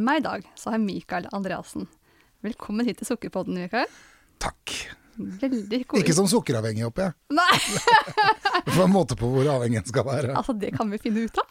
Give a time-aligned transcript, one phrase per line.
[0.00, 1.84] Med meg i dag så har jeg Mikael Andreassen.
[2.40, 3.84] Velkommen hit til Sukkerpodden, Mikael.
[4.40, 4.96] Takk.
[5.40, 6.04] Veldig koselig.
[6.04, 7.14] Ikke som sukkeravhengig, håper jeg.
[7.36, 7.58] Nei,
[8.66, 10.34] Det får en måte på hvor avhengig en skal være.
[10.36, 11.46] altså det kan vi finne ut av.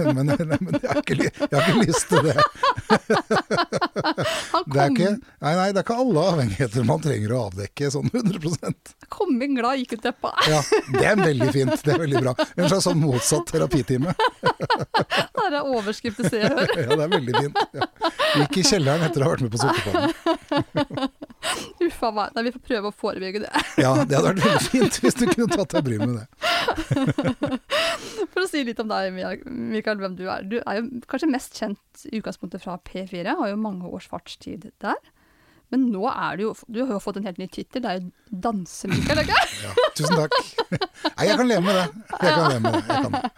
[0.16, 2.34] Men, nei, men jeg, har ikke, jeg har ikke lyst til det.
[4.70, 5.10] Det er ikke,
[5.42, 9.54] nei, nei, det er ikke alle avhengigheter man trenger å avdekke sånn 100% kom inn
[9.58, 10.32] glad, gikk ut deppa.
[10.48, 10.60] Ja,
[10.94, 11.74] Det er veldig fint.
[11.84, 12.34] Det er veldig bra.
[12.56, 14.14] En slags sånn motsatt terapitime.
[15.40, 16.70] Det er overskriftet Se og Hør.
[16.78, 17.56] Ja, det er veldig fint.
[17.74, 17.86] Ja.
[18.38, 19.58] Gikk i kjelleren etter å ha vært med på
[21.86, 22.34] Uffa meg.
[22.36, 23.62] Nei, vi får prøve å forebygge det.
[23.80, 27.60] Ja, det hadde vært veldig fint hvis du kunne tatt deg bryet med det.
[28.32, 30.44] For å si litt om deg, Mikael, hvem du er.
[30.46, 34.70] Du er jo kanskje mest kjent i utgangspunktet fra P4, har jo mange års fartstid
[34.84, 35.00] der.
[35.70, 38.00] Men nå er du jo Du har jo fått en helt ny tittel, det er
[38.00, 40.36] jo danse-Mikael, ikke Ja, tusen takk.
[40.70, 41.86] Nei, jeg kan leve med det.
[42.20, 43.30] Jeg kan leve med det.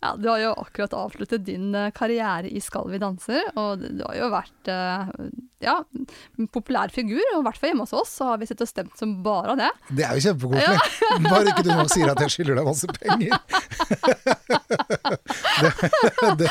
[0.00, 4.02] Ja, du har jo akkurat avsluttet din eh, karriere i Skal vi danser, og du
[4.06, 5.10] har jo vært eh,
[5.64, 5.76] ja,
[6.40, 7.20] en populær figur.
[7.34, 9.56] Og i hvert fall hjemme hos oss så har vi sittet og stemt som bare
[9.60, 9.70] det.
[10.00, 10.78] Det er jo kjempekoselig.
[11.28, 13.32] Bare ikke du nå sier at jeg skylder deg masse penger.
[16.40, 16.48] Det,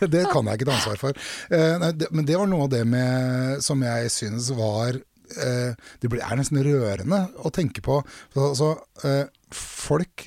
[0.00, 1.18] det, det, kan jeg ikke ta ansvar for.
[1.54, 6.38] Eh, men det var noe av det med, som jeg synes var eh, Det er
[6.38, 8.00] nesten rørende å tenke på.
[8.34, 8.70] Så, så,
[9.04, 10.26] eh, folk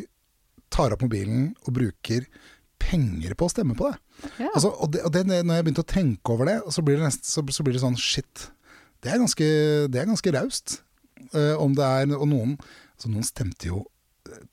[0.73, 2.27] tar opp mobilen og bruker
[2.81, 3.97] penger på å stemme på det.
[4.37, 4.51] Ja.
[4.53, 7.07] Altså, og det, og det når jeg begynte å tenke over det, så blir det,
[7.09, 8.49] nesten, så, så blir det sånn shit.
[9.03, 9.47] Det er ganske,
[9.91, 10.79] det er ganske raust.
[11.33, 12.55] Eh, om det er Og noen,
[12.95, 13.85] altså noen stemte jo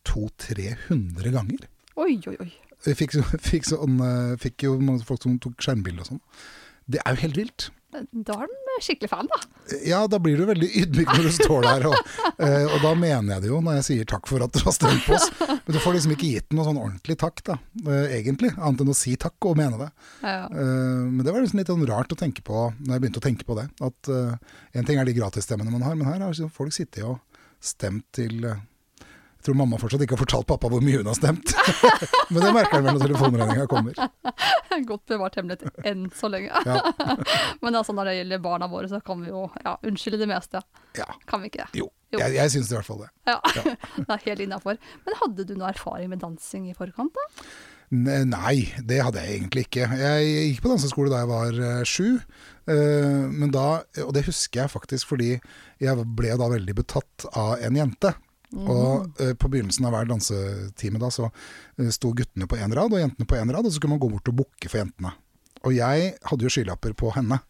[0.08, 1.66] 200-300 ganger.
[2.00, 2.50] Oi, oi, oi.
[2.84, 3.16] Vi fikk,
[3.50, 4.02] fikk, sånn,
[4.40, 6.22] fikk jo mange folk som tok skjermbilde og sånn.
[6.90, 7.70] Det er jo helt vilt.
[7.94, 9.38] Da er de skikkelig fan, da.
[9.86, 12.10] Ja, da blir du veldig ydmyk når du står der, og,
[12.42, 14.74] eh, og da mener jeg det jo når jeg sier takk for at dere har
[14.74, 15.28] stemt på oss.
[15.38, 18.50] Men du får liksom ikke gitt noe sånn ordentlig takk, da, eh, egentlig.
[18.58, 19.90] Annet enn å si takk og mene det.
[20.24, 20.34] Ja.
[20.34, 20.50] ja.
[20.50, 23.46] men det var liksom litt sånn rart å tenke på når jeg begynte å tenke
[23.46, 23.68] på det.
[23.84, 27.06] At én en ting er de gratisstemmene man har, men her har liksom folk sittet
[27.06, 27.20] og
[27.62, 28.58] stemt til Jeg
[29.44, 31.52] tror mamma fortsatt ikke har fortalt pappa hvor mye hun har stemt.
[32.32, 33.98] men det merker han vel når telefonregninga kommer.
[34.90, 36.50] Godt bevart hemmelighet enn så lenge.
[36.66, 36.80] Ja.
[37.64, 40.64] Men altså, når det gjelder barna våre, så kan vi jo ja, unnskylde det meste.
[40.98, 41.06] ja.
[41.30, 41.84] Kan vi ikke det?
[41.84, 41.90] Jo.
[42.14, 42.20] Jo.
[42.22, 43.10] Jeg, jeg syns i hvert fall det.
[43.26, 43.38] Ja,
[43.96, 44.76] det er helt innafor.
[45.06, 47.46] Men hadde du noe erfaring med dansing i forkant, da?
[47.94, 49.86] Nei, det hadde jeg egentlig ikke.
[50.00, 52.06] Jeg gikk på danseskole da jeg var eh, sju.
[52.70, 53.66] eh, men da,
[54.06, 55.34] og det husker jeg faktisk fordi
[55.82, 58.14] jeg ble da veldig betatt av en jente.
[58.54, 62.94] Og eh, på begynnelsen av hver dansetime da, så eh, sto guttene på én rad
[62.94, 65.14] og jentene på én rad, og så kunne man gå bort og bukke for jentene.
[65.64, 67.40] Og jeg hadde jo skylapper på henne.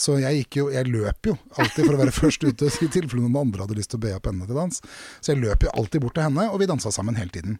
[0.00, 3.40] Så jeg, jo, jeg løp jo alltid for å være først ute, i tilfelle noen
[3.42, 4.80] andre hadde lyst til å be opp henne til dans.
[5.20, 7.58] Så jeg løp jo alltid bort til henne, og vi dansa sammen hele tiden.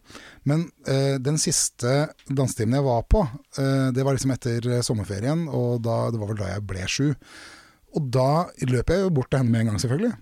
[0.49, 3.25] Men eh, den siste dansetimen jeg var på,
[3.61, 6.89] eh, det var liksom etter eh, sommerferien, og da, det var vel da jeg ble
[6.89, 7.07] sju.
[7.91, 8.31] Og da
[8.71, 10.15] løp jeg jo bort til henne med en gang, selvfølgelig.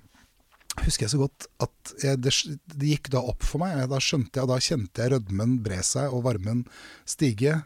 [0.85, 2.33] Husker jeg så godt at jeg, det,
[2.75, 3.85] det gikk da opp for meg.
[3.91, 6.65] Da skjønte jeg, da kjente jeg rødmen bre seg og varmen
[7.07, 7.61] stige.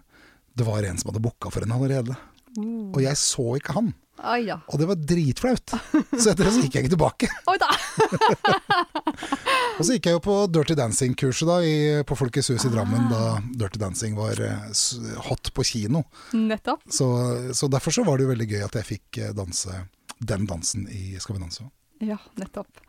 [0.54, 2.18] Det var en som hadde booka for henne allerede.
[2.60, 3.94] Og jeg så ikke han.
[4.22, 4.60] Ah, ja.
[4.70, 5.74] Og det var dritflaut.
[6.14, 7.30] Så etter det så gikk jeg ikke tilbake.
[7.64, 7.70] Da!
[9.80, 11.76] Og så gikk jeg jo på Dirty Dancing-kurset da i,
[12.06, 14.68] på Folkets hus i Drammen da Dirty Dancing var eh,
[15.28, 16.04] hot på kino.
[16.38, 16.84] Nettopp.
[16.94, 17.08] Så,
[17.58, 19.82] så derfor så var det jo veldig gøy at jeg fikk eh, danse
[20.24, 21.66] den dansen i Skal vi danse.
[22.06, 22.84] Ja, nettopp.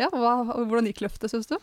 [0.00, 0.34] Ja, hva,
[0.66, 1.56] Hvordan gikk løftet, syns du?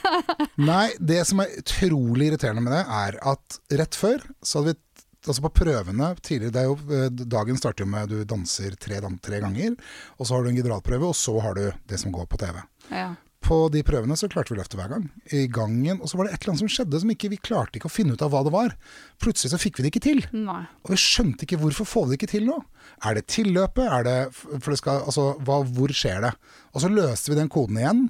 [0.70, 4.80] Nei, det som er utrolig irriterende med det, er at rett før så hadde vi
[5.24, 9.38] Altså på prøvene tidligere, er jo, eh, Dagen starter jo med du danser tre, tre
[9.40, 9.72] ganger,
[10.18, 12.58] og så har du en generalprøve, og så har du det som går på TV.
[12.90, 13.06] Ja.
[13.44, 15.04] På de prøvene så klarte vi løftet hver gang.
[15.36, 17.76] I gangen, Og så var det et eller annet som skjedde som ikke vi klarte
[17.78, 18.74] ikke å finne ut av hva det var.
[19.20, 20.24] Plutselig så fikk vi det ikke til.
[20.32, 20.62] Nei.
[20.84, 22.58] Og vi skjønte ikke hvorfor får vi det ikke til nå.
[23.04, 23.84] Er det tilløpet?
[23.84, 26.34] Er det, for det skal, altså, hva, hvor skjer det?
[26.72, 28.06] Og så løste vi den koden igjen.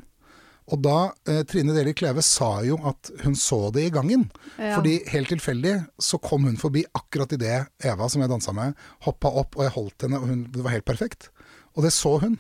[0.73, 0.99] Og da
[1.29, 4.29] eh, Trine Deli Kleve sa jo at hun så det i gangen.
[4.57, 4.79] Ja.
[4.79, 9.29] Fordi helt tilfeldig så kom hun forbi akkurat idet Eva, som jeg dansa med, hoppa
[9.43, 11.29] opp, og jeg holdt henne, og hun, det var helt perfekt.
[11.75, 12.37] Og det så hun.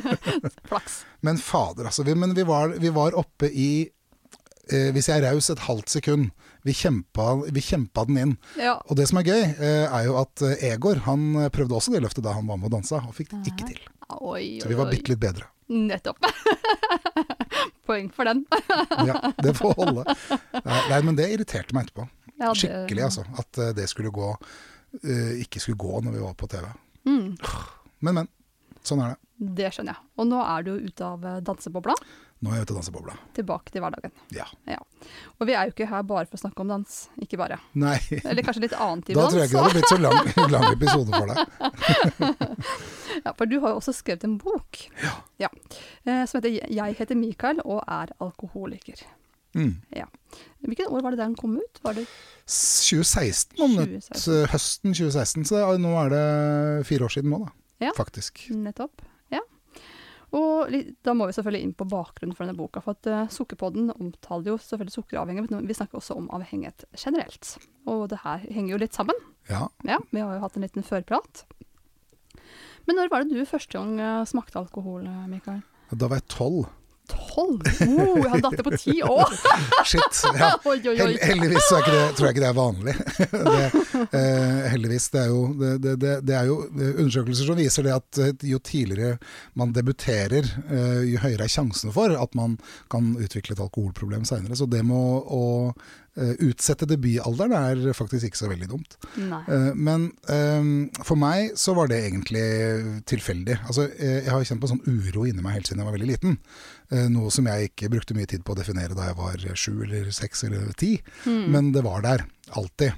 [0.68, 1.04] Flaks.
[1.22, 2.02] Men fader, altså.
[2.06, 3.68] Vi, men vi var, vi var oppe i
[4.70, 6.30] eh, hvis jeg er raus et halvt sekund,
[6.64, 8.32] vi kjempa, vi kjempa den inn.
[8.58, 8.78] Ja.
[8.88, 12.02] Og det som er gøy, eh, er jo at eh, Egor han prøvde også det
[12.02, 13.82] løftet da han var med og dansa, og fikk det ikke til.
[14.20, 15.46] Oi, Så vi var bitte litt bedre.
[15.70, 16.18] Nettopp.
[17.86, 18.44] Poeng for den.
[19.08, 20.04] Ja, det får holde.
[20.64, 22.06] Nei, nei, men det irriterte meg etterpå.
[22.40, 23.24] Ja, det- Skikkelig, altså.
[23.38, 24.30] At eh, det skulle gå
[25.04, 26.64] eh, ikke skulle gå når vi var på TV.
[27.08, 27.36] Mm,
[28.04, 28.28] Men, men.
[28.84, 29.18] Sånn er det.
[29.56, 30.02] det skjønner jeg.
[30.20, 31.94] Og nå er du ute av eh, dansebobla,
[32.44, 33.12] Nå er jeg ute av dansebobla.
[33.32, 34.12] tilbake til hverdagen.
[34.36, 34.44] Ja.
[35.40, 37.56] Og vi er jo ikke her bare for å snakke om dans, ikke bare.
[37.80, 37.96] Nei.
[38.20, 39.32] Eller kanskje litt annen type Da dans.
[39.32, 42.44] tror jeg ikke det hadde blitt så lang, lang episode for deg.
[43.24, 44.80] Ja, for du har jo også skrevet en bok
[45.38, 45.48] Ja.
[46.04, 49.04] eh, som heter 'Jeg heter Mikael og er alkoholiker'.
[49.54, 49.80] Mm.
[50.66, 51.78] Hvilket år var det den kom ut?
[51.84, 52.06] Var det
[52.46, 54.46] 2016, om 2016.
[54.50, 55.44] høsten 2016.
[55.46, 57.52] Så det nå er det fire år siden nå, da.
[57.84, 57.92] Ja.
[57.96, 58.46] Faktisk.
[58.56, 59.04] Nettopp.
[59.32, 59.42] Ja.
[60.34, 60.72] Og
[61.06, 62.82] da må vi selvfølgelig inn på bakgrunnen for denne boka.
[62.82, 67.54] For at uh, Sukkerpodden omtaler jo selvfølgelig sukkeravhengighet, men vi snakker også om avhengighet generelt.
[67.86, 69.20] Og det her henger jo litt sammen.
[69.50, 69.68] Ja.
[69.86, 71.44] Ja, Vi har jo hatt en liten førprat.
[72.88, 75.62] Men når var det du første gang eh, smakte alkohol, eh, Mikael?
[75.94, 76.66] Da var jeg tolv.
[77.10, 77.60] Tolv?
[77.84, 79.32] Oh, jeg har en datter på ti år!
[79.90, 80.20] Shit.
[80.38, 80.54] Ja.
[80.64, 82.94] Hell, heldigvis er det, tror jeg ikke det er vanlig.
[83.50, 83.64] det,
[84.20, 85.08] eh, heldigvis.
[85.12, 88.22] Det er, jo, det, det, det, det er jo eh, undersøkelser som viser det at
[88.24, 89.18] eh, jo tidligere
[89.60, 92.56] man debuterer, eh, jo høyere er sjansene for at man
[92.92, 94.56] kan utvikle et alkoholproblem seinere.
[94.56, 98.96] Så det med å, å utsette debutalderen er faktisk ikke så veldig dumt.
[99.18, 99.40] Nei.
[99.50, 100.68] Eh, Men eh,
[101.02, 102.44] for meg så var det egentlig
[103.10, 103.56] tilfeldig.
[103.66, 106.10] Altså, eh, jeg har kjent på sånn uro inni meg helt siden jeg var veldig
[106.12, 106.38] liten.
[106.92, 109.72] Eh, Noe som jeg ikke brukte mye tid på å definere da jeg var sju
[109.88, 110.92] eller seks eller ti.
[111.26, 111.42] Mm.
[111.50, 112.24] Men det var der,
[112.54, 112.92] alltid.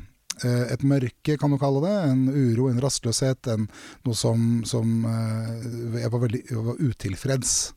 [0.45, 1.95] Eh, Et mørke, kan du kalle det.
[2.11, 3.49] En uro, en rastløshet.
[3.55, 3.65] En,
[4.05, 7.75] noe som, som eh, Jeg var veldig jeg var utilfreds eh,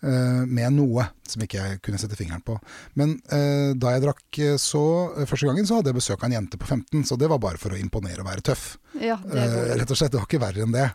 [0.00, 2.56] med noe som ikke jeg kunne sette fingeren på.
[2.98, 4.82] Men eh, da jeg drakk eh, så
[5.16, 7.40] eh, første gangen, så hadde jeg besøk av en jente på 15, så det var
[7.42, 8.68] bare for å imponere og være tøff.
[9.00, 10.88] Ja, det Eh, rett og slett, det var ikke verre enn det.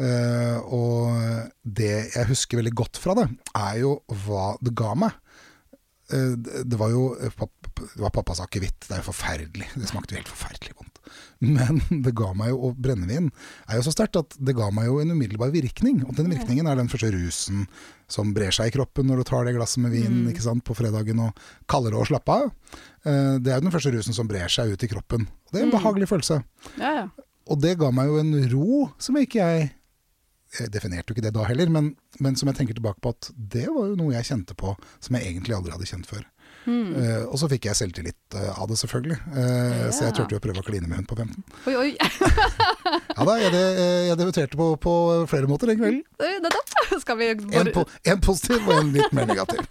[0.00, 1.16] Eh, og
[1.62, 3.26] det jeg husker veldig godt fra det,
[3.58, 5.16] er jo hva det ga meg.
[6.10, 8.86] Eh, det var jo det var pappas akevitt.
[8.86, 9.68] Det er jo forferdelig.
[9.76, 10.89] Det smakte jo helt forferdelig vondt.
[11.40, 13.30] Men det ga meg jo, og brennevin
[13.68, 16.02] er jo så sterkt at det ga meg jo en umiddelbar virkning.
[16.06, 17.66] Og den virkningen er den første rusen
[18.10, 20.74] som brer seg i kroppen når du tar det glasset med vin ikke sant, på
[20.78, 21.38] fredagen og
[21.70, 22.50] kaller det å slappe av.
[23.06, 25.26] Eh, Det er jo den første rusen som brer seg ut i kroppen.
[25.26, 25.78] Og det er en Mm.
[25.78, 26.42] behagelig følelse.
[26.78, 27.08] Ja, ja.
[27.50, 29.70] Og det ga meg jo en ro som ikke jeg
[30.58, 33.28] Jeg definerte jo ikke det da heller, men, men som jeg tenker tilbake på at
[33.38, 36.24] det var jo noe jeg kjente på som jeg egentlig aldri hadde kjent før.
[36.66, 36.92] Mm.
[37.02, 39.16] Eh, og så fikk jeg selvtillit eh, av det, selvfølgelig.
[39.32, 41.44] Eh, Så jeg turte jo å prøve å kline med hun på 15.
[41.70, 41.90] Oi, oi.
[43.20, 43.52] Ja da, jeg,
[44.08, 44.92] jeg debuterte på, på
[45.30, 46.02] flere måter den kvelden.
[47.20, 47.26] Vi
[47.58, 49.60] En, po en positiv og en litt mer negativ.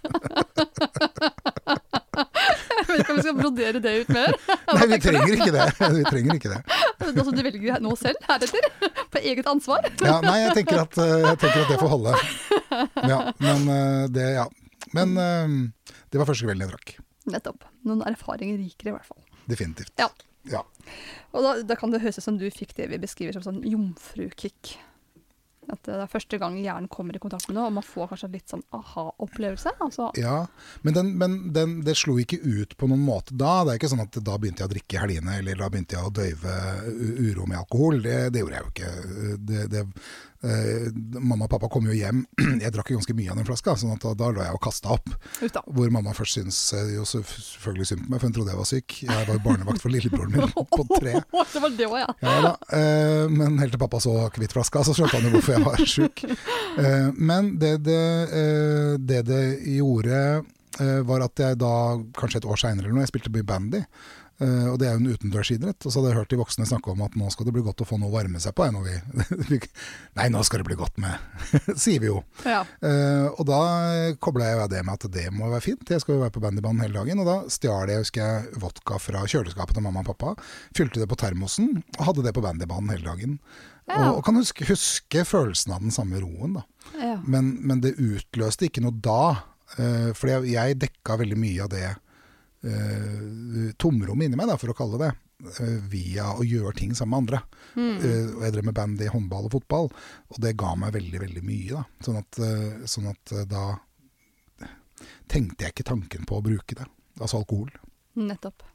[2.80, 4.34] Jeg vet ikke om vi skal brodere det ut mer.
[4.74, 5.66] Nei, vi trenger ikke det.
[5.94, 6.58] Vi trenger ikke det.
[7.06, 8.66] Altså, du velger nå selv, heretter.
[9.12, 9.86] På eget ansvar.
[10.02, 12.16] Ja, nei, jeg tenker at, jeg tenker at det får holde.
[13.12, 13.70] Ja, men
[14.14, 14.46] det, ja.
[14.96, 15.14] Men
[16.10, 16.96] det var første kvelden jeg drakk.
[17.30, 17.64] Nettopp.
[17.86, 19.22] Noen erfaringer rikere, i hvert fall.
[19.50, 19.92] Definitivt.
[20.00, 20.10] Ja.
[20.48, 20.62] Ja.
[21.36, 23.60] Og da, da kan det høres ut som du fikk det vi beskriver som sånn
[23.68, 24.78] jomfrukick.
[25.70, 28.30] At det er første gang hjernen kommer i kontakt med noe, og man får kanskje
[28.32, 29.74] litt sånn aha-opplevelse.
[29.84, 30.46] Altså, Ja,
[30.82, 33.60] men, den, men den, det slo ikke ut på noen måte da.
[33.62, 35.98] Det er ikke sånn at da begynte jeg å drikke i helgene, eller da begynte
[35.98, 36.56] jeg å døyve
[37.28, 38.02] uro med alkohol.
[38.02, 38.90] Det, det gjorde jeg jo ikke.
[39.52, 39.84] Det, det,
[40.44, 42.22] eh, mamma og pappa kom jo hjem.
[42.64, 44.62] Jeg drakk jo ganske mye av den flaska, sånn at da, da lå jeg og
[44.64, 45.08] kasta opp.
[45.40, 45.62] Uta.
[45.66, 48.70] Hvor mamma først syntes eh, jo selvfølgelig synd på meg, for hun trodde jeg var
[48.70, 48.96] syk.
[49.06, 51.16] Jeg var jo barnevakt for lillebroren min på tre.
[51.54, 52.06] det var det ja.
[52.24, 55.66] Ja da, eh, men helt til pappa så akevittflaska, så skjønte han jo hvorfor jeg
[55.66, 56.24] var sjuk.
[56.28, 58.00] Eh, men det det,
[58.40, 59.44] eh, det det
[59.76, 60.22] gjorde,
[60.80, 61.74] eh, var at jeg da,
[62.18, 63.82] kanskje et år seinere eller noe, jeg spilte mye bandy.
[64.40, 65.84] Eh, og det er jo en utendørsidrett.
[65.84, 67.82] Og så hadde jeg hørt de voksne snakke om at nå skal det bli godt
[67.84, 68.66] å få noe å varme seg på.
[70.18, 71.18] Nei, nå skal det bli godt med
[71.82, 72.22] Sier vi jo.
[72.48, 72.62] ja.
[72.64, 73.60] Eh, og da
[74.22, 75.84] kobla jeg det med at det må være fint.
[75.92, 77.20] Jeg skal jo være på bandybanen hele dagen.
[77.20, 80.34] Og da stjal jeg husker jeg, vodka fra kjøleskapet til mamma og pappa.
[80.76, 83.38] Fylte det på termosen og hadde det på bandybanen hele dagen.
[83.90, 84.12] Ja.
[84.14, 86.60] Og, kan huske, huske følelsen av den samme roen.
[86.60, 86.66] da.
[86.96, 87.16] ja.
[87.26, 89.46] Men, men det utløste ikke noe da.
[89.76, 91.88] Uh, for jeg, jeg dekka veldig mye av det
[92.64, 97.14] eh, tomrom inni meg, da, for å kalle det eh, via å gjøre ting sammen
[97.14, 97.42] med andre.
[97.74, 97.92] Mm.
[98.02, 99.92] Uh, og jeg drev med bandy, håndball og fotball,
[100.30, 101.78] og det ga meg veldig, veldig mye.
[101.78, 101.84] Da.
[102.06, 103.68] Sånn at, uh, sånn at uh, da
[105.30, 106.84] tenkte jeg ikke tanken på å bruke det.
[107.20, 107.70] Altså alkohol.
[108.20, 108.66] Nettopp.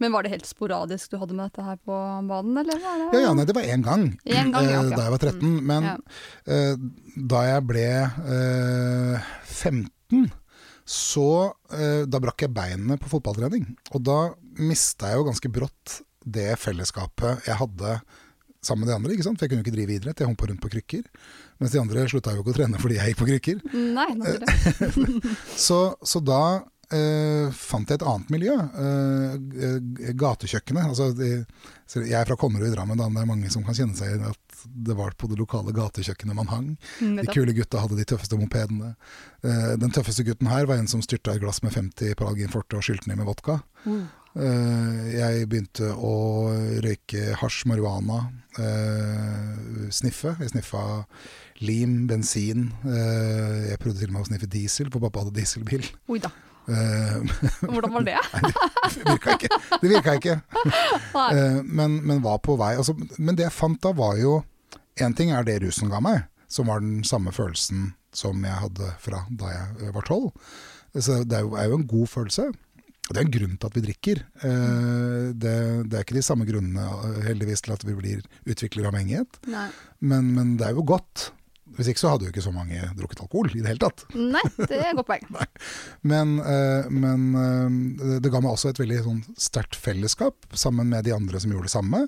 [0.00, 1.94] Men var det helt sporadisk du hadde med dette her på
[2.26, 4.96] banen, eller Ja, ja, nei, det var én gang, En gang, ja, okay.
[4.96, 5.50] da jeg var 13.
[5.68, 6.62] Men Ja.
[7.34, 10.30] da jeg ble eh, 15,
[10.88, 13.68] så eh, Da brakk jeg beinene på fotballtrening.
[13.94, 14.18] Og da
[14.58, 17.96] mista jeg jo ganske brått det fellesskapet jeg hadde
[18.62, 19.14] sammen med de andre.
[19.14, 19.38] ikke sant?
[19.38, 21.06] For jeg kunne ikke drive idrett, jeg humpa rundt på krykker.
[21.58, 23.64] Mens de andre slutta jo ikke å trene fordi jeg gikk på krykker.
[23.96, 25.34] Nei, naturlig.
[25.66, 26.42] Så, så da
[26.94, 28.54] eh, fant jeg et annet miljø.
[28.54, 29.34] Eh,
[29.66, 30.92] eh, gatekjøkkenet.
[30.92, 31.32] Altså, de,
[31.98, 34.12] jeg er fra Konnerud i Drammen, da, men det er mange som kan kjenne seg
[34.12, 36.70] igjen at det var på det lokale gatekjøkkenet man hang.
[37.00, 38.94] De kule gutta hadde de tøffeste mopedene.
[39.42, 42.52] Eh, den tøffeste gutten her var en som styrta et glass med 50 på Algin
[42.52, 43.60] Forte og skylte ned med vodka.
[43.86, 44.04] Uh.
[44.32, 46.14] Eh, jeg begynte å
[46.84, 48.22] røyke hasj, marihuana,
[48.58, 50.36] eh, sniffe.
[50.40, 50.84] Jeg sniffa
[51.60, 52.70] lim, bensin.
[52.84, 55.84] Jeg prøvde til og med å sniffe diesel, for pappa hadde dieselbil.
[56.08, 56.32] Oi da.
[57.66, 58.18] Hvordan var det?
[58.94, 59.48] det virka ikke.
[59.82, 60.36] Det virka ikke.
[61.78, 62.76] Men, men var på vei.
[62.78, 64.36] Altså, men det jeg fant da, var jo
[65.00, 68.92] Én ting er det rusen ga meg, som var den samme følelsen som jeg hadde
[69.00, 70.30] fra da jeg eh, var tolv.
[70.92, 72.50] Så det er jo, en god følelse.
[73.08, 74.24] Det er en grunn til at vi drikker.
[74.44, 75.54] Eh, det,
[75.88, 80.34] det er ikke de samme grunnene eh, heldigvis til at vi blir utvikler avhengighet, men,
[80.36, 81.30] men det er jo godt.
[81.72, 84.02] Hvis ikke så hadde jo ikke så mange drukket alkohol i det hele tatt.
[84.12, 85.22] Nei, det er et godt poeng.
[86.12, 86.34] Men,
[86.92, 87.22] men
[88.20, 91.70] det ga meg også et veldig sånn sterkt fellesskap sammen med de andre som gjorde
[91.70, 92.02] det samme.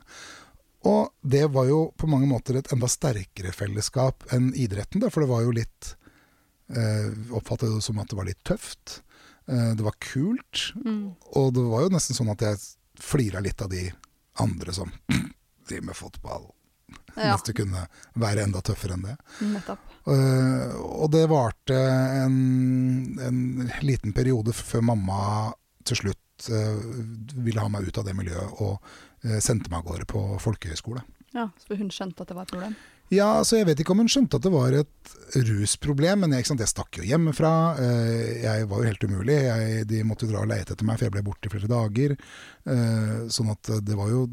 [0.85, 5.25] Og det var jo på mange måter et enda sterkere fellesskap enn idretten, da, for
[5.25, 5.95] det var jo litt
[6.69, 9.01] eh, Oppfattet det som at det var litt tøft.
[9.49, 10.67] Eh, det var kult.
[10.85, 11.15] Mm.
[11.41, 12.61] Og det var jo nesten sånn at jeg
[13.01, 13.87] flira litt av de
[14.45, 14.93] andre som
[15.69, 16.47] driver med fotball.
[17.15, 17.87] Ja, Mens det kunne
[18.19, 19.17] være enda tøffere enn det.
[20.11, 25.21] Eh, og det varte en, en liten periode før mamma
[25.87, 26.81] til slutt eh,
[27.47, 28.97] ville ha meg ut av det miljøet og
[29.41, 31.01] sendte meg av gårde på folkehøyskole.
[31.35, 32.75] Ja, Så hun skjønte at det var et problem?
[33.13, 36.47] Ja, altså Jeg vet ikke om hun skjønte at det var et rusproblem, men jeg,
[36.49, 37.51] sant, jeg stakk jo hjemmefra.
[37.83, 39.37] Eh, jeg var jo helt umulig.
[39.45, 41.71] Jeg, de måtte jo dra og leite etter meg, for jeg ble borte i flere
[41.71, 42.17] dager.
[42.65, 44.25] Eh, sånn at det var jo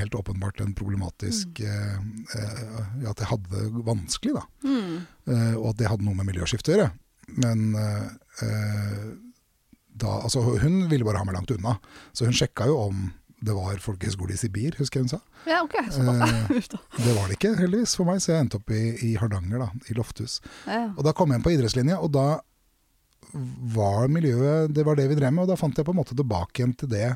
[0.00, 2.08] helt åpenbart en problematisk mm.
[2.34, 4.46] eh, At jeg hadde det vanskelig, da.
[4.66, 4.96] Mm.
[5.28, 6.90] Eh, og at det hadde noe med miljøskifte å gjøre.
[7.38, 8.08] Men eh,
[8.48, 9.10] eh,
[10.02, 11.76] da, altså, hun ville bare ha meg langt unna,
[12.16, 13.10] så hun sjekka jo om
[13.42, 15.18] det var folkehøyskole i Sibir, husker jeg hun sa.
[15.50, 15.74] Ja, ok.
[15.82, 16.70] Eh.
[17.02, 19.68] Det var det ikke, heldigvis, for meg, så jeg endte opp i, i Hardanger, da,
[19.90, 20.38] i Lofthus.
[20.68, 20.84] Ja.
[20.94, 22.26] Og da kom jeg inn på idrettslinja, og da
[23.72, 26.16] var miljøet Det var det vi drev med, og da fant jeg på en måte
[26.18, 27.10] tilbake igjen til det.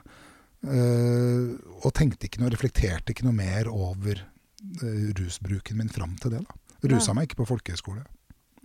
[0.66, 1.50] eh,
[1.85, 6.40] og tenkte ikke noe, reflekterte ikke noe mer over eh, rusbruken min fram til det.
[6.47, 6.56] da.
[6.87, 7.21] Rusa Nei.
[7.21, 8.02] meg ikke på folkehøyskole.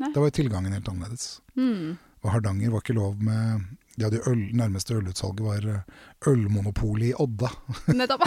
[0.01, 1.41] Da var jo tilgangen helt annerledes.
[1.59, 1.97] Mm.
[2.23, 3.67] Og Hardanger var ikke lov med
[4.01, 5.99] de hadde øl, Nærmeste ølutsalget var eh,
[6.31, 7.49] ølmonopolet i Odda.
[7.99, 8.25] Nettopp.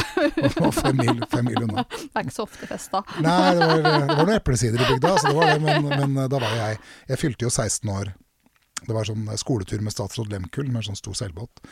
[0.63, 1.85] Og fem mil, fem mil unna.
[1.91, 3.03] Det er ikke så ofte fest da.
[3.25, 6.17] Nei, det var, det var noen eplesider i bygda, så det var det, men, men
[6.25, 6.79] eh, da var jeg
[7.11, 8.13] Jeg fylte jo 16 år.
[8.85, 11.63] Det var sånn skoletur med statsråd Lemkull med en sånn stor seilbåt.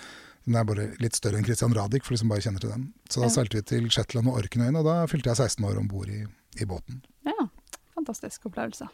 [0.43, 2.89] Den er bare litt større enn Christian Radich, for de som bare kjenner til den.
[3.07, 3.35] Så da Ja.
[3.37, 6.25] seilte vi til Shetland og Orknøyene, og da fylte jeg 16 år om bord i,
[6.59, 6.99] i båten.
[7.29, 7.47] Ja,
[7.95, 8.89] fantastisk opplevelse.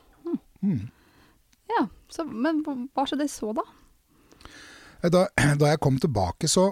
[0.60, 0.88] Mm.
[1.70, 3.62] Ja, så, Men hva skjedde så, da?
[5.02, 5.26] Eh, Da,
[5.60, 6.70] da jeg kom tilbake, så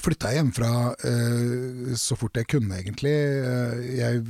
[0.00, 0.68] flytta jeg hjemmefra
[1.04, 3.12] eh, så fort jeg kunne, egentlig.
[3.12, 4.22] Eh, jeg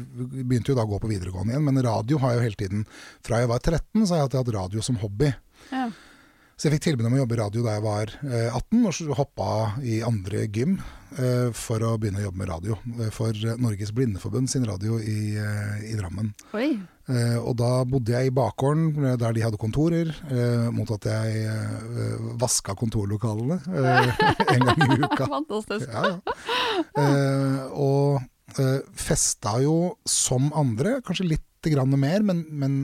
[0.43, 2.87] begynte jo da å gå på videregående igjen, men radio har jeg jo hele tiden
[3.23, 5.31] Fra jeg var 13, så har jeg hatt radio som hobby.
[5.71, 5.87] Ja.
[6.63, 8.93] Så jeg fikk tilbud om å jobbe i radio da jeg var eh, 18, og
[8.95, 9.47] så hoppa
[9.83, 10.77] i andre gym
[11.19, 12.77] eh, for å begynne å jobbe med radio.
[13.03, 16.31] eh, For Norges Blindeforbund sin radio i, eh, i Drammen.
[16.55, 16.69] Oi.
[17.11, 21.11] Eh, og da bodde jeg i bakgården eh, der de hadde kontorer, eh, mot at
[21.11, 25.27] jeg eh, vaska kontorlokalene eh, en gang i uka.
[25.35, 25.91] Fantastisk.
[25.91, 26.41] Ja, ja.
[26.95, 28.23] Eh, og
[28.55, 32.83] eh, festa jo som andre, kanskje litt grann mer, men, men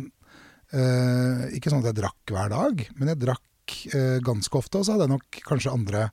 [0.75, 2.91] eh, ikke sånn at jeg drakk hver dag.
[2.99, 3.45] Men jeg drakk
[3.93, 6.09] eh, ganske ofte, og så hadde jeg nok kanskje andre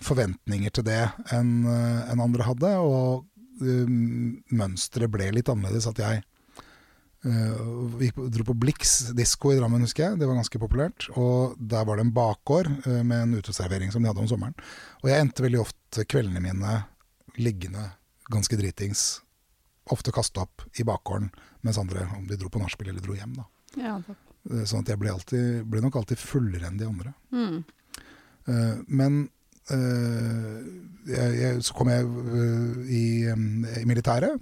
[0.00, 1.02] forventninger til det
[1.34, 2.72] enn eh, andre hadde.
[2.80, 3.24] Og
[3.62, 3.94] eh,
[4.56, 5.88] mønsteret ble litt annerledes.
[5.90, 6.24] At jeg
[8.00, 10.20] gikk dro på Blix disko i Drammen, husker jeg.
[10.20, 11.08] Det var ganske populært.
[11.20, 14.56] Og der var det en bakgård eh, med en uteservering som de hadde om sommeren.
[15.02, 16.78] Og jeg endte veldig ofte kveldene mine
[17.40, 17.90] liggende
[18.32, 19.20] ganske dritings.
[19.90, 21.30] Ofte kasta opp i bakgården,
[21.66, 23.36] mens andre om de dro på nachspiel eller dro hjem.
[23.36, 23.48] da.
[23.76, 24.29] Ja, topp.
[24.48, 27.14] Eh, Sånn at jeg ble, alltid, ble nok alltid fullere enn de andre.
[27.34, 27.60] Mm.
[28.48, 29.22] Uh, men
[29.70, 30.60] uh,
[31.06, 34.40] jeg, jeg, så kom jeg uh, i, um, i militæret.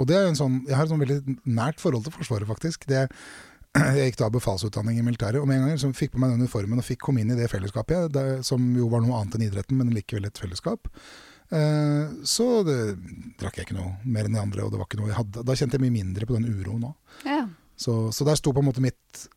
[0.00, 2.86] Og det er en sånn, jeg har et sånn veldig nært forhold til Forsvaret, faktisk.
[2.88, 3.08] Det,
[3.98, 6.32] jeg gikk da befalsutdanning i militæret, og med en gang jeg liksom fikk på meg
[6.32, 9.36] den uniformen og fikk komme inn i det fellesskapet, det, som jo var noe annet
[9.36, 10.88] enn idretten, men likevel et fellesskap,
[11.50, 12.76] så det,
[13.40, 14.62] drakk jeg ikke noe mer enn de andre.
[14.62, 15.42] og det var ikke noe jeg hadde.
[15.42, 17.16] Da kjente jeg mye mindre på den uroen òg.
[17.26, 17.40] Ja.
[17.80, 19.28] Så, så der sto på en måte mitt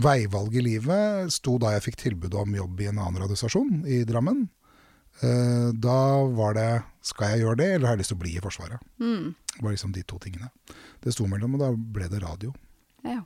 [0.00, 4.02] veivalg i livet sto da jeg fikk tilbud om jobb i en annen radiostasjon i
[4.08, 4.46] Drammen.
[5.20, 5.98] Eh, da
[6.32, 6.70] var det
[7.04, 8.80] skal jeg gjøre det, eller har jeg lyst til å bli i Forsvaret?
[9.02, 9.34] Mm.
[9.56, 10.48] Det var liksom de to tingene
[11.02, 12.52] det sto mellom, og da ble det radio.
[13.04, 13.20] Ja.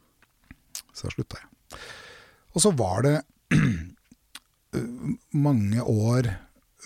[0.95, 1.79] Så da slutta jeg.
[2.55, 3.17] Og så var det
[5.47, 6.31] mange år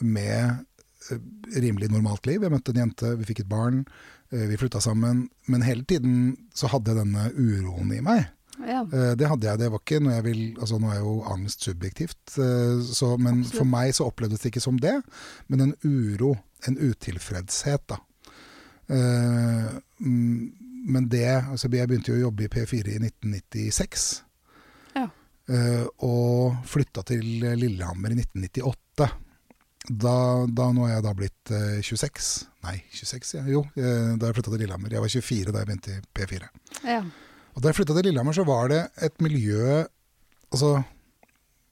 [0.00, 0.64] med
[1.12, 1.23] eh,
[1.61, 2.42] rimelig normalt liv.
[2.42, 5.28] Jeg møtte en jente, vi fikk et barn, eh, vi flytta sammen.
[5.47, 8.26] Men hele tiden så hadde jeg denne uroen i meg.
[8.66, 8.82] ja.
[8.92, 9.58] Eh, Det hadde jeg.
[9.58, 13.40] Det var ikke noe jeg vil Altså nå er jo angst subjektivt, eh, så, men
[13.44, 13.56] Absolutt.
[13.58, 14.97] for meg så opplevdes det ikke som det.
[15.49, 16.35] Men en uro,
[16.66, 17.99] en utilfredshet, da.
[18.88, 19.68] Eh,
[20.00, 20.52] mm,
[20.88, 24.23] Men det altså Jeg begynte jo å jobbe i P4 i 1996.
[24.97, 25.08] Ja.
[25.49, 27.25] eh, Og flytta til
[27.58, 29.08] Lillehammer i 1998.
[29.87, 32.28] Da, da Nå er jeg da blitt eh, 26.
[32.66, 33.44] Nei, 26, ja.
[33.49, 34.92] Jo, eh, da jeg flytta til Lillehammer.
[34.92, 36.50] Jeg var 24 da jeg begynte i P4.
[36.85, 37.00] ja.
[37.56, 39.85] Og da jeg flytta til Lillehammer, så var det et miljø
[40.49, 40.68] Altså,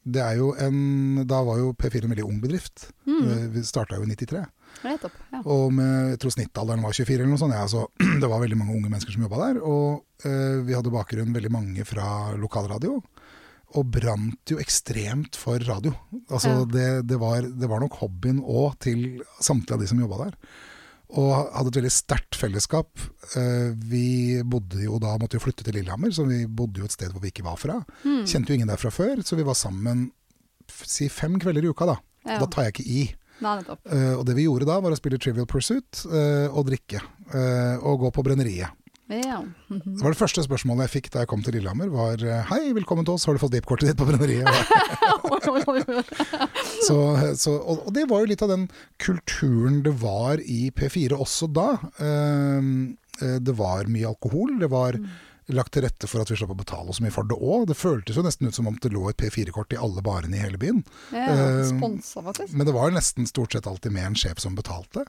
[0.05, 2.89] det er jo en Da var jo P4 en veldig ung bedrift.
[3.07, 3.21] Mm.
[3.31, 4.43] Eh, Vi starta jo i 93.
[4.85, 5.15] Nettopp.
[5.33, 5.41] Ja.
[5.49, 7.55] Og med, jeg tror snittalderen var 24 eller noe sånt.
[7.57, 7.87] Ja, så
[8.23, 9.61] det var veldig mange unge mennesker som jobba der.
[9.63, 12.99] Og eh, vi hadde bakgrunn veldig mange fra lokalradio.
[13.75, 15.91] Og brant jo ekstremt for radio.
[16.31, 16.65] Altså, Ja.
[16.71, 20.37] det, det, var, det var nok hobbyen òg til samtlige av de som jobba der.
[21.19, 22.89] Og hadde et veldig sterkt fellesskap.
[23.39, 26.95] Eh, vi bodde jo da, måtte jo flytte til Lillehammer, så vi bodde jo et
[26.95, 27.81] sted hvor vi ikke var fra.
[28.07, 28.25] Mm.
[28.27, 30.09] Kjente jo ingen der fra før, så vi var sammen
[30.67, 31.87] si fem kvelder i uka.
[31.93, 32.41] Da Ja.
[32.43, 33.03] Da tar jeg ikke i.
[33.45, 33.59] Nei.
[33.93, 37.03] Eh, og det vi gjorde da, var å spille Trivial Pursuit eh, og drikke.
[37.83, 38.71] og gå på brenneriet.
[39.07, 39.39] Ja.
[39.69, 42.73] Det var det første spørsmålet jeg fikk da jeg kom til Lillehammer, var eh, Hei,
[42.75, 44.49] velkommen til oss, har du fått VIP-kortet ditt på brenneriet?
[46.89, 46.97] så,
[47.39, 48.65] så, og, og det var jo litt av den
[49.03, 51.69] kulturen det var i P4 også da.
[52.03, 52.59] Eh,
[53.23, 54.57] eh, det var mye alkohol.
[54.59, 54.99] Det var
[55.55, 57.69] lagt til rette for at vi slapp å betale så mye for det òg.
[57.71, 60.43] Det føltes jo nesten ut som om det lå et P4-kort i alle barene i
[60.43, 60.83] hele byen.
[61.15, 61.29] ja.
[61.31, 62.59] Eh, Sponsa, faktisk.
[62.59, 65.07] Men det var nesten stort sett alltid med en sjef som betalte.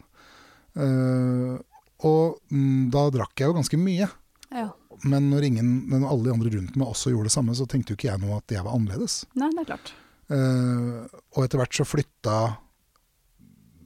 [0.77, 1.57] Eh,
[2.05, 4.09] og mm, da drakk jeg jo ganske mye.
[4.53, 4.67] Ja.
[5.05, 7.93] Men når, ingen, når alle de andre rundt meg også gjorde det samme, så tenkte
[7.93, 9.21] jo ikke jeg noe at jeg var annerledes.
[9.37, 9.93] Nei, det er klart.
[10.33, 12.39] Eh, og etter hvert så flytta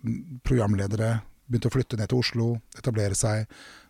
[0.02, 1.20] mm, programledere
[1.52, 2.46] Begynte å flytte ned til Oslo,
[2.80, 3.50] etablere seg.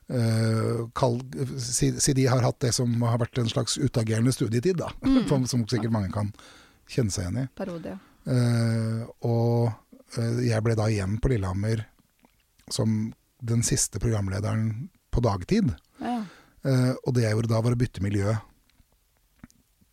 [0.10, 1.20] Uh, kall,
[1.62, 4.90] si, si de har hatt det som har vært en slags utagerende studietid, da.
[5.30, 6.32] Som, som sikkert mange kan
[6.90, 7.46] kjenne seg igjen i.
[7.54, 7.94] Parodie.
[8.26, 9.70] Uh, og
[10.18, 11.86] uh, jeg ble da igjen på Lillehammer
[12.74, 15.74] som den siste programlederen på dagtid.
[16.02, 16.22] Ja.
[16.62, 18.36] Uh, og det jeg gjorde da, var å bytte miljø.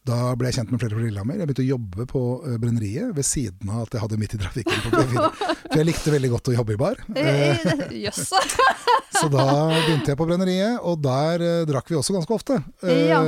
[0.08, 1.36] Da ble jeg kjent med flere fra Lillehammer.
[1.36, 4.40] Jeg begynte å jobbe på uh, brenneriet ved siden av at jeg hadde midt i
[4.40, 5.26] trafikken på P4.
[5.68, 7.02] For jeg likte veldig godt å jobbe i bar.
[7.18, 8.30] Eh, Jøss.
[9.18, 12.60] så da begynte jeg på brenneriet, og der uh, drakk vi også ganske ofte.
[12.84, 13.20] Uh, Ja.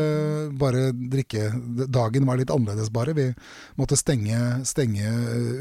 [0.60, 1.46] Bare drikke
[1.88, 3.14] Dagen var litt annerledes, bare.
[3.16, 3.28] Vi
[3.80, 5.12] måtte stenge, stenge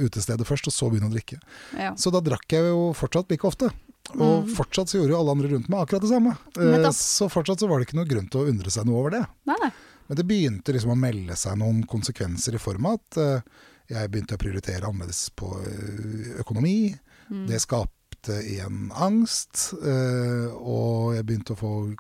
[0.06, 1.40] utestedet først, og så begynne å drikke.
[1.80, 1.94] Ja.
[2.00, 3.72] Så da drakk jeg jo fortsatt like ofte.
[4.18, 4.56] Og Mm.
[4.56, 6.38] fortsatt så gjorde jo alle andre rundt meg akkurat det samme.
[6.58, 9.10] Eh, Så fortsatt så var det ikke noe grunn til å undre seg noe over
[9.12, 9.26] det.
[9.46, 9.72] Nei, nei.
[10.10, 13.42] Men det begynte liksom å melde seg noen konsekvenser i form av at eh,
[13.90, 16.98] jeg begynte å prioritere annerledes på eh, økonomi.
[17.30, 17.48] Mm.
[17.48, 21.96] Det skapte igjen angst, eh, og jeg begynte å få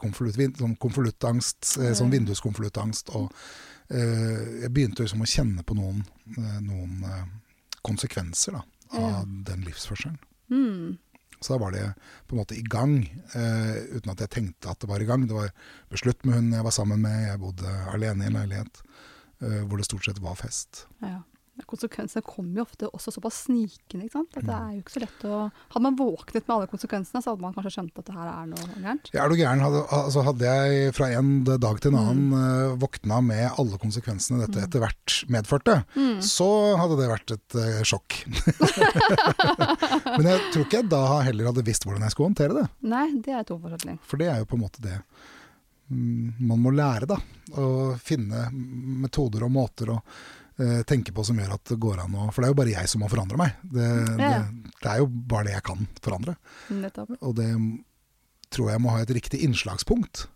[0.58, 3.14] sånn konvoluttangst, eh, sånn vinduskonvoluttangst.
[3.16, 3.32] Og
[3.92, 6.04] eh, jeg begynte liksom å kjenne på noen,
[6.66, 7.06] noen
[7.86, 9.24] konsekvenser da, av Ja.
[9.26, 10.18] den livsførselen.
[10.52, 10.98] Mm.
[11.40, 11.86] Så da var det
[12.28, 12.98] på en måte i gang,
[13.34, 15.24] eh, uten at jeg tenkte at det var i gang.
[15.28, 15.54] Det var
[15.92, 19.80] beslutt med hun jeg var sammen med, jeg bodde alene i en leilighet eh, hvor
[19.80, 20.86] det stort sett var fest.
[21.06, 21.22] Ja.
[21.68, 24.06] Konsekvensene kommer jo ofte også såpass snikende.
[24.06, 24.38] ikke sant?
[24.38, 24.70] At det Mm.
[24.70, 25.52] er jo ikke så lett å...
[25.74, 28.46] Hadde man våknet med alle konsekvensene, så hadde man kanskje skjønt at det her er
[28.48, 29.12] noe gærent.
[29.14, 29.60] Ja, er du gæren?
[29.66, 34.46] Hadde, altså hadde jeg fra en dag til en annen eh, våkna med alle konsekvensene
[34.48, 36.22] dette etter hvert medførte, Mm.
[36.22, 38.24] så hadde det vært et uh, sjokk.
[40.18, 42.66] Men jeg tror ikke jeg da heller hadde visst hvordan jeg skulle håndtere det.
[42.90, 44.00] Nei, det er to forskjellige.
[44.08, 44.98] For det er jo på en måte det
[45.90, 47.18] mm, man må lære, da.
[47.60, 47.68] Å
[48.06, 50.00] finne metoder og måter å
[50.60, 52.74] eh, tenke på som gjør at det går an å For det er jo bare
[52.76, 53.56] jeg som må forandre meg.
[53.64, 53.88] Det,
[54.20, 54.42] det, Ja.
[54.84, 56.36] det er jo bare det jeg kan forandre.
[56.70, 57.16] Nettopp.
[57.22, 57.50] Og det
[58.54, 60.28] tror jeg må ha et riktig innslagspunkt.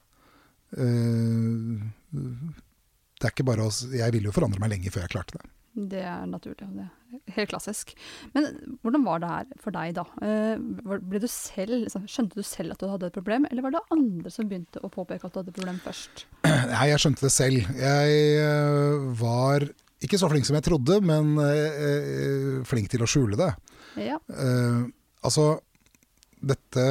[0.78, 5.38] Eh, det er ikke bare å Jeg ville jo forandre meg lenge før jeg klarte
[5.40, 5.50] det.
[5.74, 6.68] Det er naturlig.
[6.70, 7.96] Det er helt klassisk.
[8.36, 8.46] Men
[8.84, 10.04] hvordan var det her for deg, da?
[10.22, 13.82] Eh, du selv, liksom, skjønte du selv at du hadde et problem, eller var det
[13.96, 16.28] andre som begynte å påpeke at du hadde et problem først?
[16.76, 17.72] Nei, jeg skjønte det selv.
[17.82, 19.66] Jeg var
[20.04, 23.52] ikke så flink som jeg trodde, men eh, eh, flink til å skjule det.
[24.04, 24.20] Ja.
[24.30, 24.82] Eh,
[25.26, 25.52] altså,
[26.44, 26.88] dette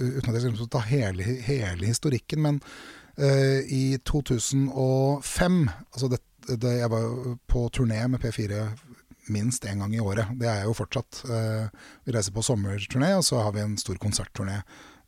[0.00, 2.60] Uten at jeg skal ta hele, hele historikken, men
[3.20, 8.68] Eh, I 2005 altså det, det, Jeg var på turné med P4
[9.30, 10.26] minst én gang i året.
[10.40, 11.20] Det er jeg jo fortsatt.
[11.30, 11.66] Eh,
[12.04, 14.56] vi reiser på sommerturné, og så har vi en stor konsertturné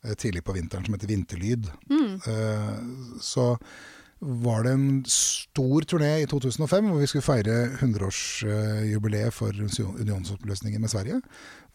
[0.03, 1.67] eh, tidlig på vinteren som heter Vinterlyd.
[1.91, 2.77] Eh,
[3.19, 3.57] så
[4.23, 10.91] var det en stor turné i 2005 hvor vi skulle feire 100-årsjubileet for unionsoppløsningen med
[10.91, 11.19] Sverige.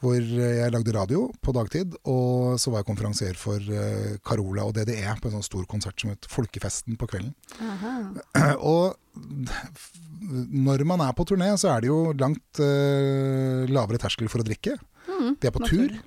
[0.00, 4.76] Hvor jeg lagde radio på dagtid, og så var jeg konferansier for eh, Carola og
[4.76, 7.34] DDE på en sånn stor konsert som het Folkefesten på kvelden.
[8.72, 8.94] Og
[10.54, 14.46] når man er på turné, så er det jo langt uh, lavere terskel for å
[14.46, 14.76] drikke.
[15.40, 15.98] de er på tur.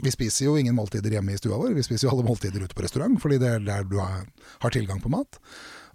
[0.00, 2.76] Vi spiser jo ingen måltider hjemme i stua vår, vi spiser jo alle måltider ute
[2.76, 4.22] på restaurant, fordi det er der du har,
[4.62, 5.40] har tilgang på mat.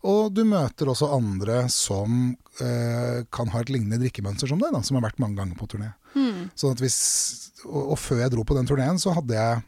[0.05, 4.83] Og du møter også andre som eh, kan ha et lignende drikkemønster som deg, da,
[4.85, 5.93] som har vært mange ganger på turné.
[6.55, 6.99] Sånn at hvis,
[7.65, 9.63] og, og før jeg dro på den turneen, så hadde jeg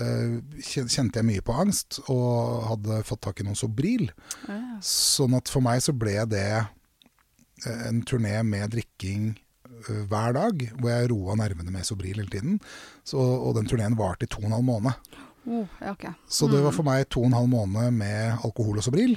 [0.00, 4.10] eh, kjente jeg mye på angst, og hadde fått tak i noen Sobril.
[4.48, 4.60] Ja.
[4.84, 10.68] Sånn at for meg så ble det eh, en turné med drikking eh, hver dag,
[10.76, 12.60] hvor jeg roa nervene med Sobril hele tiden.
[13.02, 15.10] Så, og den turneen varte i to og en halv måned.
[15.48, 16.12] Oh, okay.
[16.12, 16.28] mm.
[16.28, 19.16] Så det var for meg to og en halv måned med alkohol og Sobril.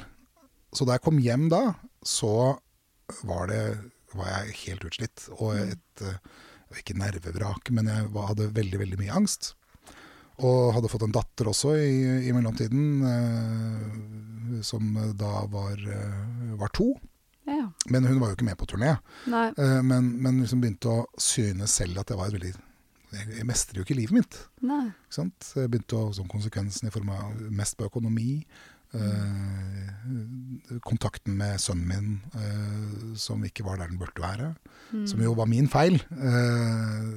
[0.74, 2.56] Så da jeg kom hjem da, så
[3.24, 3.62] var, det,
[4.18, 5.28] var jeg helt utslitt.
[5.40, 6.18] Og et eh,
[6.80, 9.52] Ikke nervevrak, men jeg hadde veldig, veldig mye angst.
[10.42, 16.74] Og hadde fått en datter også i, i mellomtiden, eh, som da var, eh, var
[16.74, 16.96] to.
[17.46, 17.72] Ja.
[17.86, 18.96] Men hun var jo ikke med på turné.
[19.28, 22.54] Eh, men, men liksom begynte å synes selv at jeg var et veldig
[23.14, 24.36] Jeg mestrer jo ikke livet mitt.
[24.90, 25.52] Ikke sant?
[25.54, 28.40] Jeg begynte å, som konsekvensen i form av mest på økonomi.
[28.94, 34.54] Eh, kontakten med sønnen min eh, som ikke var der den burde være.
[35.10, 35.96] Som jo var min feil.
[36.12, 37.08] Eh,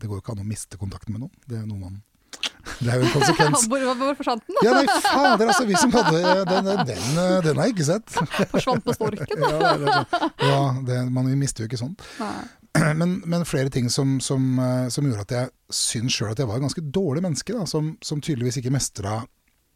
[0.00, 1.32] det går jo ikke an å miste kontakten med noen.
[1.48, 2.02] Det er, noe man,
[2.82, 3.64] det er jo en konsekvens.
[3.70, 4.58] Hvor, hvor, forsvant den?
[4.66, 5.68] Ja, nei, fader, altså.
[5.68, 7.14] Vi som hadde Den, den,
[7.46, 8.18] den har jeg ikke sett.
[8.56, 9.46] Forsvant på storken?
[9.46, 9.96] Ja, det,
[10.44, 10.60] ja
[10.90, 11.96] det, man mister jo ikke sånn.
[12.74, 14.56] Men, men flere ting som, som,
[14.90, 17.54] som gjorde at jeg syns sjøl at jeg var et ganske dårlig menneske.
[17.54, 19.20] Da, som, som tydeligvis ikke mestra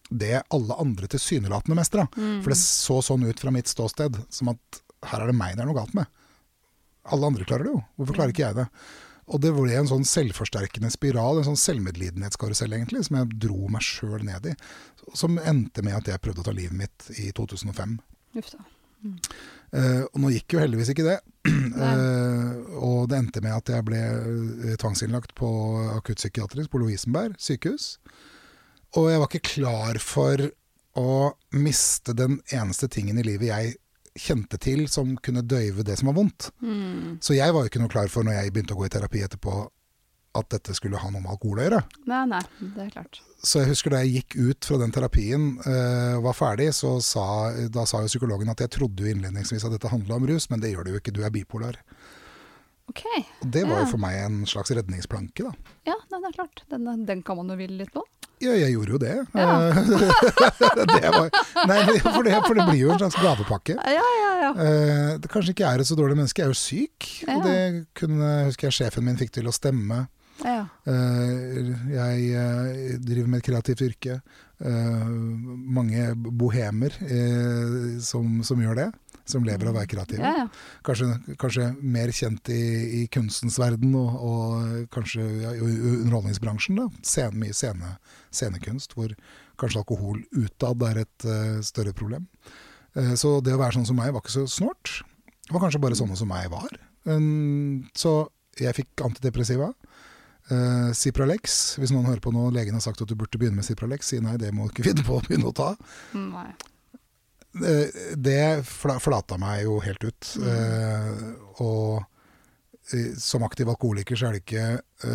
[0.08, 2.06] det alle andre tilsynelatende mestra.
[2.14, 5.64] For det så sånn ut fra mitt ståsted, som at her er det meg det
[5.64, 6.08] er noe galt med.
[7.08, 8.66] Alle andre klarer det jo, hvorfor klarer ikke jeg det?
[9.28, 13.84] Og det ble en sånn selvforsterkende spiral, en sånn selvmedlidenhetskarusell egentlig, som jeg dro meg
[13.84, 14.54] sjøl ned i.
[15.16, 17.98] Som endte med at jeg prøvde å ta livet mitt i 2005.
[18.40, 18.64] Uff da.
[19.76, 21.18] Eh, og nå gikk jo heldigvis ikke det.
[21.78, 25.48] Uh, og det endte med at jeg ble eh, tvangsinnlagt på
[25.94, 28.00] akuttpsykiatrisk på Lovisenberg sykehus.
[28.96, 30.46] Og jeg var ikke klar for
[30.98, 31.11] å
[31.55, 33.77] miste den eneste tingen i livet jeg
[34.18, 36.48] kjente til som kunne døyve det som var vondt.
[37.22, 39.22] Så jeg var jo ikke noe klar for når jeg begynte å gå i terapi
[39.27, 39.59] etterpå,
[40.38, 41.79] at dette skulle ha noe med alkohol å gjøre.
[42.11, 42.40] Nei, nei,
[42.77, 43.20] det er klart.
[43.42, 46.96] Så jeg husker da jeg gikk ut fra den terapien og og var ferdig, så
[47.05, 47.24] sa,
[47.70, 50.62] da sa jo psykologen at jeg trodde jo innledningsvis at dette handla om rus, men
[50.62, 51.79] det gjør det jo ikke, du er bipolar.
[52.88, 53.05] Ok.
[53.42, 55.74] Og det var jo for meg en slags redningsplanke, da.
[55.90, 56.62] Ja, det er klart.
[56.72, 58.05] Den, den kan man jo hvile litt på.
[58.38, 59.14] Ja, jeg gjorde jo det.
[59.35, 59.55] Ja.
[60.92, 61.31] det var,
[61.66, 63.74] nei, for det, for det blir jo en slags gavepakke.
[63.74, 64.53] Ja, ja, ja.
[64.62, 67.09] Eh, det kanskje ikke er et så dårlig menneske, jeg er jo syk.
[67.27, 67.35] Ja.
[67.35, 67.59] Og det
[67.98, 70.05] kunne, husker jeg sjefen min fikk til å stemme.
[70.44, 70.61] ja.
[70.87, 74.20] Eh, jeg eh, driver med et kreativt yrke.
[74.62, 75.11] Eh,
[75.79, 78.88] mange bohemer eh, som, som gjør det.
[79.28, 80.24] Som lever av å være kreative.
[80.24, 80.78] ja, ja.
[80.86, 81.08] Kanskje,
[81.40, 82.62] kanskje mer kjent i,
[83.00, 85.60] i kunstens verden og, og kanskje ja, i
[85.98, 86.80] underholdningsbransjen.
[86.80, 86.88] da.
[87.04, 87.92] Scene, mye scene,
[88.32, 89.12] scenekunst, hvor
[89.60, 92.24] kanskje alkohol utad er et uh, større problem.
[92.96, 95.00] Uh, så det å være sånn som meg var ikke så snålt.
[95.44, 96.72] Det var kanskje bare sånne som meg var.
[97.08, 98.22] Um, så
[98.58, 99.70] jeg fikk antidepressiva.
[100.48, 103.68] Uh, Cipralex, hvis noen hører på nå, legen har sagt at du burde begynne med
[103.68, 105.74] Cipralex, si nei, det må ikke finne på å begynne å ta.
[106.16, 106.50] Nei.
[107.64, 110.30] Eh, det fla- flata meg jo helt ut.
[110.42, 111.10] Eh,
[111.64, 112.04] og
[112.92, 114.68] eh, som aktiv alkoholiker så er det ikke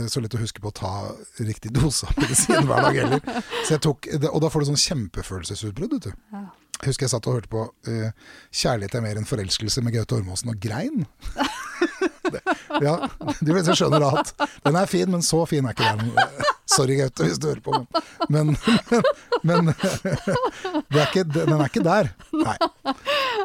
[0.07, 0.91] så lett å huske på å ta
[1.43, 3.23] riktig dose av medisin hver dag heller.
[3.67, 6.13] Så jeg tok, og da får du sånn kjempefølelsesutbrudd, vet du.
[6.31, 6.43] Ja.
[6.85, 7.65] Husker jeg satt og hørte på
[8.51, 11.03] 'Kjærlighet er mer enn forelskelse' med Gaute Ormåsen og grein.
[12.83, 12.95] ja,
[13.39, 14.33] de fleste skjønner at
[14.65, 16.11] den er fin, men så fin er ikke den.
[16.73, 17.79] Sorry, Gaute, hvis du hører på.
[18.33, 18.55] Men,
[19.43, 19.73] men, men
[20.99, 22.13] er ikke, den er ikke der.
[22.33, 22.57] Nei.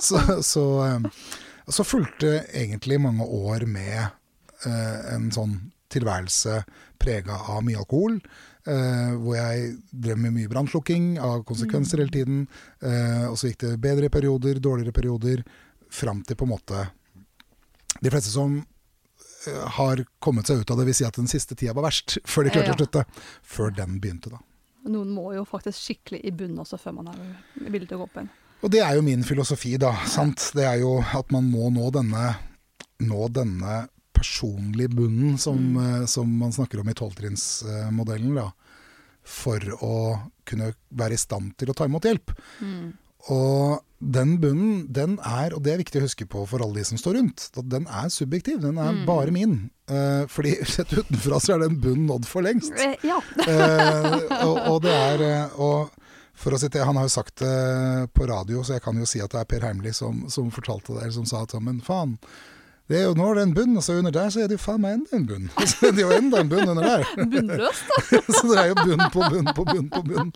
[0.02, 1.24] Så, så, eh,
[1.68, 5.58] så fulgte egentlig mange år med eh, en sånn
[5.92, 6.62] tilværelse
[7.00, 8.20] prega av mye alkohol.
[8.68, 12.42] Uh, hvor jeg drev med mye brannslukking av konsekvenser hele tiden.
[12.82, 15.40] Uh, og så gikk det bedre perioder, dårligere perioder,
[15.88, 16.82] fram til på en måte
[18.00, 18.58] De fleste som
[19.46, 22.18] eh, har kommet seg ut av det, vil si at den siste tida var verst,
[22.24, 22.76] før de klarte Ja.
[22.76, 23.04] å slutte.
[23.42, 24.42] Før den begynte, da.
[24.88, 27.18] Noen må jo faktisk skikkelig i bunnen også før man er
[27.68, 28.30] villig til å gå opp igjen.
[28.62, 29.92] Og det er jo min filosofi, da.
[30.06, 30.50] sant?
[30.54, 32.32] Det er jo at man må nå denne,
[33.06, 33.84] nå denne
[34.18, 36.06] personlige bunnen som, mm.
[36.10, 38.48] som man snakker om i tolvtrinnsmodellen, da.
[39.28, 39.94] For å
[40.48, 42.32] kunne være i stand til å ta imot hjelp.
[42.64, 42.88] Mm.
[43.34, 46.86] Og den bunnen, den er, og det er viktig å huske på for alle de
[46.86, 48.60] som står rundt, den er subjektiv.
[48.62, 49.04] Den er mm.
[49.08, 49.56] bare min.
[49.90, 52.76] Eh, fordi sett utenfra så er den bunnen nådd for lengst.
[52.78, 53.18] Eh, ja.
[53.48, 55.96] eh, og, og, det er og
[56.38, 59.18] for å sitte, Han har jo sagt det på radio, så jeg kan jo si
[59.18, 62.14] at det er Per Heimli som, som fortalte det, eller som sa at men faen,
[62.88, 64.56] det er jo når det er en bunn, og så under der så er det
[64.56, 65.48] jo faen meg enda en bunn.
[65.68, 67.10] Så er det jo enda en bunn under der.
[67.34, 68.20] Bunnløst, da.
[68.38, 70.30] så det er jo bunn på bunn på bunn på bunn.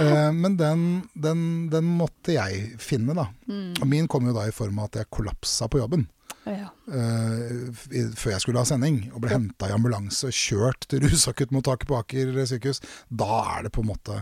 [0.00, 0.82] Uh, men den,
[1.14, 3.28] den, den, måtte jeg finne, da.
[3.46, 3.76] Mm.
[3.78, 6.08] Og min kom jo da i form av at jeg kollapsa på jobben.
[6.50, 6.72] Ja.
[6.90, 7.70] Uh,
[8.18, 12.00] før jeg skulle ha sending, og ble henta i ambulanse og kjørt til rusakuttmottaket på
[12.00, 12.82] Aker sykehus.
[13.06, 14.18] Da er det på en måte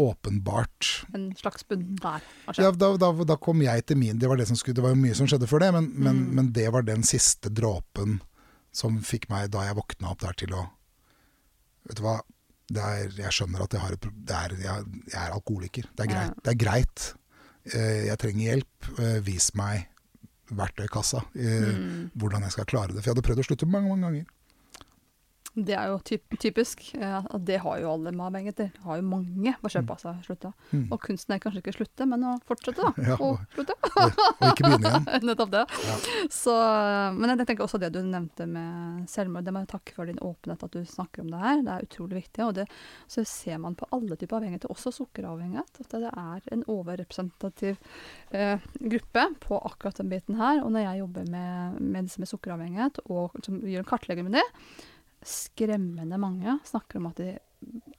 [0.00, 2.24] åpenbart En slags bunn der?
[2.56, 4.18] Ja, da, da, da, kom jeg til min.
[4.20, 6.02] Det var, det, skulle, det var jo mye som skjedde før det, men, mm.
[6.06, 8.18] men, men, det var den siste dråpen
[8.72, 10.66] som fikk meg, da jeg våkna opp der, til å
[11.88, 12.18] Vet du hva,
[12.76, 15.86] er, jeg skjønner at jeg, har er, jeg, jeg er alkoholiker.
[15.96, 16.34] Det er greit.
[16.34, 16.42] Ja.
[16.44, 17.06] Det er greit.
[17.72, 18.90] Eh, jeg trenger hjelp.
[19.00, 19.88] Eh, vis meg
[20.54, 21.24] verktøykassa.
[21.34, 22.04] Eh, mm.
[22.20, 23.00] Hvordan jeg skal klare det.
[23.00, 24.28] For jeg hadde prøvd å slutte mange, mange ganger.
[25.54, 26.84] Det er jo typ, typisk.
[27.00, 28.70] at det har jo alle med avhengigheter.
[28.84, 30.52] Har jo mange på kjøpet av seg slutta.
[30.70, 30.84] Mm.
[30.94, 32.92] Og kunsten er kanskje ikke å slutte, men å fortsette, da.
[33.10, 33.74] Ja, og, og slutte.
[33.90, 35.26] og ikke begynne igjen.
[35.30, 35.64] Nettopp det.
[35.88, 35.96] Ja.
[36.30, 36.54] Så,
[37.16, 39.46] men jeg tenker også det du nevnte med selvmord.
[39.46, 41.64] Det må jeg takke for din åpenhet at du snakker om det her.
[41.66, 42.44] Det er utrolig viktig.
[42.46, 42.68] Og det,
[43.10, 47.80] så ser man på alle typer avhengigheter, også sukkeravhengighet, at det er en overrepresentativ
[48.30, 50.62] eh, gruppe på akkurat den biten her.
[50.62, 54.38] Og når jeg jobber med, med disse med sukkeravhengighet og som gjør en kartlegging med
[54.38, 54.48] det,
[55.26, 57.36] skremmende mange snakker om at de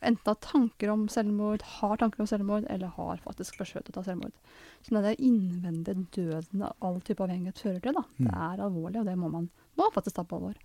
[0.02, 4.04] enten har tanker om selvmord, har tanker om selvmord, eller har faktisk forsøkt å ta
[4.06, 4.34] selvmord.
[4.82, 8.06] Så det er innvendige døden all type avhengighet fører til, da.
[8.18, 8.26] Mm.
[8.26, 10.58] det er alvorlig, og det må man må faktisk ta på alvor.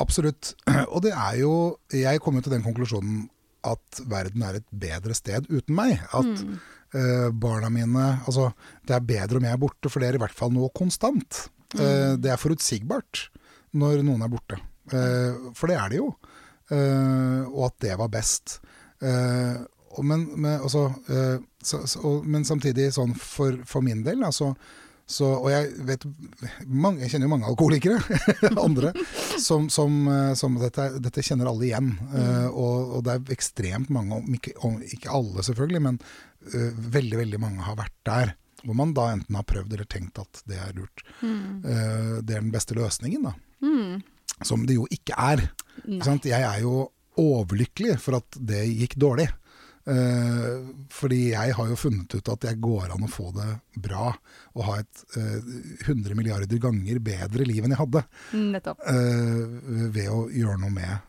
[0.00, 0.54] Absolutt.
[0.94, 1.52] Og det er jo
[1.92, 3.24] Jeg kom jo til den konklusjonen
[3.66, 5.98] at verden er et bedre sted uten meg.
[6.16, 6.52] At mm.
[6.94, 8.50] uh, barna mine Altså,
[8.86, 11.46] det er bedre om jeg er borte, for det er i hvert fall noe konstant.
[11.74, 11.80] Mm.
[11.80, 13.26] Uh, det er forutsigbart
[13.76, 14.60] når noen er borte.
[14.94, 16.10] Eh, for det er det jo.
[16.70, 18.60] Eh, og at det var best.
[19.02, 19.60] Eh,
[20.06, 20.84] men, men, også,
[21.66, 24.52] så, så, men, samtidig, sånn for, for min del, altså
[25.10, 26.04] så, og jeg vet
[26.70, 27.98] mange, Jeg kjenner jo mange alkoholikere,
[28.66, 28.92] andre,
[29.42, 30.04] som, som,
[30.38, 31.88] som dette, dette, kjenner alle igjen.
[31.98, 32.12] Mm.
[32.14, 35.98] Uh, og, og, det er ekstremt mange, om ikke, om ikke alle selvfølgelig, men
[36.54, 38.32] uh, veldig, veldig mange har vært der.
[38.62, 41.02] Hvor man da enten har prøvd eller tenkt at det er lurt.
[41.24, 41.42] Mm.
[41.66, 43.34] Uh, det er den beste løsningen, da.
[43.66, 44.00] Mm.
[44.46, 45.44] Som det jo ikke er.
[45.84, 46.88] Ikke jeg er jo
[47.20, 49.28] overlykkelig for at det gikk dårlig.
[49.90, 53.48] Uh, fordi jeg har jo funnet ut at jeg går an å få det
[53.80, 54.10] bra
[54.52, 58.02] og ha et eh, 100 milliarder ganger bedre liv enn jeg hadde.
[58.84, 61.06] Uh, ved å gjøre noe med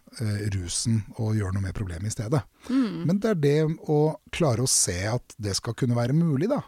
[0.56, 2.42] rusen og gjøre noe med problemet i stedet.
[2.68, 3.04] Mm.
[3.08, 3.60] Men det er det
[3.92, 4.00] å
[4.36, 6.60] klare å se at det skal kunne være mulig, da.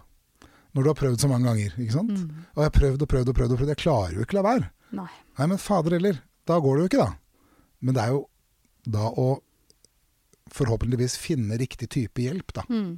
[0.73, 1.73] Når du har prøvd så mange ganger.
[1.75, 2.13] ikke sant?
[2.15, 2.45] Mm.
[2.53, 3.51] Og jeg har prøvd og prøvd og prøvd.
[3.51, 3.73] og prøvd.
[3.73, 4.69] Jeg klarer jo ikke å la være.
[4.97, 5.09] Nei.
[5.39, 6.21] Nei, men fader heller.
[6.49, 7.11] Da går det jo ikke, da.
[7.83, 8.21] Men det er jo
[8.93, 9.27] da å
[10.53, 12.65] forhåpentligvis finne riktig type hjelp, da.
[12.69, 12.97] Mm.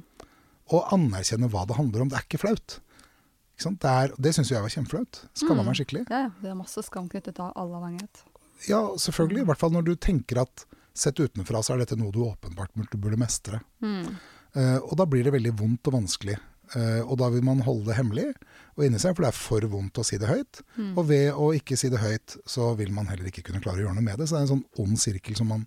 [0.74, 2.10] Og anerkjenne hva det handler om.
[2.10, 2.78] Det er ikke flaut.
[3.56, 5.20] Ikke det, er, det syns jeg var kjempeflaut.
[5.38, 5.68] Skamma mm.
[5.70, 6.06] meg skikkelig.
[6.10, 6.24] Ja.
[6.42, 8.24] Det er masse skam knyttet til all avhengighet.
[8.68, 9.44] Ja, selvfølgelig.
[9.44, 12.74] I hvert fall når du tenker at sett utenfra så er dette noe du åpenbart
[12.96, 13.60] burde mestre.
[13.84, 14.16] Mm.
[14.56, 16.36] Uh, og da blir det veldig vondt og vanskelig.
[16.74, 18.30] Uh, og da vil man holde det hemmelig
[18.76, 20.60] og inni seg, for det er for vondt å si det høyt.
[20.76, 20.92] Mm.
[20.98, 23.86] Og ved å ikke si det høyt, så vil man heller ikke kunne klare å
[23.86, 24.28] gjøre noe med det.
[24.28, 25.64] Så det er en sånn ond sirkel som man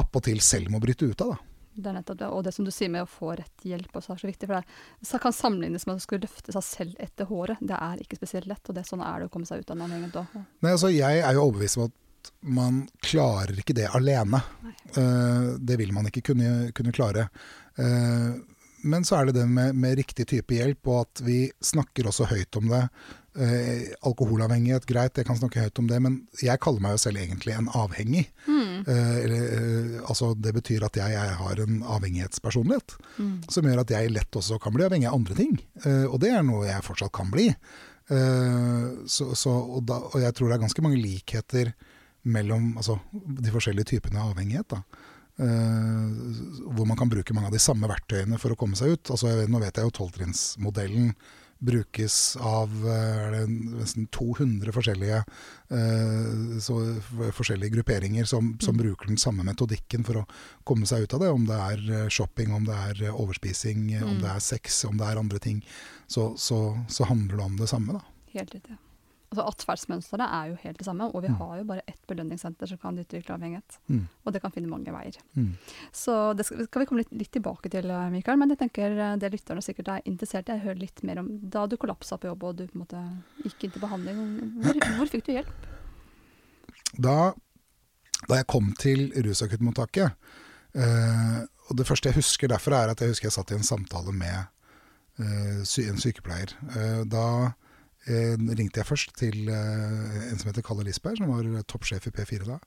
[0.00, 1.36] appåtil selv må bryte ut av.
[1.36, 1.52] da.
[1.72, 2.28] Det er nettopp det.
[2.28, 4.48] Og det som du sier med å få rett hjelp også er så viktig.
[4.50, 7.62] For det kan sammenlignes med å skulle løfte seg selv etter håret.
[7.64, 9.80] Det er ikke spesielt lett, og det, sånn er det å komme seg ut av
[9.80, 10.34] den òg.
[10.36, 14.42] Nei, altså jeg er jo overbevist om at man klarer ikke det alene.
[14.94, 17.28] Uh, det vil man ikke kunne, kunne klare.
[17.80, 18.36] Uh,
[18.82, 22.28] men så er det det med, med, riktig type hjelp, og at vi snakker også
[22.30, 22.82] høyt om det.
[23.32, 27.22] Eh, alkoholavhengighet, greit, jeg kan snakke høyt om det, men jeg kaller meg jo selv
[27.22, 28.26] egentlig en avhengig.
[28.46, 28.82] Mm.
[28.82, 33.32] Eh, eller, eh, altså, det betyr at jeg, jeg har en avhengighetspersonlighet, mm.
[33.54, 35.56] som gjør at jeg lett også kan bli avhengig av andre ting.
[35.86, 37.48] Eh, og det er noe jeg fortsatt kan bli.
[38.12, 41.72] Eh, så, så, og, da, og, jeg tror det er ganske mange likheter
[42.22, 44.76] mellom altså, de forskjellige typene av avhengighet.
[44.76, 44.82] da.
[45.40, 46.10] Uh,
[46.76, 49.14] hvor man kan bruke mange av de samme verktøyene for å komme seg ut.
[49.14, 51.14] Altså, nå vet jeg jo tolvtrinnsmodellen
[51.62, 55.20] brukes av eh, nesten 200 forskjellige,
[55.70, 56.78] eh, så,
[57.36, 58.82] forskjellige grupperinger som, som, Mm.
[58.82, 60.26] bruker den samme metodikken for å
[60.64, 61.30] komme seg ut av det.
[61.30, 64.08] Om det er eh, shopping, om det er eh, overspising, mm.
[64.08, 65.62] om det er sex, om det er andre ting.
[66.08, 68.02] Så, så, så handler det om det samme, da.
[68.34, 68.78] Helt riktig.
[69.32, 71.36] Altså Atferdsmønsteret er jo helt det samme, og vi Mm.
[71.40, 73.78] har jo bare ett belønningssenter som kan utvikle avhengighet.
[73.88, 74.02] Mm.
[74.26, 75.16] Og det kan finne mange veier.
[75.34, 75.54] Mm.
[75.90, 78.36] Så det skal, skal vi komme litt, litt tilbake til, eh, Mikael.
[78.38, 81.18] Men jeg tenker eh, det lytterne sikkert er interessert i, er å høre litt mer
[81.22, 83.00] om da du kollapsa på jobb og du på en måte
[83.46, 84.20] gikk inn til behandling.
[84.62, 85.66] Hvor, hvor fikk du hjelp?
[87.00, 87.32] Da,
[88.28, 90.12] da jeg kom til rusakuttmottaket
[90.76, 91.38] eh,
[91.70, 94.12] Og det første jeg husker derfra, er at jeg husker jeg satt i en samtale
[94.12, 94.44] med
[95.22, 96.52] eh, sy en sykepleier.
[96.76, 97.24] Eh, da
[98.06, 102.14] eh, ringte jeg først til eh, en som heter Kalle Lisberg, som var toppsjef i
[102.16, 102.58] P4 da,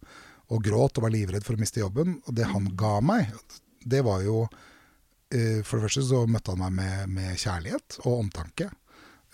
[0.54, 2.19] og gråt og var livredd for å miste jobben.
[2.26, 3.34] Og det han ga meg,
[3.86, 4.45] det var jo
[5.34, 8.69] eh, For det første så møtte han meg med, med kjærlighet og omtanke.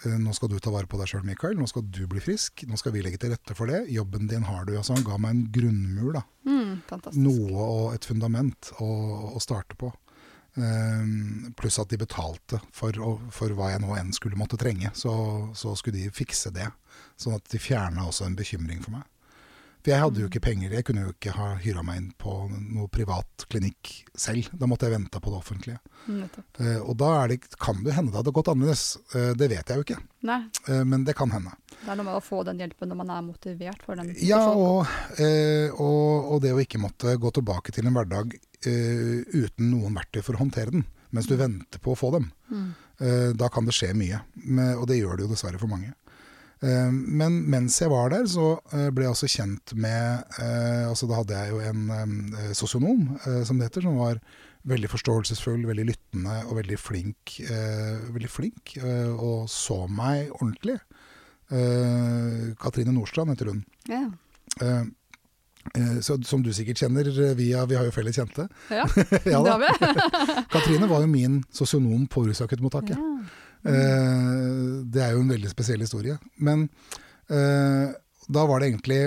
[0.05, 1.57] Eh, Nå skal du ta vare på deg sjøl, Mikael.
[1.59, 2.63] Nå skal du bli frisk.
[2.67, 3.83] Nå skal vi legge til rette for det.
[3.93, 4.73] Jobben din har du.
[4.79, 6.15] Altså, han ga meg en grunnmur.
[6.17, 6.23] da.
[6.47, 6.79] Mm.
[7.21, 8.87] Noe og et fundament å,
[9.35, 9.91] å starte på.
[10.59, 11.03] Eh,
[11.55, 12.97] pluss at de betalte for,
[13.31, 14.91] for hva jeg nå enn skulle måtte trenge.
[14.97, 15.13] Så,
[15.55, 16.67] så skulle de fikse det.
[17.19, 19.07] Sånn at de fjerna også en bekymring for meg.
[19.81, 20.73] For jeg hadde jo ikke penger.
[20.77, 24.51] Jeg kunne jo ikke ha hyra meg inn på noe privat klinikk selv.
[24.53, 25.79] Da måtte jeg vente på det offentlige.
[26.61, 28.85] Eh, og da er det, kan det hende det hadde gått annerledes.
[29.15, 29.97] Uh, det vet jeg jo ikke.
[30.29, 31.55] Eh, men det kan hende.
[31.79, 34.13] det er noe med å få den hjelpen når man er motivert for den.
[34.21, 34.85] Ja, og,
[35.81, 40.37] og, og det å ikke måtte gå tilbake til en hverdag uten noen verktøy for
[40.37, 42.27] å håndtere den, mens du venter på å få dem.
[42.53, 42.67] Mm.
[43.41, 45.95] Da kan det skje mye, Men- og det gjør det jo dessverre for mange.
[46.61, 51.07] Eh, men mens jeg var der, så eh, ble jeg også kjent med eh, altså
[51.09, 53.07] Da hadde jeg jo en sosionom,
[53.47, 54.21] som det heter, som var
[54.69, 57.39] veldig forståelsesfull, veldig lyttende og veldig flink.
[58.13, 58.75] veldig flink
[59.17, 60.75] og så meg ordentlig.
[62.61, 63.63] Katrine Nordstrand heter hun.
[63.89, 64.03] Ja.
[66.05, 68.45] Så, som du sikkert kjenner via Vi har jo felles kjente.
[68.69, 68.85] ja,
[69.33, 69.71] Ja det har vi.
[70.53, 73.01] Katrine var jo min sosionom på rusakuttmottaket.
[73.01, 73.50] Ja.
[73.67, 76.17] Eh, det er jo en veldig spesiell historie.
[76.41, 76.67] Men
[77.29, 77.93] eh,
[78.31, 79.01] da var det egentlig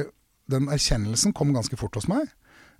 [0.50, 2.28] Den erkjennelsen kom ganske fort hos meg.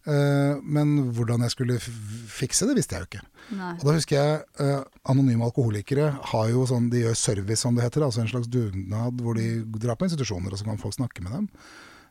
[0.04, 3.22] Eh, men hvordan jeg skulle fikse det, visste jeg jo ikke.
[3.56, 3.70] Nei.
[3.78, 8.04] Og da husker jeg Anonyme alkoholikere har jo sånn, de gjør service, som det heter.
[8.04, 11.38] Altså en slags dugnad hvor de drar på institusjoner, og så kan folk snakke med
[11.38, 11.48] dem.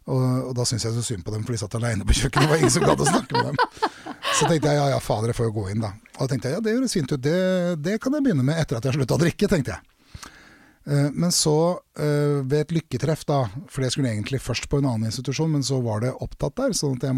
[0.03, 2.43] Og, og da syntes jeg så synd på dem, for de satt aleine på kjøkkenet.
[2.43, 3.89] Det var ingen som gadd å snakke med dem.
[4.33, 5.93] Så tenkte jeg ja ja, fader, jeg får jo gå inn, da.
[6.17, 7.21] Og da tenkte jeg ja, det høres fint ut.
[7.23, 7.37] Det,
[7.85, 9.89] det kan jeg begynne med etter at jeg har slutta å drikke, tenkte jeg.
[10.83, 11.53] Eh, Men så,
[11.95, 13.37] eh, ved et lykketreff, da,
[13.71, 16.75] for jeg skulle egentlig først på en annen institusjon, men så var det opptatt der,
[16.75, 17.15] sånn at jeg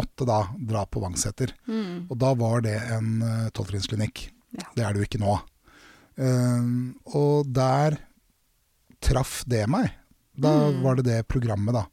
[0.00, 1.52] måtte da dra på Vangseter.
[1.68, 2.06] Mm.
[2.08, 4.30] Og da var det en uh, tolvtrinnsklinikk.
[4.56, 4.70] Ja.
[4.78, 5.36] Det er det jo ikke nå.
[6.16, 6.72] Eh,
[7.18, 7.98] og der
[9.02, 9.90] traff det meg.
[10.38, 10.82] Da Mm.
[10.82, 11.84] var det det programmet da,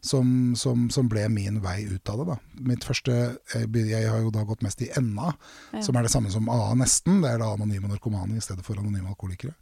[0.00, 2.26] som, som, som ble min vei ut av det.
[2.30, 2.36] da.
[2.68, 3.12] Mitt første,
[3.54, 5.32] jeg, jeg har jo da gått mest i NA,
[5.72, 5.80] Ja.
[5.82, 7.20] som er det samme som AA nesten.
[7.22, 9.54] Det er da anonyme narkomane i stedet for anonyme alkoholikere.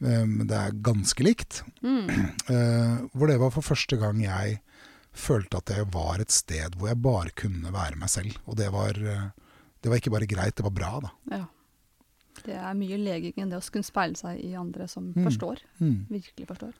[0.00, 1.62] Eh, Men det er ganske likt.
[1.82, 2.08] Mm.
[2.52, 4.60] Eh, hvor det var for første gang jeg
[5.12, 8.38] følte at jeg var et sted hvor jeg bare kunne være meg selv.
[8.48, 9.28] Og det var, eh,
[9.82, 11.10] det var ikke bare greit, det var bra, da.
[11.36, 11.44] Ja.
[12.42, 15.24] Det er mye leging enn det å kunne speile seg i andre som Mm.
[15.28, 15.60] forstår.
[15.80, 16.06] Mm.
[16.10, 16.72] Virkelig forstår.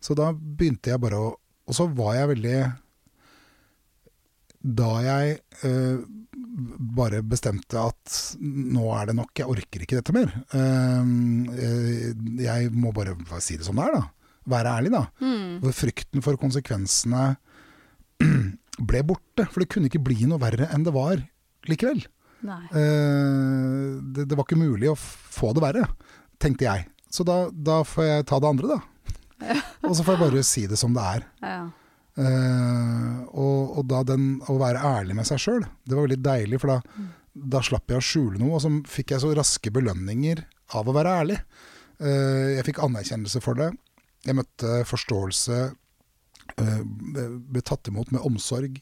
[0.00, 1.36] Så da begynte jeg bare å
[1.68, 2.58] Og så var jeg veldig
[4.80, 5.98] Da jeg eh,
[6.98, 10.32] bare bestemte at nå er det nok, jeg orker ikke dette mer.
[10.56, 11.12] Eh,
[12.42, 14.02] jeg må bare si det som det er, da.
[14.48, 15.04] Være ærlig, da.
[15.22, 15.68] Mm.
[15.76, 17.36] Frykten for konsekvensene
[18.90, 19.46] ble borte.
[19.46, 21.22] For det kunne ikke bli noe verre enn det var
[21.70, 22.02] likevel.
[22.48, 25.86] Eh, det, det var ikke mulig å få det verre,
[26.42, 26.88] tenkte jeg.
[27.12, 28.80] Så da, da får jeg ta det andre, da.
[29.86, 31.26] Og så får jeg bare si det som det er.
[31.44, 31.58] Ja.
[32.18, 36.58] Uh, og, og da den, å være ærlig med seg sjøl, det var veldig deilig,
[36.62, 37.10] for da, Mm.
[37.54, 38.56] da slapp jeg å skjule noe.
[38.58, 40.42] Og så fikk jeg så raske belønninger
[40.74, 41.36] av å være ærlig.
[42.02, 43.70] Uh, jeg fikk anerkjennelse for det.
[44.26, 45.68] Jeg møtte forståelse,
[46.58, 48.78] Uh, ble tatt imot med omsorg.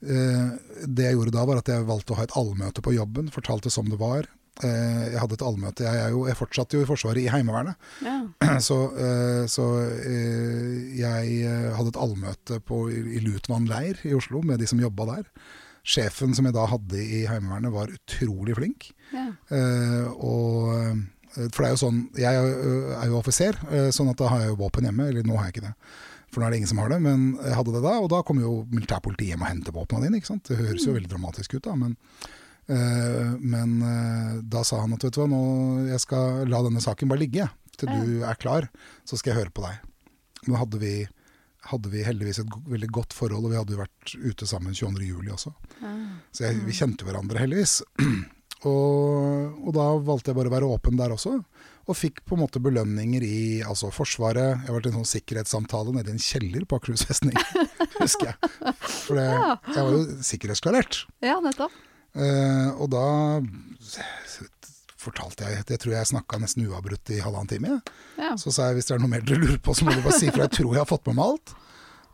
[0.00, 3.68] Det jeg gjorde da, var at jeg valgte å ha et allmøte på jobben, fortalte
[3.72, 4.28] som det var.
[4.62, 7.74] Eh, jeg hadde et allmøte, jeg, er jo, jeg fortsatte jo i Forsvaret i Heimevernet.
[8.06, 8.20] ja.
[8.68, 14.62] Så, eh, så eh, jeg hadde et allmøte på, i Lutvann leir i Oslo med
[14.62, 15.24] de som jobba der.
[15.84, 18.92] Sjefen som jeg da hadde i Heimevernet var utrolig flink.
[19.12, 19.26] ja.
[20.14, 21.02] Og,
[21.34, 23.58] for det er jo sånn, jeg er jo- er offiser,
[23.92, 25.08] sånn at da har jeg jo våpen hjemme.
[25.10, 25.74] Eller nå har jeg ikke det,
[26.30, 27.00] for nå er det ingen som har det.
[27.02, 30.20] Men jeg hadde det da, og da kom jo militærpolitiet hjem og hentet våpnene dine.
[30.22, 30.46] ikke sant?
[30.46, 31.96] Det høres jo veldig dramatisk ut da, men
[32.70, 35.40] men eh, da sa han at vet du hva, nå,
[35.90, 37.48] jeg skal la denne saken bare ligge.
[37.74, 38.68] Til du er klar,
[39.04, 39.80] så skal jeg høre på deg.
[40.46, 40.92] Men hadde vi,
[41.72, 45.08] hadde vi heldigvis et veldig godt forhold, og vi hadde jo vært ute sammen 22.
[45.08, 45.50] juli også.
[46.30, 47.80] Så jeg, vi kjente hverandre heldigvis.
[48.64, 51.34] Og, og da valgte jeg bare å være åpen der også.
[51.84, 54.54] Og fikk på en måte belønninger i altså Forsvaret.
[54.54, 57.36] Jeg har vært i en sånn sikkerhetssamtale nede i en kjeller på Akershus festning,
[57.98, 58.52] husker jeg.
[58.80, 60.00] For jeg var jo
[60.30, 61.02] sikkerhetsklarert.
[61.20, 61.76] Ja, nettopp.
[62.14, 63.04] Eh, og da
[65.04, 67.80] fortalte jeg Jeg tror jeg snakka nesten uavbrutt i halvannen time.
[68.20, 68.34] Ja.
[68.40, 70.18] Så sa jeg hvis det er noe mer dere lurer på, så må dere bare
[70.20, 70.46] si fra.
[70.46, 71.54] Jeg tror jeg har fått med meg alt.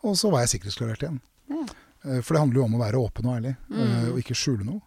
[0.08, 1.20] Og så var jeg sikkerhetsklarert igjen.
[1.52, 1.60] Ja.
[2.06, 4.66] Eh, For det handler jo om å være åpen og ærlig, eh, og ikke skjule
[4.66, 4.80] noe.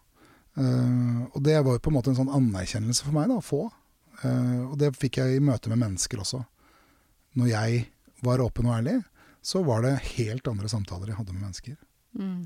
[1.34, 3.62] Og det var jo på en måte en sånn anerkjennelse for meg da, å få.
[4.70, 6.44] Og det fikk jeg i møte med mennesker også.
[7.34, 7.80] Når jeg
[8.22, 9.00] var åpen og ærlig,
[9.42, 11.74] så var det helt andre samtaler jeg hadde med mennesker.
[12.14, 12.44] Mm.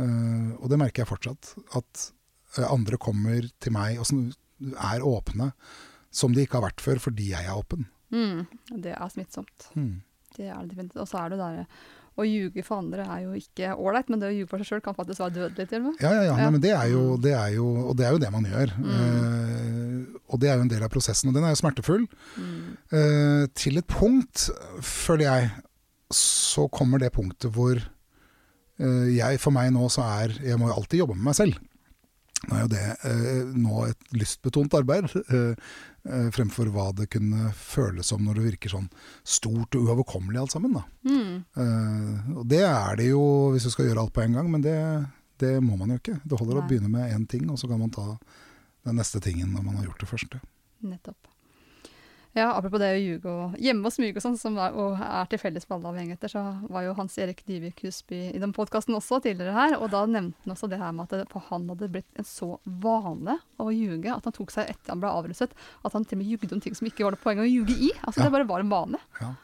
[0.00, 1.54] Eh, og det merker jeg fortsatt.
[1.78, 2.10] At
[2.56, 4.10] eh, andre kommer til meg og
[4.90, 5.52] er åpne
[6.10, 7.86] som de ikke har vært før, fordi jeg er åpen.
[8.10, 8.46] Mm.
[8.82, 9.70] Det er smittsomt.
[9.76, 10.00] Mm.
[10.36, 11.02] Det er det definitivt.
[11.04, 11.64] Og så er det der
[12.20, 14.82] å ljuge for andre er jo ikke ålreit, men det å ljuge for seg sjøl
[14.84, 16.02] kan faktisk være dødelig til og med.
[16.02, 16.34] Ja, ja, ja.
[16.40, 18.74] Nei, men det er, jo, det er jo Og det er jo det man gjør.
[18.96, 22.04] Eh, og det er jo en del av prosessen, og den er jo smertefull.
[22.90, 24.48] Eh, til et punkt,
[24.84, 25.50] føler jeg,
[26.14, 27.78] så kommer det punktet hvor
[28.80, 31.58] jeg, for meg nå så er Jeg må jo alltid jobbe med meg selv.
[32.48, 35.72] Nå er jo det eh, nå et lystbetont arbeid, eh,
[36.08, 38.86] eh, fremfor hva det kunne føles som når det virker sånn
[39.20, 40.78] stort og uoverkommelig alt sammen.
[40.78, 40.84] Da.
[41.04, 41.34] Mm.
[41.64, 44.64] Eh, og det er det jo hvis du skal gjøre alt på en gang, men
[44.64, 44.78] det,
[45.42, 46.16] det må man jo ikke.
[46.24, 48.06] Det holder å begynne med én ting, og så kan man ta
[48.88, 50.40] den neste tingen når man har gjort det første.
[50.80, 51.29] Nettopp.
[52.32, 55.26] Ja, apropos det å ljuge og gjemme og smyge og sånn, som er, og er
[55.32, 58.94] til felles med alle avhengigheter, så var jo Hans Erik Dyvik Husby i den podkasten
[58.94, 61.88] også tidligere her, og da nevnte han også det her med at det han hadde
[61.90, 65.50] blitt en så vane å ljuge at han tok seg etter han ble avruset,
[65.82, 67.74] at han til og med jugde om ting som ikke var noe poeng å ljuge
[67.74, 67.90] i.
[68.04, 68.28] Altså Ja.
[68.30, 69.02] det bare var en vane.
[69.20, 69.34] Ja.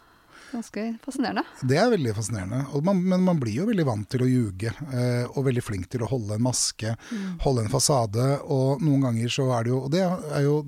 [0.52, 1.42] Ganske fascinerende.
[1.66, 2.62] Det er veldig fascinerende.
[2.78, 5.88] Og man, men man blir jo veldig vant til å ljuge, eh, og veldig flink
[5.90, 6.94] til å holde en maske,
[7.42, 8.28] holde en fasade.
[8.46, 10.60] Og noen ganger så er det jo Og det er jo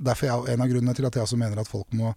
[0.00, 2.12] derfor jeg, en av grunnene til at jeg også mener at folk må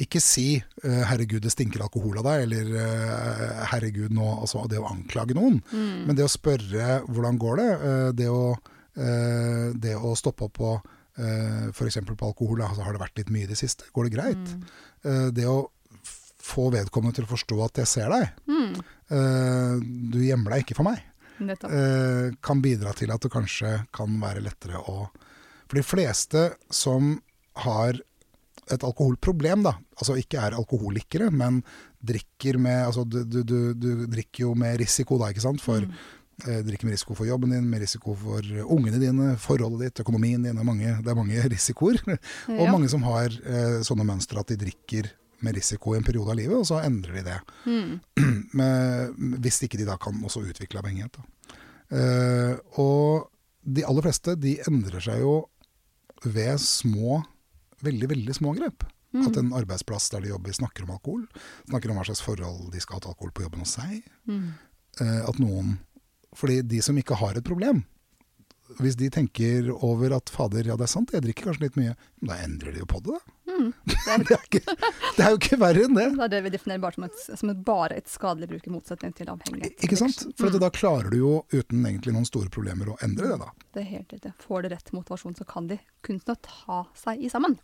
[0.00, 4.80] ikke si eh, 'herregud, det stinker alkohol av deg', eller eh, 'herregud, nå Altså det
[4.80, 5.60] å anklage noen.
[6.06, 8.56] Men det å spørre 'hvordan går det', eh, det å,
[8.94, 10.74] det å stoppe opp på
[11.18, 12.00] uh, f.eks.
[12.06, 13.88] på alkohol, altså, har det vært litt mye i det siste?
[13.94, 14.54] Går det greit?
[15.04, 15.70] Eh, det å
[16.44, 18.40] få vedkommende til å forstå at jeg ser deg.
[18.50, 18.72] Mm.
[20.12, 21.00] Du gjemmer deg ikke for meg.
[22.44, 25.06] Kan bidra til at det kanskje kan være lettere å
[25.64, 27.14] For de fleste som
[27.62, 28.00] har
[28.72, 31.58] et alkoholproblem, da, altså ikke er alkoholikere, men
[32.04, 35.60] drikker med altså du, du, du, du drikker jo med risiko, da, ikke sant?
[35.60, 35.84] For,
[36.46, 40.40] eh, drikker med risiko for jobben din, med risiko for ungene dine, forholdet ditt, økonomien
[40.46, 40.56] din.
[40.56, 42.00] Det er mange, det er mange risikoer.
[42.08, 42.70] Og Ja.
[42.72, 45.10] mange som har eh, sånne mønstre at de drikker
[45.44, 47.38] med risiko i en periode av livet, og så endrer de det.
[47.68, 48.00] Mm.
[48.58, 51.18] Men, hvis ikke de da kan også utvikle avhengighet.
[51.20, 51.58] Da.
[51.92, 53.28] Eh, og
[53.64, 55.34] de aller fleste de endrer seg jo
[56.24, 57.20] ved små,
[57.82, 58.84] veldig veldig små grep.
[59.14, 59.26] Mm.
[59.28, 61.24] At en arbeidsplass der de jobber snakker om alkohol,
[61.70, 64.00] snakker om hva slags forhold de skal ha til alkohol på jobben hos seg.
[64.30, 64.46] Mm.
[65.00, 65.78] Eh, at noen
[66.34, 67.84] Fordi de som ikke har et problem,
[68.82, 71.92] hvis de tenker over at fader, ja det er sant, jeg drikker kanskje litt mye,
[72.26, 73.43] da endrer de jo på det, da.
[73.44, 73.72] Mm.
[73.84, 74.60] Det, er, Det er, ikke,
[75.16, 76.06] det er jo ikke verre enn det.
[76.16, 78.72] det er det vi definerer bare som, et, som et, bare et skadelig bruk, i
[78.72, 79.84] motsetning til avhengighet.
[79.84, 80.24] Ikke sant?
[80.38, 80.60] For Mm.
[80.62, 83.50] da klarer du jo uten egentlig noen store problemer å endre det, da.
[83.74, 84.32] Det er helt riktig.
[84.44, 87.56] Får de rett motivasjon, så kan de kunstne ta seg i sammen.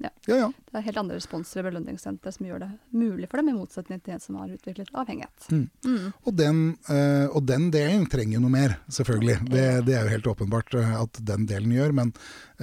[0.00, 0.10] Ja.
[0.28, 0.48] Ja, ja.
[0.70, 4.00] Det er helt andre responser i belønningssenteret som gjør det mulig for dem, i motsetning
[4.04, 5.48] til en som har utviklet avhengighet.
[5.52, 5.66] Mm.
[5.84, 6.06] Mm.
[6.24, 9.38] Og, den, øh, og den delen trenger jo noe mer, selvfølgelig.
[9.50, 11.92] Det, det er jo helt åpenbart eh, at den delen gjør.
[12.00, 12.12] Men,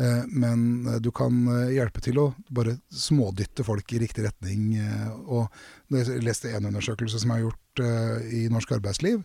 [0.01, 0.65] øh, men
[1.05, 4.75] du kan hjelpe til å bare smådytte folk i riktig retning.
[4.81, 5.47] eh, og
[5.93, 9.21] jeg leste en undersøkelse som er gjort eh, i norsk arbeidsliv,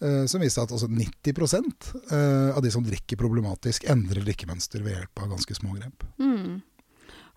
[0.00, 1.34] eh, som viste at altså 90
[2.10, 6.06] eh, av de som drikker problematisk, endrer drikkemønster ved hjelp av ganske små grep.
[6.18, 6.62] Mm.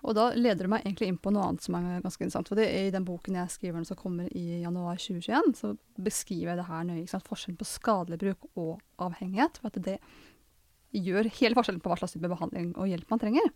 [0.06, 2.50] Og da leder du meg egentlig inn på noe annet som er ganske interessant.
[2.52, 6.54] For det er I den boken jeg skriver som kommer i januar 2021, så beskriver
[6.54, 7.02] jeg det her nøye.
[7.02, 7.28] Ikke sant?
[7.28, 9.58] Forskjellen på skadelig bruk og avhengighet.
[9.60, 9.98] For at det
[10.96, 13.50] gjør hele forskjellen på hva slags type behandling og hjelp man trenger.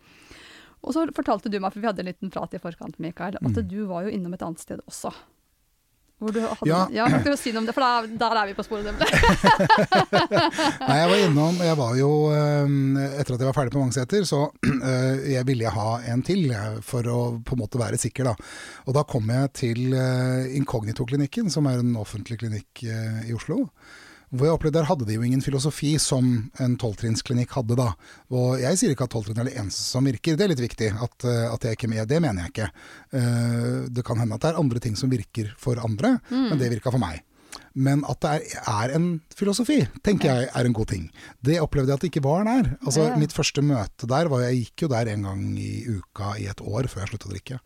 [0.83, 3.41] Og så fortalte du meg, for vi hadde en liten prat i forkant, Mikael, at
[3.53, 3.67] Mm.
[3.69, 5.11] du var jo innom et annet sted også.
[6.21, 6.87] Hvor du hadde, Ja.
[6.93, 7.05] ja.
[7.09, 7.73] Kan du si noe om det?
[7.73, 8.85] For der, der er vi på sporet.
[10.85, 14.25] Nei, jeg var innom Jeg var jo eh, Etter at jeg var ferdig på Mangseter,
[14.29, 16.53] så eh, jeg ville jeg ha en til
[16.85, 18.35] for å på en måte være sikker, da.
[18.85, 23.63] Og da kom jeg til eh, Inkognito-klinikken, som er en offentlig klinikk eh, i Oslo.
[24.31, 26.27] Hvor jeg opplevde Der hadde de jo ingen filosofi som
[26.63, 27.89] en tolvtrinnsklinikk hadde da.
[28.31, 30.93] Og jeg sier ikke at tolvtrinn er det eneste som virker, det er litt viktig
[30.95, 32.05] at, eh, at jeg ikke er med.
[32.07, 32.69] Det mener jeg ikke.
[33.19, 36.71] Eh, det kan hende at det er andre ting som virker for andre, men det
[36.71, 37.19] virka for meg.
[37.75, 41.07] Men at det er, er, en filosofi, tenker jeg er en god ting.
[41.43, 42.73] Det opplevde jeg at det ikke var der.
[42.83, 46.47] Altså, Mitt første møte der var Jeg gikk jo der en gang i uka i
[46.51, 47.59] et år før jeg sluttet å drikke.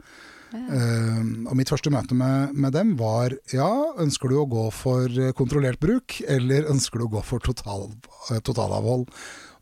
[0.54, 3.70] Eh, og mitt første møte med, med dem var ja,
[4.00, 7.90] ønsker du å gå for eh, kontrollert bruk, eller ønsker du å gå for total,
[8.32, 9.10] eh, totalavhold?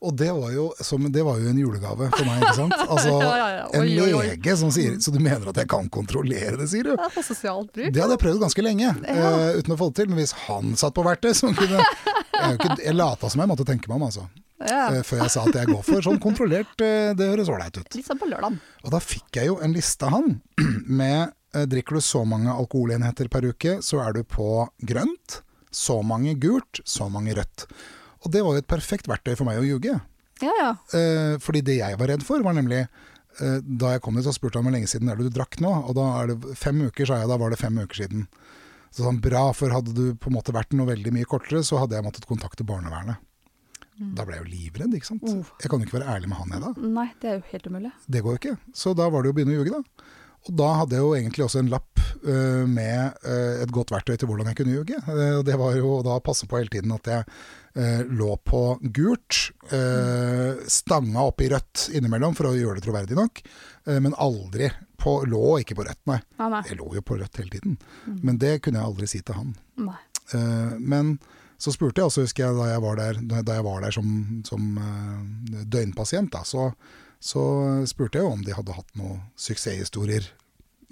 [0.03, 2.73] Og det var, jo, som, det var jo en julegave for meg, ikke sant.
[2.91, 3.67] Altså, Ja, ja, ja.
[3.71, 4.25] En Oi, oi.
[4.33, 6.91] lege som sier Så du mener at jeg kan kontrollere det, sier du?
[6.99, 7.87] Det er for sosialt bruk.
[7.95, 9.29] Det hadde jeg prøvd ganske lenge, Ja.
[9.31, 10.11] eh, uten å få det til.
[10.11, 13.65] Men hvis han satt på verktøy, så kunne jeg, er jeg lata som jeg måtte
[13.71, 14.27] tenke meg om, altså.
[14.69, 14.83] Ja.
[14.95, 17.97] Eh, før jeg sa at jeg går for sånn kontrollert, eh, det høres ålreit ut.
[17.97, 18.59] Litt sånn på lørdagen.
[18.83, 20.37] Og da fikk jeg jo en liste av han
[21.01, 25.41] med eh, drikker du så mange alkoholenheter per uke, så er du på grønt,
[25.73, 27.67] så mange gult, så mange rødt.
[28.23, 29.97] Og det var jo et perfekt verktøy for meg å ljuge.
[30.43, 30.69] Ja, ja.
[31.43, 32.81] Fordi det jeg var redd for, var nemlig
[33.39, 35.69] Da jeg kom dit, så spurte han hvor lenge siden er det du drakk nå?
[35.87, 37.29] Og da er det fem uker, sa jeg.
[37.31, 38.25] Da var det fem uker siden.
[38.93, 41.79] Så sånn, bra, for hadde du på en måte vært noe veldig mye kortere, så
[41.81, 43.21] hadde jeg måttet kontakte barnevernet.
[44.17, 45.23] Da ble jeg jo livredd, ikke sant.
[45.27, 45.53] Uh.
[45.61, 46.73] Jeg kan jo ikke være ærlig med han jeg da.
[46.97, 47.93] Nei, det er jo helt umulig.
[48.07, 48.57] Det går jo ikke.
[48.73, 50.11] Så da var det jo å begynne å ljuge, da.
[50.43, 54.17] Og da hadde jeg jo egentlig også en lapp uh, med uh, et godt verktøy
[54.17, 54.99] til hvordan jeg kunne ljuge.
[55.07, 57.27] Uh, det var jo da å passe på hele tiden at jeg
[57.73, 58.59] lå på
[58.93, 59.37] gult,
[59.73, 63.41] eh, stanga opp i rødt innimellom for å gjøre det troverdig nok,
[63.89, 64.67] men aldri
[65.01, 66.19] på Lå ikke på rødt, nei.
[66.37, 66.61] Ah, nei.
[66.69, 67.79] Jeg lå jo på rødt hele tiden.
[68.21, 69.55] Men det kunne jeg aldri si til han.
[70.77, 71.15] men
[71.61, 74.07] så spurte jeg også, husker jeg, da jeg var der, da jeg var der som,
[74.47, 76.69] som uh, døgnpasient, da, så,
[77.23, 77.43] så
[77.89, 80.29] spurte jeg jo om de hadde hatt noen suksesshistorier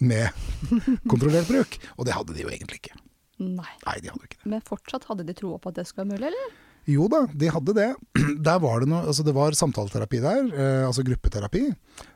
[0.02, 0.30] med
[1.12, 1.78] kontrollert bruk.
[1.98, 2.98] Og det hadde de jo egentlig ikke.
[3.42, 3.72] Nei.
[3.86, 4.50] Nei, de hadde ikke det.
[4.54, 6.60] Men fortsatt hadde de troa på at det skulle være mulig, eller?
[6.90, 7.90] Jo da, de hadde det.
[8.48, 11.68] Der var det noe, altså det var samtaleterapi der, eh, altså gruppeterapi.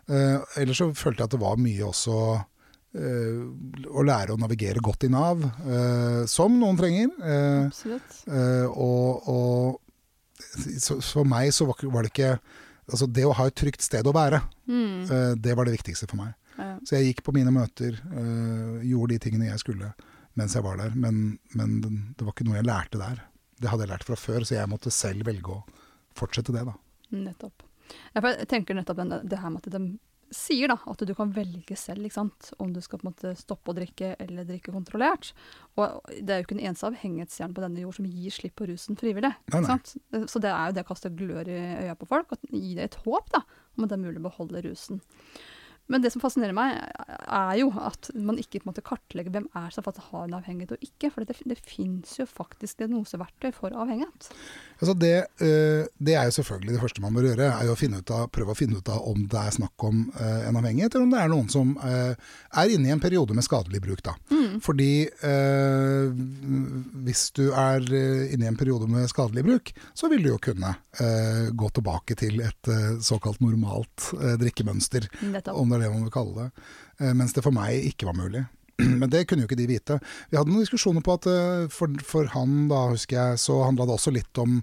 [0.10, 2.16] Eh, ellers så følte jeg at det var mye også
[2.96, 7.10] å lære å navigere godt i Nav, eh, som noen trenger.
[7.22, 8.22] Eh, Absolutt.
[8.28, 9.82] Eh, og og
[10.80, 12.39] så, for meg så var, det ikke
[12.86, 15.10] Altså det å ha et trygt sted å være, Mm.
[15.10, 16.36] eh, det var det viktigste for meg.
[16.58, 16.78] Ja.
[16.86, 19.93] Så jeg gikk på mine møter, eh, gjorde de tingene jeg skulle
[20.38, 20.91] mens jeg var der.
[20.93, 23.24] Men, men det var ikke noe jeg lærte der.
[23.60, 25.64] Det hadde jeg lært fra før, så jeg måtte selv velge å
[26.14, 26.76] fortsette det, da.
[27.12, 27.64] Nettopp.
[28.14, 30.00] Jeg tenker nettopp det her med at de
[30.36, 32.06] sier da, at du kan velge selv
[32.60, 35.32] om du skal måte stoppe å drikke eller drikke kontrollert.
[35.80, 38.68] Og det er jo ikke en eneste avhengighetsstjernen på denne jord som gir slipp på
[38.70, 39.32] rusen frivillig.
[40.28, 42.90] Så det er jo det å kaste glør i øya på folk, og gi det
[42.90, 45.02] et håp da, om at det er mulig å beholde rusen.
[45.92, 46.80] Men det som fascinerer meg,
[47.26, 50.38] er jo at man ikke på en måte kartlegger hvem er som faktisk har en
[50.40, 51.12] avhengighet og ikke.
[51.14, 54.30] For det, det fins jo faktisk diagnoseverktøy for avhengighet.
[54.80, 55.14] Altså det,
[55.46, 58.56] eh, det er jo selvfølgelig det første man bør gjøre, er jo å av, prøve
[58.56, 61.22] å finne ut av om det er snakk om eh, en avhengighet, eller om det
[61.22, 64.02] er noen som eh, er inne i en periode med skadelig bruk.
[64.06, 64.16] Da.
[64.66, 66.26] Fordi eh,
[67.06, 70.74] hvis du er inne i en periode med skadelig bruk, så vil du jo kunne
[71.56, 72.70] gå tilbake til et
[73.04, 74.06] såkalt normalt
[74.40, 75.58] drikkemønster, Nettopp.
[75.76, 76.68] Det er det man vil kalle det.
[77.00, 78.46] Eh, mens det for meg ikke var mulig.
[79.02, 80.00] Men det kunne jo ikke de vite.
[80.32, 83.88] Vi hadde noen diskusjoner på at eh, for, for han, da husker jeg, så handla
[83.88, 84.60] det også litt om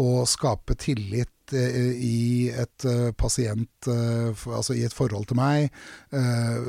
[0.00, 2.86] å skape tillit eh, i et
[3.20, 5.66] pasient Altså i et forhold til meg.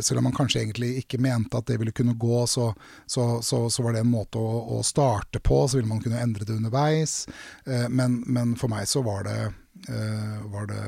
[0.02, 2.72] Selv om man kanskje egentlig ikke mente at det ville kunne gå, så,
[3.06, 5.62] så, så, så var det en måte å, å starte på.
[5.70, 7.22] Så ville man kunne endre det underveis.
[7.64, 9.40] Men, men for meg så var det,
[10.52, 10.82] var det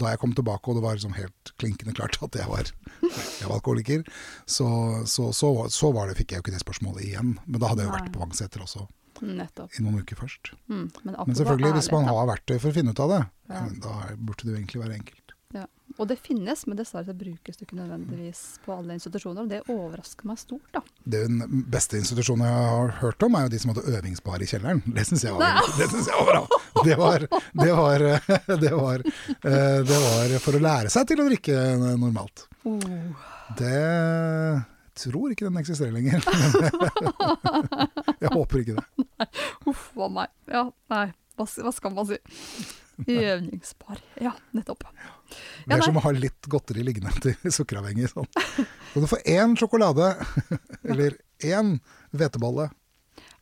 [0.00, 2.68] da jeg kom tilbake og det var liksom helt klinkende klart at jeg var,
[3.04, 4.04] jeg var alkoholiker,
[4.46, 4.66] så,
[5.06, 7.34] så, så, så var det, fikk jeg jo ikke det spørsmålet igjen.
[7.46, 8.84] Men da hadde jeg jo vært på Vangseter også
[9.24, 9.70] Nettopp.
[9.78, 10.52] i noen uker først.
[10.68, 10.88] Mm.
[11.04, 13.62] Men, Men selvfølgelig, hvis man har verktøy for å finne ut av det, Ja.
[13.84, 15.23] da burde det jo egentlig være enkelt.
[15.94, 19.44] Og det finnes, men dessverre det brukes det ikke nødvendigvis på alle institusjoner.
[19.44, 20.82] Og det overrasker meg stort, da.
[21.06, 21.38] Den
[21.70, 24.82] beste institusjonen jeg har hørt om, er jo de som hadde øvingsbar i kjelleren.
[24.90, 25.62] Det syns jeg, var-
[26.32, 26.42] bra.
[26.84, 28.06] Det var, det, var,
[28.64, 31.58] det, var, eh, det var for å lære seg til å drikke
[32.00, 32.48] normalt.
[32.66, 32.80] Oh.
[33.58, 34.64] Det
[34.98, 36.22] tror ikke den eksisterer lenger.
[38.24, 39.28] jeg håper ikke det.
[39.70, 40.32] Uff a meg.
[40.50, 41.06] Ja, nei.
[41.34, 42.18] Hva, hva skal man si?
[43.08, 44.00] Øvingspar.
[44.22, 44.86] Ja, nettopp.
[45.64, 48.10] Det er ja, som å ha litt godteri liggende til sukkeravhengig.
[48.12, 48.28] Sånn.
[48.92, 50.12] Så du får én sjokolade,
[50.90, 51.76] eller én
[52.14, 52.70] hvetebolle.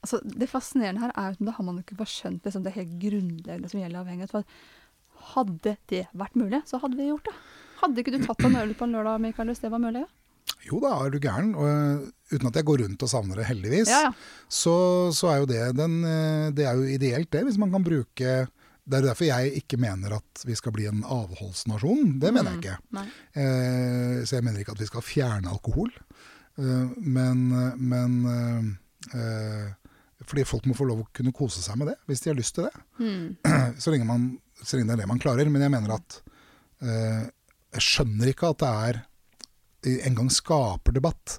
[0.03, 2.97] Altså, det fascinerende her er at da har man ikke fått skjønt liksom, det helt
[3.03, 4.33] grunnleggende som gjelder avhengighet.
[4.35, 7.37] For hadde det vært mulig, så hadde vi gjort det.
[7.83, 10.03] Hadde ikke du tatt en øl på en lørdag, Mikael, hvis det var mulig?
[10.67, 11.53] Jo da, er du gæren.
[11.59, 13.91] Og, eh, uten at jeg går rundt og savner det, heldigvis.
[13.91, 14.13] Ja, ja.
[14.51, 14.75] Så,
[15.17, 18.35] så er jo det den, eh, Det er jo ideelt, det, hvis man kan bruke
[18.83, 22.17] Det er derfor jeg ikke mener at vi skal bli en avholdsnasjon.
[22.23, 22.79] Det mener jeg ikke.
[22.97, 23.05] Nei.
[23.39, 25.93] Eh, så jeg mener ikke at vi skal fjerne alkohol.
[26.59, 27.45] Eh, men,
[27.79, 28.67] men eh,
[29.15, 29.69] eh,
[30.27, 32.59] fordi folk må få lov å kunne kose seg med det, hvis de har lyst
[32.59, 32.75] til det.
[32.99, 33.29] Mm.
[33.83, 34.27] Så lenge, man,
[34.63, 35.51] så lenge det er det man klarer.
[35.51, 36.19] Men jeg mener at
[36.83, 37.25] eh,
[37.73, 39.03] Jeg skjønner ikke at det er
[40.07, 41.39] engang skaper debatt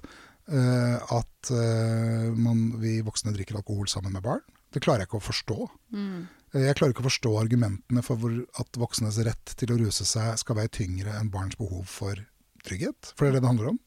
[0.52, 4.42] eh, at eh, man, vi voksne drikker alkohol sammen med barn.
[4.74, 5.58] Det klarer jeg ikke å forstå.
[5.94, 6.24] Mm.
[6.54, 8.20] Eh, Jeg klarer ikke å forstå argumentene for
[8.62, 12.20] at voksnes rett til å ruse seg skal være tyngre enn barns behov for
[12.64, 13.12] trygghet.
[13.14, 13.80] For det er det det handler om.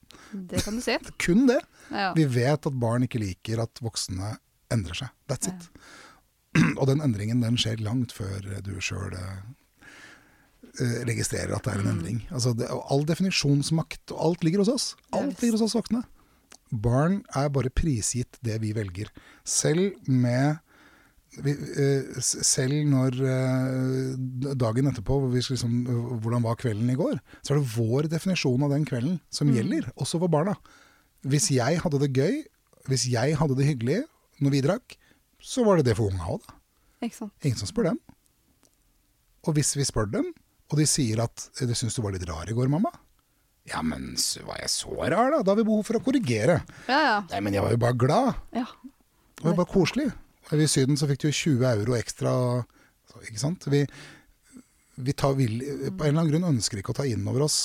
[0.51, 0.97] Det kan du si.
[1.23, 1.61] Kun det.
[1.91, 2.11] Ja.
[2.17, 4.35] Vi vet at barn ikke liker at voksne
[4.73, 5.13] endrer seg.
[5.31, 5.69] That's it.
[6.79, 9.15] Og den endringen den skjer langt før du sjøl
[11.07, 12.19] registrerer at det er en endring.
[12.29, 14.85] Altså det, og all definisjonsmakt og alt ligger hos oss.
[15.15, 16.03] Alt ligger hos oss voksne.
[16.69, 19.09] Barn er bare prisgitt det vi velger.
[19.47, 20.59] Selv med eh,
[21.37, 27.53] selv når eh, dagen etterpå, vi skal liksom, eh, hvordan var kvelden i går, så
[27.53, 30.55] er det vår definisjon av den kvelden som gjelder, også for barna.
[31.27, 32.43] Hvis jeg hadde det gøy,
[32.87, 34.01] hvis jeg hadde det hyggelig
[34.43, 34.97] når vi drakk,
[35.41, 36.53] så var det det for unga òg, da.
[37.45, 37.99] Ingen som spør dem.
[39.47, 40.31] Og hvis vi spør dem,
[40.67, 42.91] og de sier at «Eh, 'det syns du var litt rar i går, mamma',
[43.67, 45.41] ja, men så var jeg så rar, da?
[45.43, 46.61] Da har vi behov for å korrigere.
[46.87, 47.17] Ja, ja.
[47.31, 48.35] Nei, men jeg var jo bare glad.
[48.55, 48.65] ja.
[49.37, 50.07] Det var jo bare koselig.
[50.55, 52.31] I Syden så fikk du jo 20 euro ekstra.
[53.25, 53.67] Ikke sant?
[53.71, 53.81] Vi,
[54.95, 57.59] vi tar, vil, på en eller annen grunn ønsker ikke å ta inn over oss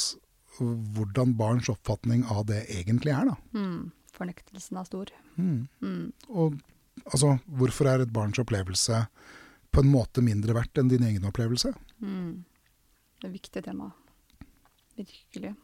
[0.62, 3.30] hvordan barns oppfatning av det egentlig er.
[3.30, 3.36] da.
[3.56, 3.90] Mm.
[4.12, 5.12] Fornektelsen er stor.
[5.36, 5.66] Mm.
[5.80, 6.12] Mm.
[6.28, 6.58] Og
[7.06, 9.04] altså, hvorfor er et barns opplevelse
[9.72, 11.72] på en måte mindre verdt enn din egen opplevelse?
[12.04, 12.44] Mm.
[13.16, 13.92] Det er et viktig tema.
[14.98, 15.54] Virkelig.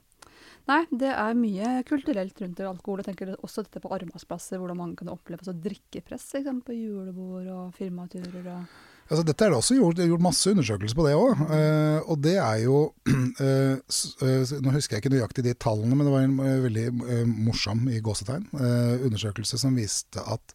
[0.69, 3.01] Nei, det er mye kulturelt rundt alkohol.
[3.01, 7.49] Jeg tenker også dette på arbeidsplasser, hvordan mange kan oppleve så drikkepress ikke på julebord
[7.55, 8.53] og firmaturer.
[8.53, 11.39] Og Altså, dette er det også gjort, gjort masse undersøkelser på det òg.
[12.13, 12.81] og det er jo
[13.45, 16.85] eh, eh, Nå husker jeg ikke nøyaktig de tallene, men det var en eh, veldig
[17.07, 20.53] eh, morsom i gåsetegn eh, undersøkelse som viste at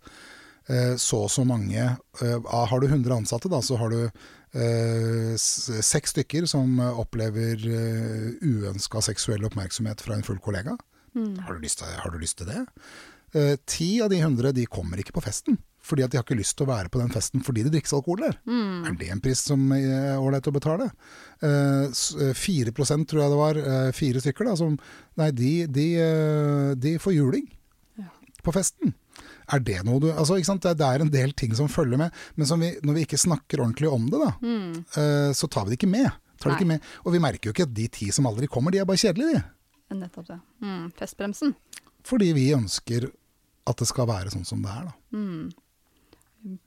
[0.69, 4.13] eh, så og så mange eh, Har du 100 ansatte, da, så har du eh,
[4.53, 10.77] seks stykker som eh, opplever uh, uønska seksuell oppmerksomhet fra en full kollega.
[11.15, 11.43] mm.
[11.47, 12.65] Har du lyst til, har du lyst til det?
[13.33, 15.57] Eh, Ti av de hundre de kommer ikke på festen.
[15.83, 17.95] Fordi at de har ikke lyst til å være på den festen fordi det drikkes
[17.97, 18.37] alkohol der.
[18.47, 18.85] Mm.
[18.87, 20.87] Er det en pris som er ålreit å betale?
[21.41, 22.71] Fire eh, 4
[23.03, 24.77] tror jeg det var, eh, fire stykker, da, som
[25.19, 27.49] Nei, de, de, eh, de får juling
[28.43, 28.93] på festen.
[29.53, 30.39] Er det noe du altså?
[30.41, 33.19] Det, det er en del ting som følger med, men som vi, når vi ikke
[33.21, 34.83] snakker ordentlig om det, da, Mm.
[34.97, 36.09] uh, så tar vi det ikke med.
[36.41, 36.81] Tar det ikke med.
[37.05, 39.37] Og vi merker jo ikke at de ti som aldri kommer, de er bare kjedelige,
[39.37, 39.97] de.
[39.99, 40.39] Nettopp det.
[40.65, 40.87] Mm.
[40.97, 41.53] Festbremsen.
[42.03, 43.05] Fordi vi ønsker
[43.69, 44.93] at det skal være sånn som det er, da.
[45.15, 45.51] Mm.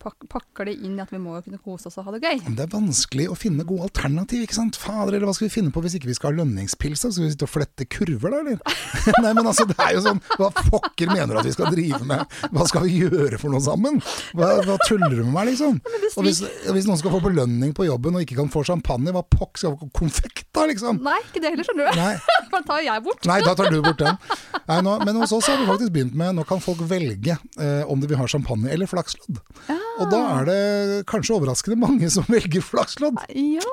[0.00, 2.38] Pakker det inn i at vi må jo kunne kose oss og ha det gøy.
[2.56, 4.78] Det er vanskelig å finne gode alternativ, ikke sant.
[4.80, 7.02] Fader, eller hva skal vi finne på hvis ikke vi skal ha lønningspils?
[7.04, 7.10] da?
[7.12, 8.60] Skal vi sitte og flette kurver da, eller?
[9.24, 12.00] Nei, men altså, det er jo sånn, hva pokker mener du at vi skal drive
[12.08, 12.38] med?
[12.56, 14.00] Hva skal vi gjøre for noe sammen?
[14.36, 15.76] Hva, hva tuller du med meg, liksom?
[16.16, 16.40] Og hvis,
[16.72, 19.76] hvis noen skal få belønning på jobben og ikke kan få champagne, hva pokk skal
[19.76, 21.02] vi få konfekt da, liksom?
[21.04, 22.00] Nei, ikke det heller, skjønner du.
[22.00, 22.14] Nei,
[22.54, 23.28] da tar jeg bort.
[23.28, 24.16] Nei, da tar du bort den.
[24.66, 27.84] Nei, nå, men hos oss har vi faktisk begynt med Nå kan folk velge eh,
[27.86, 29.38] om de vil ha champagne eller flakslodd.
[29.96, 30.58] Og da er det
[31.08, 33.16] kanskje overraskende mange som velger flakslodd.
[33.32, 33.70] Ja,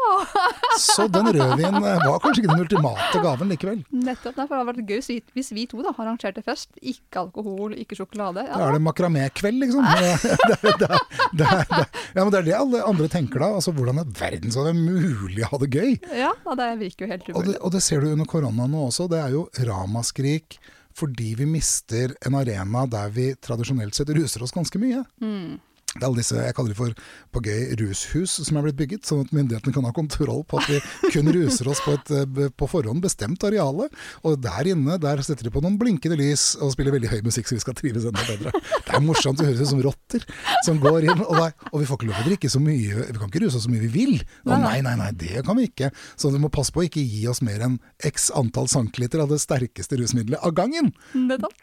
[0.79, 3.81] Så den rødvinen eh, var kanskje ikke den ultimate gaven likevel.
[3.91, 4.37] nettopp.
[4.39, 6.69] Derfor hadde det vært gøy hvis vi- to da arrangerte fest.
[6.81, 8.45] Ikke alkohol, ikke sjokolade.
[8.47, 9.83] Da er det makramé-kveld, liksom.
[9.93, 10.89] Det, det, det,
[11.33, 11.85] det, det,
[12.15, 13.51] ja, men det er det alle andre tenker da.
[13.59, 15.91] Altså, Hvordan i verden skal det mulig å ha det gøy?
[16.17, 19.07] ja det virker jo helt Og det, og det ser du under korona nå også.
[19.11, 20.57] Det er jo ramaskrik
[20.93, 24.99] fordi vi mister en arena der vi tradisjonelt sett ruser oss ganske mye.
[25.23, 25.55] Mm.
[25.93, 26.95] Det er alle disse jeg kaller det for
[27.33, 30.69] på gøy rushus som er blitt bygget, sånn at myndighetene kan ha kontroll på at
[30.71, 30.79] vi
[31.13, 33.89] kun ruser oss på et eh, på forhånd bestemt areale.
[34.25, 37.49] Og der inne der setter de på noen blinkende lys og spiller veldig høy musikk
[37.49, 38.53] så vi skal trives enda bedre.
[38.83, 40.25] Det er morsomt, det høres ut som rotter
[40.65, 41.23] som går inn.
[41.27, 43.43] Og, der, og vi får ikke lov til å drikke så mye, vi kan ikke
[43.45, 44.15] ruse oss så mye vi vil.
[44.47, 45.91] Og nei, nei, nei, det kan vi ikke.
[46.19, 49.31] Så vi må passe på å ikke gi oss mer enn x antall centiliter av
[49.33, 50.93] det sterkeste rusmiddelet av gangen.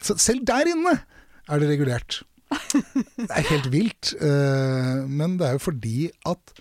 [0.01, 0.97] Selv der inne
[1.51, 2.21] er det regulert.
[2.51, 6.53] Det er helt vilt, eh, men det er jo fordi at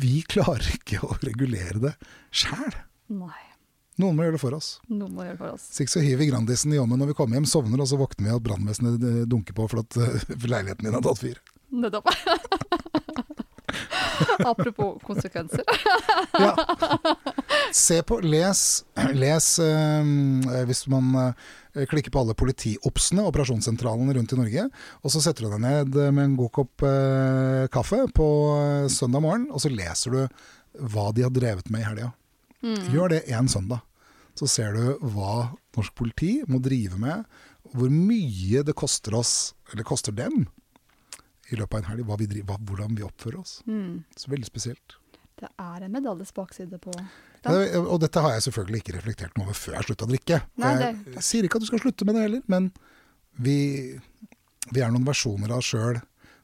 [0.00, 1.92] vi klarer ikke å regulere det
[2.32, 2.74] sjæl.
[4.00, 4.68] Noen må gjøre det for oss.
[4.88, 5.64] noen må gjøre det for oss.
[5.74, 7.98] Sikkert ikke så hiver vi Grandisen i ommen når vi kommer hjem, sovner, og så
[8.00, 11.40] våkner vi at brannvesenet eh, dunker på for at eh, leiligheten din har tatt fyr.
[11.70, 12.08] Nettopp.
[14.50, 15.64] Apropos konsekvenser.
[16.36, 16.54] Ja.
[17.72, 18.60] Se på, les,
[19.16, 20.12] les eh,
[20.68, 24.68] hvis man eh, klikker på alle politiopsene, operasjonssentralene rundt i Norge,
[25.02, 28.30] og så setter du deg ned med en god kopp eh, kaffe på
[28.92, 32.10] søndag morgen, og så leser du hva de har drevet med i helga.
[32.92, 33.80] Gjør det én søndag.
[34.38, 37.24] Så ser du hva norsk politi må drive med,
[37.74, 40.46] hvor mye det koster oss, eller koster dem,
[41.50, 42.06] i løpet av en helg.
[42.08, 43.60] Hva vi driver, hva, hvordan vi oppfører oss.
[44.16, 44.96] Så veldig spesielt.
[45.40, 46.92] Det er en medaljes bakside på
[47.40, 50.40] Ja, og dette har jeg selvfølgelig ikke reflektert noe over før jeg slutta å drikke.
[50.60, 50.74] Nei,
[51.16, 52.68] jeg sier ikke at du skal slutte med det heller, men
[53.40, 53.56] vi,
[54.68, 56.00] vi er noen versjoner av oss sjøl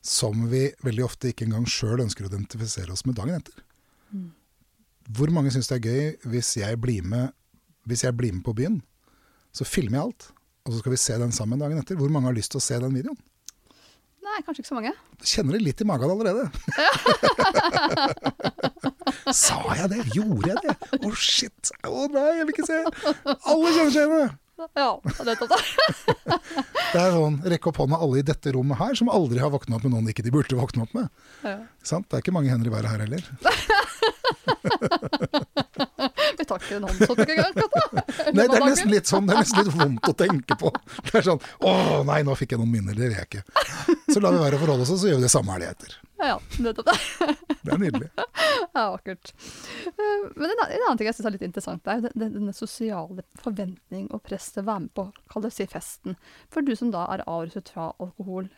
[0.06, 3.60] som vi veldig ofte ikke engang sjøl ønsker å identifisere oss med dagen etter.
[4.14, 4.30] Mm.
[5.18, 7.34] Hvor mange syns det er gøy hvis jeg blir med,
[7.90, 8.80] hvis jeg blir med på byen?
[9.56, 10.28] Så filmer jeg alt,
[10.64, 11.98] og så skal vi se den sammen dagen etter.
[11.98, 13.18] Hvor mange har lyst til å se den videoen?
[14.26, 14.90] Nei, kanskje ikke så mange.
[15.22, 16.44] Kjenner det litt i magen allerede.
[19.44, 20.00] Sa jeg det?
[20.16, 20.74] Gjorde jeg det?
[20.98, 21.62] Å, shit!
[21.86, 22.78] Å nei, jeg vil ikke se!
[23.22, 24.30] Alle kjenner seg igjen i det!
[24.56, 25.60] Ja, nettopp det.
[26.94, 29.76] Det er sånn, rekke opp hånda alle i dette rommet her som aldri har våkna
[29.76, 31.10] opp med noen ikke de burde våkne opp med.
[31.44, 31.58] Ja.
[31.84, 32.08] Sant?
[32.08, 33.20] Det er ikke mange hender i været her heller.
[36.38, 37.54] Vi tar ikke en håndsått engang.
[38.36, 40.70] Nei, det er nesten litt sånn, det er nesten litt vondt å tenke på.
[41.06, 43.44] Det er sånn Å nei, nå fikk jeg noen minner, det vil jeg ikke.
[44.12, 45.96] Så lar vi være å forholde oss, og så gjør vi det samme helga etter.
[46.16, 46.96] Ja, nettopp det.
[47.66, 48.08] Det er nydelig.
[48.76, 49.32] Ja, vakkert.
[49.86, 53.24] Eh, Men en annen, ting jeg syns er litt interessant, det er den- denne sosiale
[53.42, 56.16] forventning og press til å være med på kall det si festen.
[56.50, 58.48] For du som da er avruset fra alkohol.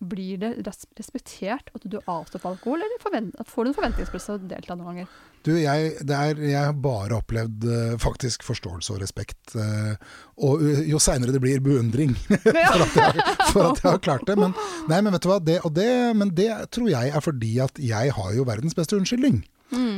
[0.00, 0.50] Blir det
[0.98, 4.90] respektert at du avstår fra alkohol, eller får du en forventningspress til å delta noen
[4.90, 5.16] ganger?
[5.46, 9.54] Du, jeg, det er, jeg har bare opplevd eh, faktisk forståelse og respekt.
[9.54, 9.94] eh,
[10.42, 14.26] og uh, jo seinere det blir, beundring for, at jeg, for at jeg har klart
[14.28, 14.38] det.
[14.40, 14.56] Men,
[14.90, 17.78] nei, men vet du hva, det, og det, men det tror jeg er fordi at
[17.80, 19.44] jeg har jo verdens beste unnskyldning.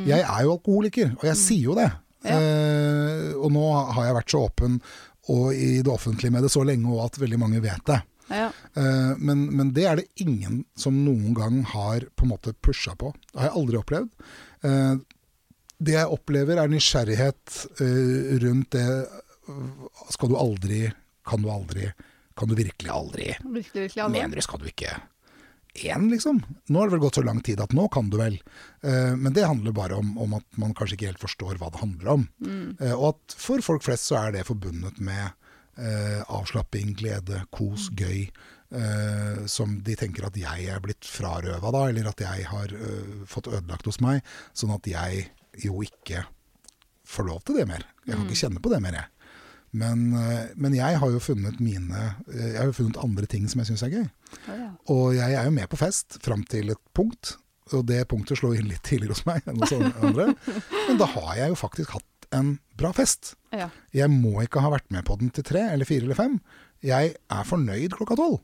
[0.09, 1.91] Jeg er jo alkoholiker, og jeg sier jo det.
[2.27, 2.39] Ja.
[2.39, 4.79] Eh, og nå har jeg vært så åpen
[5.29, 7.99] og i det offentlige med det så lenge, og at veldig mange vet det.
[8.29, 8.49] Ja.
[8.77, 12.97] Uh, men, men det er det ingen som noen gang har på en måte pusha
[12.99, 13.13] på.
[13.33, 14.27] Det har jeg aldri opplevd.
[14.65, 14.97] Uh,
[15.79, 18.87] det jeg opplever er nysgjerrighet uh, rundt det
[20.11, 20.81] Skal du aldri,
[21.29, 21.93] kan du aldri,
[22.37, 23.31] kan du virkelig aldri?
[23.45, 24.21] Virkelig, virkelig aldri.
[24.21, 24.97] Mener du, skal du ikke?
[25.75, 26.41] Én, liksom?
[26.67, 28.39] Nå har det vel gått så lang tid at nå kan du vel.
[28.83, 31.83] Eh, men det handler bare om, om at man kanskje ikke helt forstår hva det
[31.83, 32.27] handler om.
[32.81, 35.37] Eh, og at for folk flest så er det forbundet med
[35.79, 38.29] eh, avslapping, glede, kos, gøy.
[38.71, 43.23] eh, som de tenker at jeg er blitt frarøva da, eller at jeg har eh,
[43.31, 44.21] fått ødelagt hos meg.
[44.53, 45.29] Sånn at jeg
[45.65, 46.27] jo ikke
[47.09, 47.87] får lov til det mer.
[48.05, 49.09] Jeg kan ikke kjenne på det mer, jeg.
[49.79, 51.99] Men, eh, men jeg har jo funnet mine
[52.33, 54.07] eh, Jeg har jo funnet andre ting som jeg syns er gøy.
[54.49, 54.69] Ja, ja.
[54.93, 57.35] Og jeg er jo med på fest fram til et punkt,
[57.73, 60.31] og det punktet slår inn litt tidligere hos meg enn hos andre.
[60.89, 63.35] Men da har jeg jo faktisk hatt en bra fest.
[63.55, 63.71] Ja.
[63.97, 66.39] Jeg må ikke ha vært med på den til tre eller fire eller fem.
[66.85, 68.41] Jeg er fornøyd klokka tolv.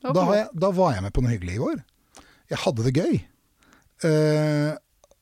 [0.00, 0.16] Ok.
[0.16, 1.82] Da, da var jeg med på noe hyggelig i går.
[2.50, 3.18] Jeg hadde det gøy.
[4.00, 4.72] Uh,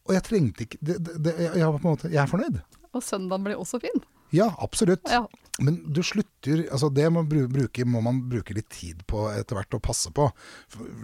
[0.06, 2.60] og jeg trengte ikke det, det, det, jeg, jeg, måte, jeg er fornøyd.
[2.94, 4.04] Og søndagen blir også fin.
[4.34, 5.04] Ja, absolutt.
[5.10, 5.26] Ja.
[5.58, 9.58] Men du slutter altså Det må, bru- bruke, må man bruke litt tid på etter
[9.58, 10.28] hvert å passe på.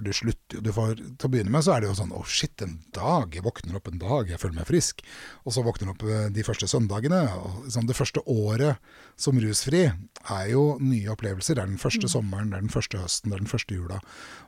[0.05, 2.55] Du slutter, du får, til å begynne med så er det jo sånn Å, shit,
[2.63, 3.35] en dag.
[3.35, 5.03] Jeg våkner opp en dag, jeg føler meg frisk.
[5.43, 7.21] Og så våkner du opp eh, de første søndagene.
[7.41, 8.79] Og liksom det første året
[9.21, 11.59] som rusfri er jo nye opplevelser.
[11.59, 13.99] Det er den første sommeren, det er den første høsten, det er den første jula.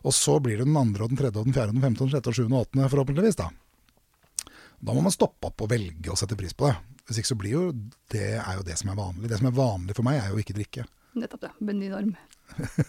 [0.07, 2.05] Og så blir det den andre og den tredje og den fjerde og den femte
[2.05, 3.43] og den sjette og sjuende og åttende, forhåpentligvis.
[3.43, 3.51] da.
[4.87, 6.77] Da må man stoppe opp og velge å sette pris på det.
[7.07, 7.65] Hvis ikke så blir jo
[8.13, 9.31] det er jo det som er vanlig.
[9.31, 10.87] Det som er vanlig for meg, er jo ikke drikke.
[11.17, 11.53] Nettopp det.
[11.65, 12.17] Ny norm.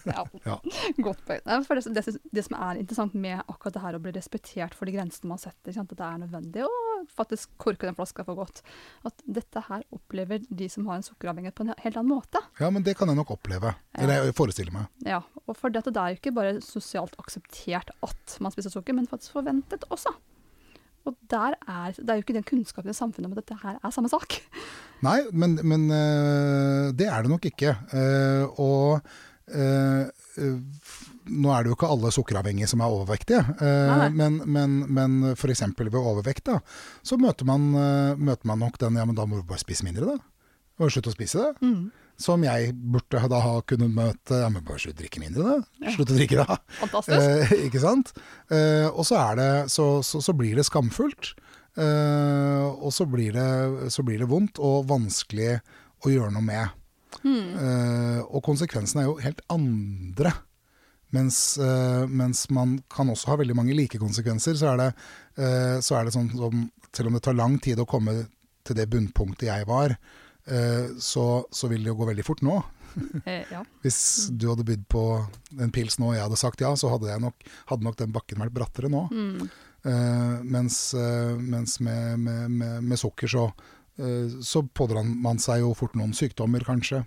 [0.04, 0.24] Ja.
[0.44, 0.60] Ja.
[0.96, 1.40] Godt poeng.
[1.44, 2.02] Det, det,
[2.32, 5.40] det som er interessant med akkurat det her å bli respektert for de grensene man
[5.40, 5.90] setter, sant?
[5.92, 6.70] at det er nødvendig å
[7.14, 8.62] faktisk korke den flaska for godt.
[9.08, 12.42] At dette her opplever de som har en sukkeravhengighet på en helt annen måte.
[12.60, 13.74] Ja, men det kan jeg nok oppleve.
[13.98, 14.88] Eller jeg forestiller meg.
[15.08, 18.96] Ja, og for dette, det er jo ikke bare sosialt akseptert at man spiser sukker,
[18.96, 20.14] men faktisk forventet også.
[21.08, 23.80] Og der er, det er jo ikke den kunnskapen i samfunnet om at dette her
[23.80, 24.38] er samme sak.
[25.06, 27.74] Nei, men, men øh, det er det nok ikke.
[27.94, 29.00] Eh, og
[29.48, 30.06] øh,
[31.28, 35.36] nå er det jo ikke alle sukkeravhengige som er overvektige, eh, Nei, men, men, men
[35.36, 35.64] f.eks.
[35.78, 36.58] ved overvekt, da,
[37.04, 37.70] så møter man,
[38.18, 40.18] møter man nok den ja, men da må du bare spise mindre, da.
[40.78, 41.66] Og slutte å spise det.
[41.66, 41.88] Mm.
[42.18, 44.40] Som jeg burde da ha kunnet møte.
[44.42, 45.92] Ja, men bare slutt å drikke mindre, da.
[45.94, 46.56] Slutt å drikke, da.
[46.80, 47.18] Fantastisk.
[47.22, 48.10] Eh, ikke sant?
[48.50, 51.30] Eh, og så, er det, så, så, så blir det skamfullt.
[51.78, 55.60] Eh, og så blir, det, så blir det vondt og vanskelig
[56.02, 56.74] å gjøre noe med.
[57.22, 60.34] Eh, og konsekvensene er jo helt andre.
[61.14, 64.88] Mens, eh, mens man kan også ha veldig mange like konsekvenser, så er det,
[65.40, 68.12] eh, så er det sånn som Selv om det tar lang tid å komme
[68.64, 69.92] til det bunnpunktet jeg var,
[71.02, 72.56] så, så vil det jo gå veldig fort nå.
[73.24, 73.62] Eh, ja.
[73.82, 75.02] Hvis du hadde bydd på
[75.60, 78.14] en pils nå og jeg hadde sagt ja, så hadde, jeg nok, hadde nok den
[78.14, 79.06] bakken vært brattere nå.
[79.12, 79.48] Mm.
[79.86, 83.44] Uh, mens uh, mens med, med, med, med sukker så,
[84.02, 87.04] uh, så pådrar man seg jo fort noen sykdommer, kanskje.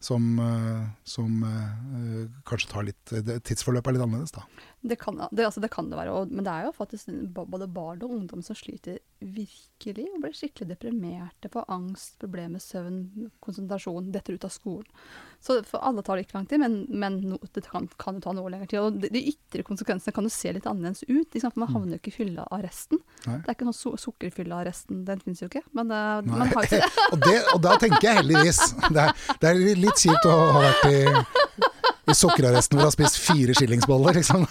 [0.00, 3.10] Som, eh, som eh, kanskje tar litt
[3.44, 4.46] Tidsforløpet er litt annerledes, da.
[4.80, 7.66] Det kan, det, altså det kan det være, og, men det er jo faktisk både
[7.68, 13.02] barn og ungdom som sliter virkelig og blir skikkelig deprimerte, får angst, problemer med søvn,
[13.44, 15.02] konsentrasjon, detter ut av skolen.
[15.40, 18.24] Så for alle tar det ikke lang tid, men, men no, det kan, kan jo
[18.24, 18.80] ta noe lengre tid.
[18.80, 21.96] Og de, de ytre konsekvensene kan jo se litt annerledes ut, Liksom, for man havner
[21.96, 23.00] jo ikke i fyllearresten.
[23.24, 25.64] Det er ikke noe su sukkerfyllearresten, den finnes jo ikke.
[25.76, 27.06] Men det, man har jo ikke det.
[27.10, 30.64] og, det, og da tenker jeg heldigvis Det er, det er litt kjipt å ha
[30.64, 31.69] vært i,
[32.10, 34.46] i sukkerarresten hvor du har spist fire skillingsboller, liksom.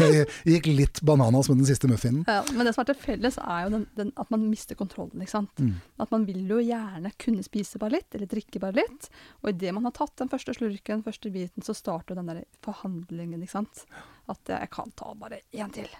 [0.00, 2.24] Det gikk litt bananas med den siste muffinen.
[2.28, 5.20] Ja, men det som er til felles, er jo den, den, at man mister kontrollen.
[5.20, 5.60] ikke sant?
[5.60, 5.74] Mm.
[6.02, 9.10] At man vil jo gjerne kunne spise bare litt, eller drikke bare litt.
[9.42, 12.44] Og idet man har tatt den første slurken, den første biten, så starter den der
[12.64, 13.42] forhandlingen.
[13.44, 13.84] ikke sant?
[14.30, 15.90] At jeg kan ta bare én til.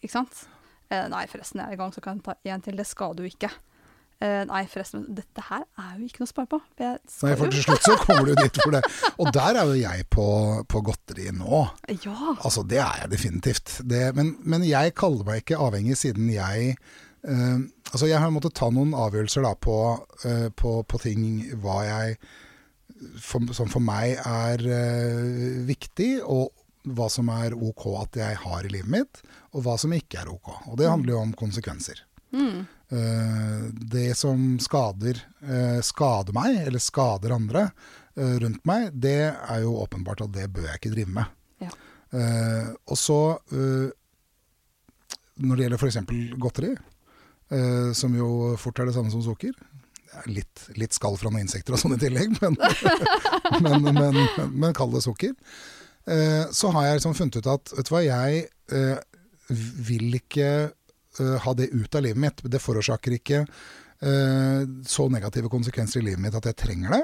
[0.00, 0.46] Ikke sant?
[0.90, 2.78] Eh, nei, forresten, jeg er i gang, så kan jeg ta én til.
[2.80, 3.52] Det skal du ikke.
[4.20, 6.58] Eh, nei, forresten, dette her er jo ikke noe å spare på.
[6.76, 8.82] Jeg Nei, for til slutt så kommer du dit hvor det
[9.16, 10.26] Og der er jo jeg på,
[10.68, 11.62] på godteri nå.
[12.04, 12.34] Ja.
[12.34, 13.78] Altså, det er jeg definitivt.
[13.88, 16.74] Det, men, men jeg kaller meg ikke avhengig siden jeg
[17.24, 19.78] uh, Altså, jeg har måttet ta noen avgjørelser da på,
[20.26, 21.24] uh, på, på ting
[21.64, 22.20] hva jeg
[23.24, 24.60] for, Som for meg er
[25.64, 26.50] viktig, og
[26.92, 29.24] hva som er ok at jeg har i livet mitt,
[29.56, 30.52] og hva som ikke er ok.
[30.68, 32.04] Og det handler jo om konsekvenser.
[32.32, 32.66] Mm.
[32.90, 37.66] Eh, det som skader, eh, skader meg, eller skader andre
[38.16, 41.36] eh, rundt meg, det er jo åpenbart at det bør jeg ikke drive med.
[41.60, 41.74] Ja.
[42.90, 43.38] Og så,
[45.38, 45.98] når det gjelder f.eks.
[46.42, 46.72] godteri,
[47.94, 51.76] som jo fort er det samme som sukker er Litt, litt skall fra noen insekter
[51.76, 52.56] og sånn i tillegg, men,
[53.62, 55.36] men, men, men, men kall det sukker.
[56.10, 59.00] Eh, så har jeg liksom funnet ut at vet du hva, jeg eh,
[59.86, 60.50] vil ikke
[61.18, 62.42] eh, ha det ut av livet mitt.
[62.44, 67.02] Det forårsaker ikke uh, så negative konsekvenser i livet mitt at jeg trenger det.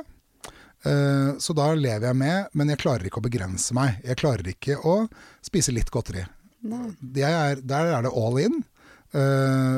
[0.86, 4.00] Uh, så da lever jeg med, men jeg klarer ikke å begrense meg.
[4.06, 4.96] Jeg klarer ikke å
[5.44, 6.24] spise litt godteri.
[6.66, 8.64] Er, der er det all in.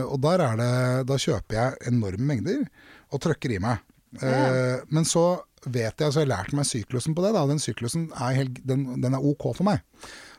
[0.09, 0.71] og der er det,
[1.11, 2.63] da kjøper jeg enorme mengder
[3.13, 3.83] og trøkker i meg.
[4.23, 4.79] Ja.
[4.89, 7.35] Men så vet jeg, så jeg har lært meg syklusen på det.
[7.37, 7.45] Da.
[7.51, 9.83] Den syklusen er, helt, den, den er ok for meg.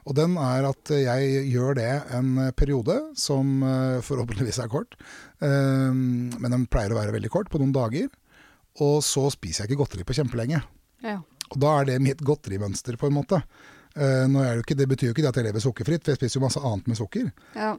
[0.07, 4.95] Og den er at jeg gjør det en periode som eh, forhåpentligvis er kort.
[5.43, 8.07] Eh, men den pleier å være veldig kort, på noen dager.
[8.85, 10.61] Og så spiser jeg ikke godteri på kjempelenge.
[11.05, 11.19] Ja.
[11.49, 13.41] Og da er det mitt godterimønster, på en måte.
[13.95, 16.39] Eh, er det, ikke, det betyr jo ikke at jeg lever sukkerfritt, for jeg spiser
[16.39, 17.31] jo masse annet med sukker.
[17.57, 17.75] ja.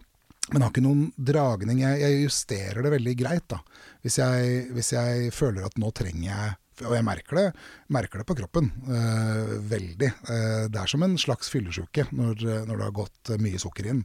[0.51, 1.83] Men har ikke noen dragning.
[1.85, 3.61] Jeg, jeg justerer det veldig greit, da.
[4.03, 6.57] Hvis jeg, hvis jeg føler at nå trenger jeg
[6.87, 7.47] Og jeg merker det,
[7.93, 8.71] merker det på kroppen.
[8.89, 10.11] eh, veldig.
[10.29, 13.91] Eh, det er som en slags fyllesyke når, når det har gått eh, mye sukker
[13.93, 14.05] inn.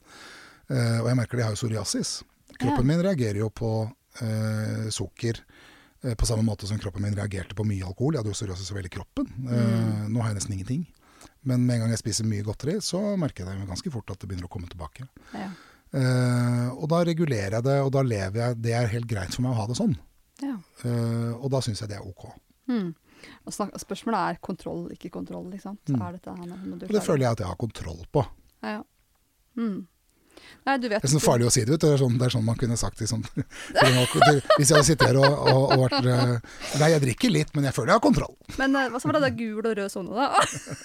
[0.69, 2.15] Eh, og jeg merker det, jeg har jo psoriasis.
[2.59, 3.71] Kroppen min reagerer jo på
[4.21, 5.39] eh, sukker
[6.03, 8.15] eh, på samme måte som kroppen min reagerte på mye alkohol.
[8.15, 9.29] Jeg hadde jo psoriasis over hele kroppen.
[9.45, 10.85] Eh, nå har jeg nesten ingenting.
[11.45, 14.19] Men med en gang jeg spiser mye godteri, så merker jeg det ganske fort at
[14.21, 15.07] det begynner å komme tilbake.
[15.37, 15.51] ja.
[15.95, 19.45] Eh, og da regulerer jeg det, og da lever jeg Det er helt greit for
[19.45, 19.93] meg å ha det sånn.
[20.41, 20.55] ja.
[20.83, 22.25] Eh, og da syns jeg det er ok.
[22.67, 22.93] Mm.
[23.47, 25.47] Og snak, spørsmålet er kontroll, ikke kontroll.
[25.53, 25.81] ikke sant?
[25.89, 26.01] Mm.
[26.01, 28.25] Er dette her noe du det føler jeg at jeg har kontroll på.
[28.63, 28.81] Ja, ja.
[29.57, 29.85] Mm.
[30.67, 31.85] Nei, du vet Det er sånn farlig å si det, vet du.
[31.87, 34.75] Det er sånn, det er sånn man kunne sagt liksom, en alko- til, Hvis jeg
[34.75, 36.33] hadde sittet her og, og, og vært eh,
[36.81, 38.35] Nei, jeg drikker litt, men jeg føler jeg har kontroll.
[38.59, 40.27] Men eh, hva så var det da gul og rød sone, da?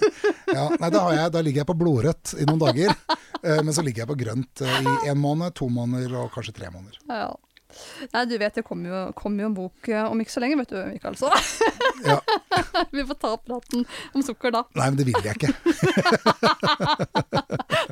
[0.57, 2.95] Ja, nei, da, har jeg, da ligger jeg på blodrødt i noen dager.
[3.43, 6.70] eh, men så ligger jeg på grønt i én måned, to måneder og kanskje tre
[6.70, 7.03] måneder.
[7.11, 7.31] ja.
[8.14, 10.59] Nei, du vet det kommer jo, kom jo en bok eh, om ikke så lenge,
[10.62, 11.16] vet du, Mikael.
[11.21, 11.31] Så
[12.07, 12.21] Ja.
[12.95, 14.64] vi får ta praten om sukker da.
[14.79, 15.53] Nei, men det vil jeg ikke.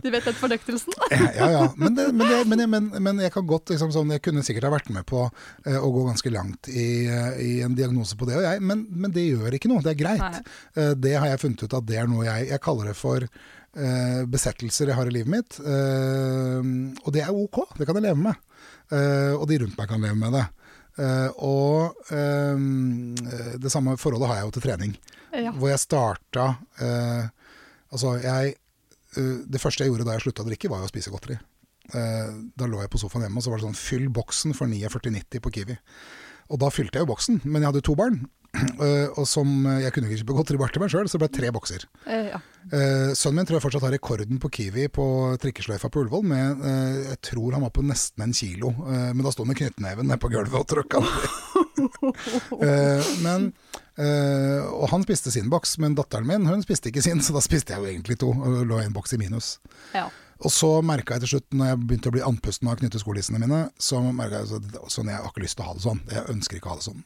[0.03, 0.93] Du vet den fornektelsen?
[1.39, 1.65] Ja, ja.
[1.77, 4.69] Men, det, men, det, men, jeg, men, jeg kan godt liksom, sånn, Jeg kunne sikkert
[4.69, 5.25] ha vært med på
[5.67, 8.87] eh, å gå ganske langt i, eh, i en diagnose på det, og jeg, men,
[8.91, 9.85] men det gjør ikke noe.
[9.85, 10.43] Det er greit.
[10.79, 13.25] Eh, det har jeg funnet ut at det er noe jeg Jeg kaller det for
[13.25, 15.59] eh, besettelser jeg har i livet mitt.
[15.61, 17.65] Og det er ok.
[17.79, 18.48] Det kan jeg leve med.
[18.89, 20.45] Eh, og de rundt meg kan leve med det.
[20.99, 22.63] Eh, og eh,
[23.61, 24.95] det samme forholdet har jeg jo til trening.
[25.37, 25.53] Ja.
[25.53, 26.45] Hvor jeg starta
[27.89, 28.55] Altså, jeg
[29.49, 31.37] Det første jeg gjorde da jeg slutta å drikke, var jo å spise godteri.
[31.89, 35.41] Da lå jeg på sofaen hjemme, og så var det sånn Fyll boksen for 49,90
[35.41, 35.77] på Kiwi.
[36.53, 38.21] Og da fylte jeg jo boksen, men jeg hadde to barn.
[38.79, 41.29] Eh, og som eh, jeg kunne ikke kjøpe godteri til meg sjøl, så det ble
[41.39, 41.85] tre bokser.
[42.07, 42.39] Eh, ja.
[42.69, 45.05] Eh, sønnen min tror jeg fortsatt har rekorden på Kiwi på
[45.43, 46.25] trikkesløyfa på Ullevål.
[46.31, 49.53] Med, eh, jeg tror han var på nesten en kilo, eh, men da sto han
[49.53, 51.03] med knyttneven nede på gulvet og tråkka.
[52.59, 53.53] Eh, men
[53.99, 57.43] eh, Og han spiste sin boks, men datteren min hun spiste ikke sin, så da
[57.45, 58.33] spiste jeg jo egentlig to.
[58.35, 59.59] Og lå en boks i minus.
[59.95, 60.09] ja.
[60.39, 63.57] Og så merka jeg til slutt, når jeg begynte å bli andpusten av knytteskolissene mine,
[63.83, 66.03] så merka jeg at sånn, jeg har ikke lyst til å ha det sånn.
[66.15, 67.01] Jeg ønsker ikke å ha det sånn.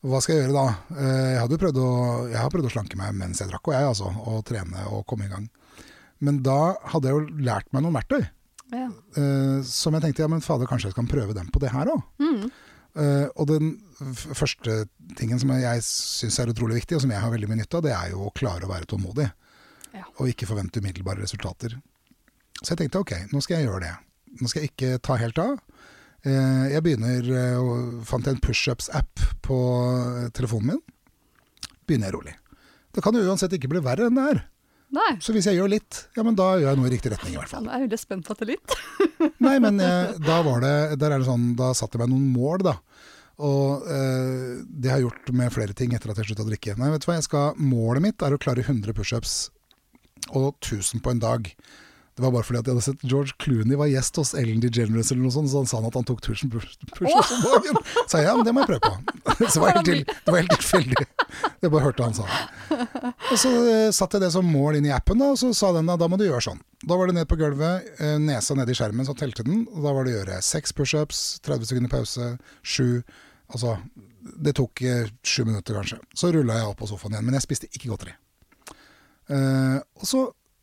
[0.00, 0.66] Hva skal jeg gjøre da?
[0.96, 1.88] Eh, Jeg, hadde prøvd å,
[2.30, 4.08] jeg har prøvd å slanke meg mens jeg drakk, og jeg altså.
[4.32, 5.46] Og trene og komme i gang.
[6.24, 8.22] Men da hadde jeg jo lært meg noen verktøy.
[8.72, 8.86] ja.
[9.20, 11.90] eh, som jeg tenkte ja, men fader, kanskje jeg kan prøve dem på det her
[11.92, 12.02] òg.
[12.22, 12.50] Mm.
[13.38, 13.68] og den
[14.34, 14.80] første
[15.18, 17.84] tingen som jeg syns er utrolig viktig, og som jeg har veldig mye nytte av,
[17.86, 19.28] det er jo å klare å være tålmodig.
[19.94, 20.02] Ja.
[20.18, 21.76] Og ikke forvente umiddelbare resultater.
[22.60, 23.92] Så jeg tenkte ok, nå skal jeg gjøre det.
[24.40, 25.54] Nå skal jeg ikke ta helt av.
[26.26, 29.58] Eh, Jeg begynner eh, og fant jeg en pushups-app på
[30.20, 30.82] eh, telefonen min.
[31.88, 32.34] Begynner jeg rolig.
[32.94, 34.42] Det kan jo uansett ikke bli verre enn det er.
[34.90, 35.12] Nei.
[35.22, 37.38] Så hvis jeg gjør litt, ja, men da gjør jeg noe i riktig retning i
[37.38, 37.68] hvert Ja, fall.
[37.68, 38.74] Da er jeg veldig spent på dette litt.
[39.46, 42.26] Nei, men jeg, da var det, der er det sånn, da satte jeg meg noen
[42.34, 42.74] mål, da.
[43.40, 46.74] Og eh, det har jeg gjort med flere ting etter at jeg slutta å drikke.
[46.76, 49.36] Nei, vet du hva, jeg skal, Målet mitt er å klare 100 pushups
[50.34, 51.46] og 1000 på en dag.
[52.20, 55.08] Det var bare fordi at jeg hadde sett George Clooney var gjest hos Ellen DeGeneres
[55.14, 57.78] eller noe sånt, så han sa han at han tok Tusen push- pushups om dagen.
[58.04, 59.14] Så jeg, ja, men det må jeg prøve på.
[59.50, 61.06] Så det var til, det var helt tilfeldig.
[61.64, 62.82] Jeg bare hørte han sa det.
[63.30, 65.70] Og så eh, satte jeg det som mål inn i appen, da, og så sa
[65.78, 66.60] den da, da må du gjøre sånn.
[66.84, 69.62] Da var det ned på gulvet, eh, nesa ned i skjermen, så telte den.
[69.72, 73.00] Og da var det å gjøre seks pushups, 30 sekunder pause, sju
[73.50, 73.72] Altså,
[74.46, 75.96] det tok eh, sju minutter kanskje.
[76.14, 78.12] Så rulla jeg opp på sofaen igjen, men jeg spiste ikke godteri.
[79.30, 80.20] Eh, og så,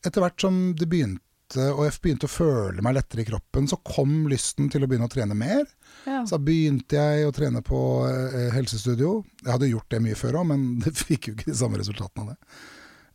[0.08, 1.24] etter hvert som det begynte,
[1.56, 5.08] og jeg begynte å føle meg lettere i kroppen, så kom lysten til å begynne
[5.08, 5.64] å trene mer.
[6.04, 6.24] Ja.
[6.28, 7.80] Så da begynte jeg å trene på
[8.10, 9.22] eh, helsestudio.
[9.44, 12.26] Jeg hadde gjort det mye før òg, men det fikk jo ikke de samme resultatene
[12.26, 12.60] av det.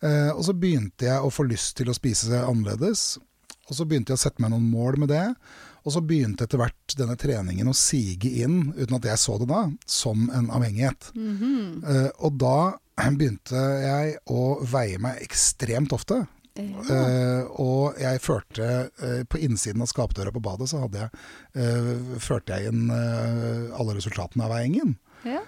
[0.08, 3.20] Eh, og så begynte jeg å få lyst til å spise annerledes.
[3.68, 5.26] Og så begynte jeg å sette meg noen mål med det.
[5.82, 9.48] Og så begynte etter hvert denne treningen å sige inn, uten at jeg så det
[9.50, 11.10] da, som en avhengighet.
[11.18, 11.82] Mhm.
[11.82, 12.56] Eh, og da
[13.12, 16.22] begynte jeg å veie meg ekstremt ofte.
[16.54, 16.82] Ja.
[16.94, 18.66] Eh, og jeg førte
[19.00, 21.08] uh, På innsiden av skapdøra på badet så jeg,
[21.56, 24.96] uh, førte jeg inn alle resultatene av veiingen.
[25.24, 25.40] ja.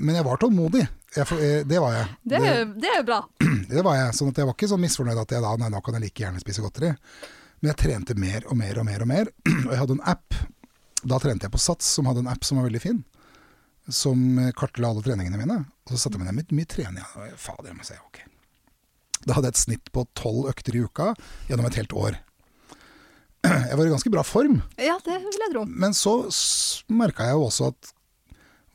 [0.00, 0.86] Men jeg var tålmodig.
[1.14, 2.06] Jeg, det var jeg.
[2.22, 3.18] Det, det, det er jo bra.
[3.68, 4.14] Det var jeg.
[4.16, 6.22] Sånn at jeg var ikke sånn misfornøyd at jeg da nei, nå kan jeg like
[6.24, 6.90] gjerne spise godteri.
[7.60, 9.30] Men jeg trente mer og mer og mer og mer.
[9.66, 10.38] Og jeg hadde en app.
[11.04, 13.04] Da trente jeg på Sats, som hadde en app som var veldig fin.
[13.88, 15.60] Som kartla alle treningene mine.
[15.86, 17.12] Og så satte jeg meg ned med mye trening.
[17.20, 18.27] Og Fader, jeg må si, ok.
[19.26, 21.12] Da hadde jeg et snitt på tolv økter i uka
[21.48, 22.18] gjennom et helt år.
[23.48, 24.58] Jeg var i ganske bra form.
[24.82, 25.64] Ja, det vil jeg tro.
[25.68, 26.14] Men så
[26.90, 27.92] merka jeg jo også at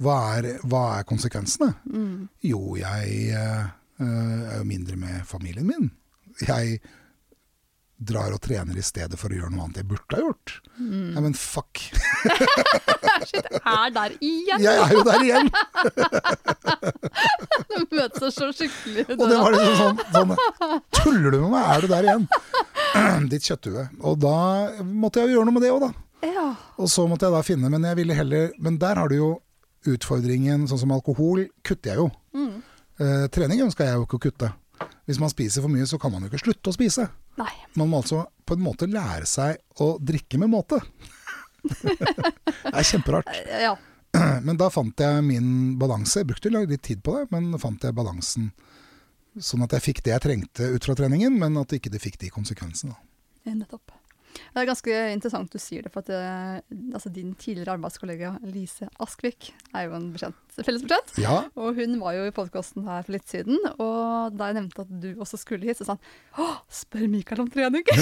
[0.04, 1.74] hva er, hva er konsekvensene?
[1.86, 2.28] Mm.
[2.48, 3.66] Jo, jeg eh,
[4.02, 5.92] er jo mindre med familien min.
[6.42, 6.80] Jeg
[8.08, 10.48] drar og trener i stedet for å gjøre noe annet jeg burde ha gjort.
[10.78, 11.10] Mm.
[11.16, 11.82] Nei, men fuck.
[13.30, 14.64] Shit, er der igjen!
[14.64, 15.48] Jeg er jo der igjen!
[17.94, 20.32] Møtes seg så skikkelig Og det var liksom sånn, sånn
[20.98, 21.64] Tuller du med meg?
[21.74, 22.26] Er du der igjen?
[23.32, 23.84] Ditt kjøtthue.
[24.06, 24.38] Og da
[24.86, 25.92] måtte jeg jo gjøre noe med det òg, da.
[26.24, 26.48] Ja.
[26.80, 29.32] Og så måtte jeg da finne, men jeg ville heller Men der har du jo
[29.90, 32.08] utfordringen, sånn som alkohol, kutter jeg jo.
[32.38, 32.54] Mm.
[33.04, 34.48] Eh, trening ønska jeg jo ikke å kutte.
[35.08, 37.08] Hvis man spiser for mye, så kan man jo ikke slutte å spise.
[37.40, 37.52] Nei.
[37.80, 40.80] Man må altså på en måte lære seg å drikke med måte.
[41.64, 43.32] det er kjemperart.
[43.64, 43.74] Ja.
[44.46, 45.50] Men da fant jeg min
[45.82, 46.22] balanse.
[46.22, 48.52] Jeg brukte litt tid på det, men fant jeg balansen
[49.42, 52.20] sånn at jeg fikk det jeg trengte ut fra treningen, men at ikke det fikk
[52.22, 52.96] de konsekvensene.
[53.50, 53.92] Nettopp.
[54.34, 56.22] Det er ganske interessant du sier det, for at det,
[56.96, 61.16] altså, din tidligere arbeidskollega Lise Askvik er jo en fellesbetjent.
[61.22, 64.86] Ja, Og hun var jo i podkasten her for litt siden, og da jeg nevnte
[64.86, 66.04] at du også skulle hit, så sa han
[66.42, 67.86] Å, spør Mikael om trening!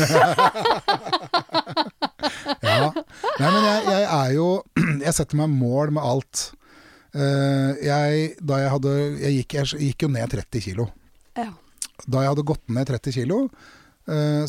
[2.62, 2.92] ja.
[3.40, 4.48] Nei, men jeg, jeg er jo
[5.06, 6.44] Jeg setter meg mål med alt.
[7.12, 10.90] Eh, jeg, da jeg hadde Jeg gikk, jeg gikk jo ned 30 kilo.
[11.40, 11.52] ja.
[12.10, 13.50] Da jeg hadde gått ned 30 kilo, eh,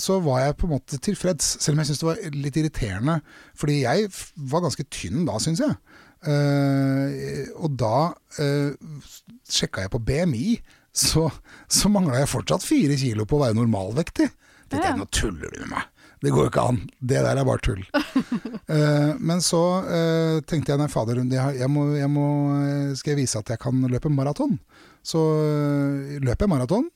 [0.00, 1.44] så var jeg på en måte tilfreds.
[1.60, 3.18] Selv om jeg syntes det var litt irriterende.
[3.58, 4.08] Fordi jeg
[4.50, 5.76] var ganske tynn da, syns jeg.
[6.22, 9.00] Eh, og da uh,
[9.50, 10.46] sjekka jeg på BMI,
[10.92, 11.26] så,
[11.72, 14.28] så mangla jeg fortsatt fire kilo på å være normalvektig.
[14.68, 15.88] Tenkte er jeg, nå tuller du med meg.
[16.22, 16.78] Det går jo ikke an.
[17.02, 17.82] Det der er bare tull.
[17.82, 22.26] uh, men så uh, tenkte jeg nei, fader, jeg, må, jeg må,
[22.60, 24.54] eh, skal jeg vise at jeg kan løpe maraton?
[25.02, 26.86] Så uh, løp jeg maraton.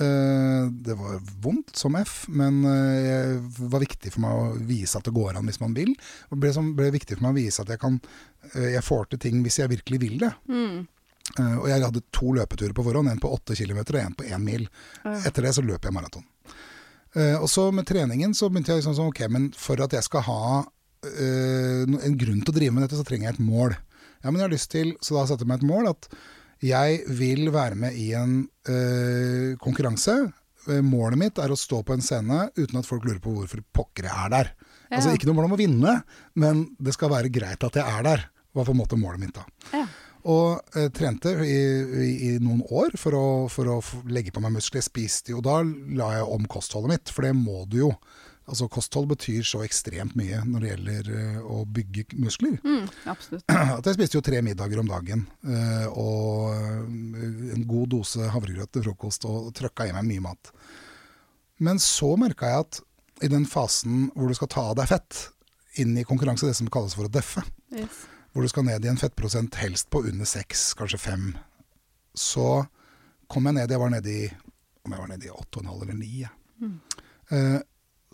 [0.00, 4.96] Eh, det var vondt som F, men eh, det var viktig for meg å vise
[4.96, 5.92] at det går an hvis man vil.
[6.30, 8.00] Det ble, som, ble viktig for meg å vise at jeg, kan,
[8.54, 10.32] eh, jeg får til ting hvis jeg virkelig vil det.
[10.48, 10.82] Mm.
[11.38, 14.28] Eh, og jeg hadde to løpeturer på forhånd, en på åtte kilometer og en på
[14.28, 14.66] én mil.
[15.04, 15.16] Ja.
[15.28, 16.26] Etter det så løp jeg maraton.
[17.12, 20.08] Eh, og så med treningen så begynte jeg liksom sånn, ok, men for at jeg
[20.08, 20.44] skal ha
[21.04, 23.76] eh, en grunn til å drive med dette, så trenger jeg et mål.
[24.22, 26.08] Ja, men jeg har lyst til, så da satte jeg meg et mål at
[26.62, 28.36] jeg vil være med i en
[28.70, 30.14] øh, konkurranse.
[30.70, 33.64] Eh, Målet mitt er å stå på en scene uten at folk lurer på hvorfor
[33.74, 34.52] pokker jeg er der.
[34.86, 34.98] Ja.
[35.00, 35.96] Altså Ikke noe mål om å vinne,
[36.38, 38.24] men det skal være greit at jeg er der.
[38.52, 39.46] var på en måte målet mitt da.
[39.72, 39.86] Ja.
[40.28, 41.56] Og eh, trente i,
[42.06, 44.84] i, i noen år for å, for å legge på meg muskler.
[44.84, 47.90] Spiste jo, da la jeg om kostholdet mitt, for det må du jo.
[48.50, 52.56] Altså Kosthold betyr så ekstremt mye når det gjelder eh, å bygge muskler.
[52.66, 53.44] Mm, absolutt.
[53.78, 55.26] At jeg spiste jo tre middager om dagen.
[55.46, 60.50] eh, og eh, en god dose havregrøt til frokost, og trøkka i meg mye mat.
[61.62, 62.80] Men så merka jeg at
[63.22, 65.20] i den fasen hvor du skal ta av deg fett,
[65.78, 68.02] inn i konkurranse, det som kalles for å deffe, Yes.
[68.34, 71.28] hvor du skal ned i en fettprosent helst på under seks, kanskje fem,
[72.18, 72.64] så
[73.32, 74.26] kom jeg ned Jeg var nede i
[74.82, 76.24] om jeg var nede i åtte og en halv eller ni.
[76.60, 76.74] Mm.
[77.32, 77.60] Eh,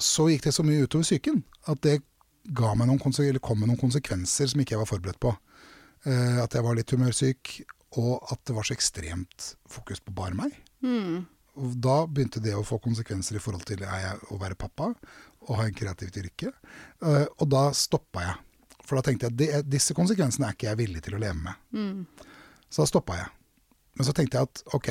[0.02, 2.00] så gikk det så mye utover psyken at det
[2.54, 5.34] kom med noen konsekvenser som ikke jeg var forberedt på.
[6.06, 7.50] Uh, at jeg var litt humørsyk,
[7.98, 10.54] og at det var så ekstremt fokus på bare meg.
[10.84, 11.26] Mm.
[11.58, 14.92] Og da begynte det å få konsekvenser i forhold til er jeg, å være pappa
[15.48, 16.52] og ha en kreativt yrke.
[17.02, 18.36] Uh, og da stoppa jeg.
[18.84, 21.60] For da tenkte jeg at disse konsekvensene er ikke jeg villig til å leve med.
[21.76, 22.30] Mm.
[22.68, 23.30] Så da stoppa jeg.
[23.98, 24.90] Men så tenkte jeg at ok,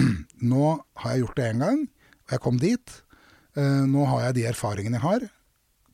[0.52, 0.66] nå
[1.02, 1.82] har jeg gjort det én gang,
[2.28, 2.94] og jeg kom dit.
[3.60, 5.26] Eh, nå har jeg de erfaringene jeg har.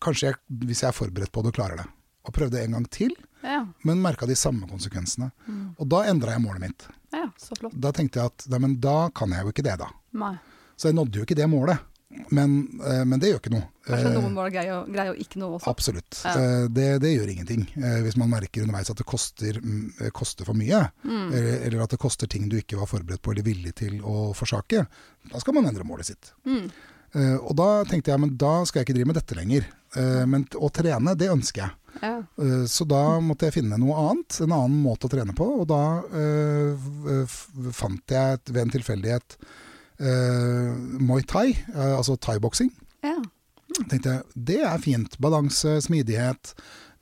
[0.04, 0.38] Kanskje jeg,
[0.68, 1.86] hvis jeg er forberedt på det, klarer det.
[2.26, 3.12] Og prøvde en gang til,
[3.46, 3.64] Ja.
[3.86, 5.30] men merka de samme konsekvensene.
[5.78, 6.86] Og da endra jeg målet mitt.
[7.12, 7.72] ja, så flott.
[7.80, 9.86] Da tenkte jeg at nei, men da kan jeg jo ikke det, da.
[10.12, 10.34] Nei.
[10.76, 11.78] Så jeg nådde jo ikke det målet.
[12.30, 13.66] Men, eh, men det gjør ikke noe.
[13.86, 15.68] Kanskje noen må greie å, greie å ikke noe også.
[15.70, 16.20] Absolutt.
[16.24, 16.34] Ja.
[16.38, 17.64] Eh, Det, det gjør ingenting.
[18.04, 21.32] Hvis man merker underveis at det koster, mm, koster for mye, Mm.
[21.32, 24.32] eller, eller at det koster ting du ikke var forberedt på eller villig til å
[24.34, 24.86] forsake,
[25.30, 26.32] da skal man endre målet sitt.
[26.46, 26.70] Mm.
[27.16, 29.66] Eh, Og da tenkte jeg men da skal jeg ikke drive med dette lenger.
[29.96, 31.72] Eh, Men å trene, det ønsker jeg.
[32.02, 32.16] Ja.
[32.38, 35.46] Eh, Så da måtte jeg finne noe annet, en annen måte å trene på.
[35.62, 35.80] Og da
[37.24, 39.36] f- fant jeg ved en tilfeldighet
[40.00, 42.70] eh, Muay Thai, altså thaiboksing.
[43.06, 43.16] ja.
[43.90, 45.16] tenkte jeg, det er fint.
[45.20, 46.52] Balanse, smidighet.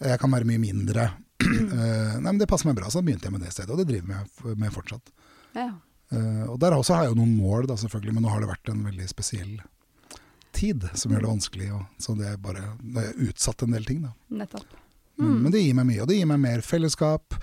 [0.02, 1.10] Jeg kan være mye mindre.
[1.44, 3.70] Eh, nei, men Det passer meg bra, så da begynte jeg med det stedet.
[3.74, 5.10] Og det driver jeg med fortsatt.
[5.58, 5.72] ja.
[6.14, 8.68] Og der også har jeg jo noen mål, da selvfølgelig, men nå har det vært
[8.70, 9.54] en veldig spesiell
[10.64, 11.68] tid som gjør det vanskelig.
[11.76, 14.14] Og, så det er bare det er utsatt en del ting, da.
[14.42, 14.80] Nettopp.
[15.20, 17.36] Men, men det gir meg mye, og det gir meg mer fellesskap.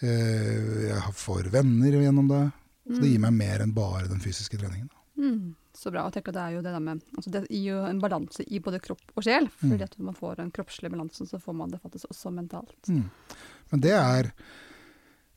[0.00, 2.46] Eh, jeg får venner gjennom det.
[2.90, 4.88] Så det gir meg mer enn bare den fysiske treningen.
[5.20, 5.52] Mm.
[5.76, 6.06] Så bra.
[6.08, 8.80] Og det er jo det der med altså Det gir jo en balanse i både
[8.82, 9.46] kropp og sjel.
[9.60, 9.76] Mm.
[9.84, 12.80] At når man får en kroppslig balansen, så får man det faktisk også mentalt.
[12.88, 13.06] Mm.
[13.70, 14.32] Men det er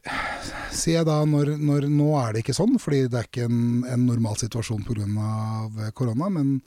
[0.04, 4.08] jeg da, når, når Nå er det ikke sånn, fordi det er ikke en, en
[4.08, 5.92] normal situasjon pga.
[5.96, 6.32] korona.
[6.34, 6.58] Men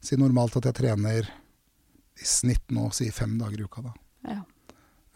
[0.00, 1.30] si normalt at jeg trener
[2.16, 3.82] i snitt nå, si fem dager i uka.
[3.82, 3.92] da.
[4.32, 4.42] Ja.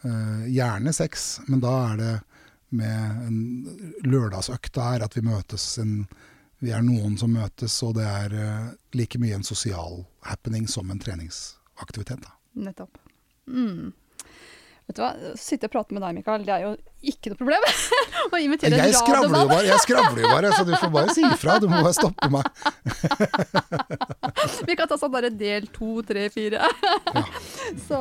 [0.01, 2.11] Uh, gjerne seks, men da er det
[2.71, 3.39] med en
[4.07, 6.05] lørdagsøkt der at vi møtes en
[6.61, 10.91] Vi er noen som møtes, og det er uh, like mye en sosial happening som
[10.93, 12.21] en treningsaktivitet.
[12.21, 12.35] da.
[12.53, 12.99] Nettopp.
[13.49, 13.89] Mm.
[14.89, 16.71] Vet du hva, sitte og prate med deg, Mikael, det er jo
[17.11, 17.67] ikke noe problem.
[18.33, 21.23] Å invitere Jeg skravler jo bare, jeg skravler jo bare, så du får bare si
[21.27, 21.55] ifra.
[21.61, 22.43] Du må bare stoppe meg.
[24.67, 26.65] Vi kan ta sånn der del to, tre, fire.
[27.87, 27.97] Så,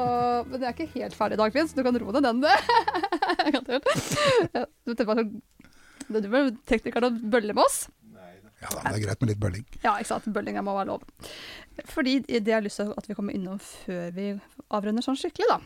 [0.48, 2.42] men det er ikke helt ferdig, i Dagfinn, så du kan roe ned den.
[4.88, 5.14] Du tenker
[6.10, 7.84] du er teknikeren og bøller med oss.
[8.60, 9.66] Ja da, det er greit med litt bølling.
[9.80, 10.26] Ja, ikke sant.
[10.34, 11.04] Bøllinga må være lov.
[11.88, 14.26] Fordi det jeg har lyst til at vi kommer innom før vi
[14.68, 15.60] avrunder sånn skikkelig, da.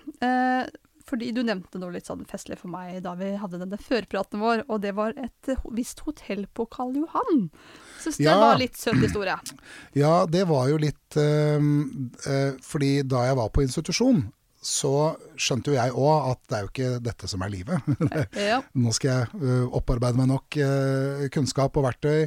[1.04, 4.62] Fordi du nevnte noe litt sånn festlig for meg da vi hadde denne førpraten vår,
[4.72, 7.50] og det var et visst hotell på Karl Johan.
[8.00, 8.38] Syns det Ja.
[8.40, 9.36] var litt søt historie.
[9.94, 11.60] Ja, det var jo litt øh,
[12.26, 14.24] øh, Fordi da jeg var på institusjon,
[14.64, 17.84] så skjønte jo jeg òg at det er jo ikke dette som er livet.
[18.48, 18.62] Ja.
[18.72, 22.24] Nå skal jeg eh, opparbeide meg nok eh, kunnskap og verktøy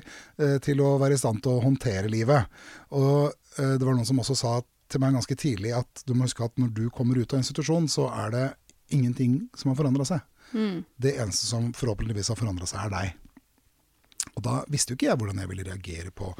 [0.61, 2.45] til å være i stand til å håndtere livet.
[2.93, 4.51] Og det var noen som også sa
[4.87, 7.89] til meg ganske tidlig at du må huske at når du kommer ut av institusjon,
[7.89, 8.45] så er det
[8.93, 10.25] ingenting som har forandra seg.
[10.53, 10.83] Mm.
[10.95, 13.15] Det eneste som forhåpentligvis har forandra seg, er deg.
[14.37, 16.37] Og da visste jo ikke jeg hvordan jeg ville reagere på å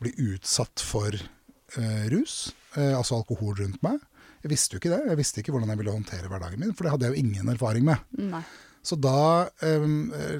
[0.00, 3.98] bli utsatt for eh, rus, eh, altså alkohol rundt meg.
[4.40, 5.02] Jeg visste jo ikke det.
[5.10, 7.52] Jeg visste ikke hvordan jeg ville håndtere hverdagen min, for det hadde jeg jo ingen
[7.52, 8.04] erfaring med.
[8.30, 8.42] Nei.
[8.80, 9.82] Så da eh,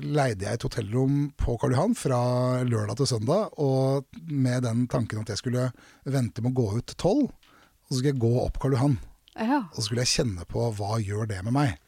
[0.00, 2.20] leide jeg et hotellrom på Karl Johan fra
[2.64, 5.68] lørdag til søndag, og med den tanken at jeg skulle
[6.08, 8.96] vente med å gå ut tolv, og så skulle jeg gå opp Karl Johan.
[9.40, 9.62] Ja.
[9.70, 11.78] Og så skulle jeg kjenne på hva gjør det med meg.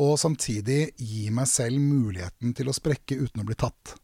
[0.00, 3.96] Og samtidig gi meg selv muligheten til å sprekke uten å bli tatt.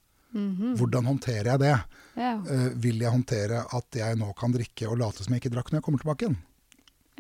[0.77, 1.77] Hvordan håndterer jeg det?
[2.17, 2.33] Ja.
[2.45, 5.71] Uh, vil jeg håndtere at jeg nå kan drikke og late som jeg ikke drakk
[5.71, 6.43] når jeg kommer tilbake igjen?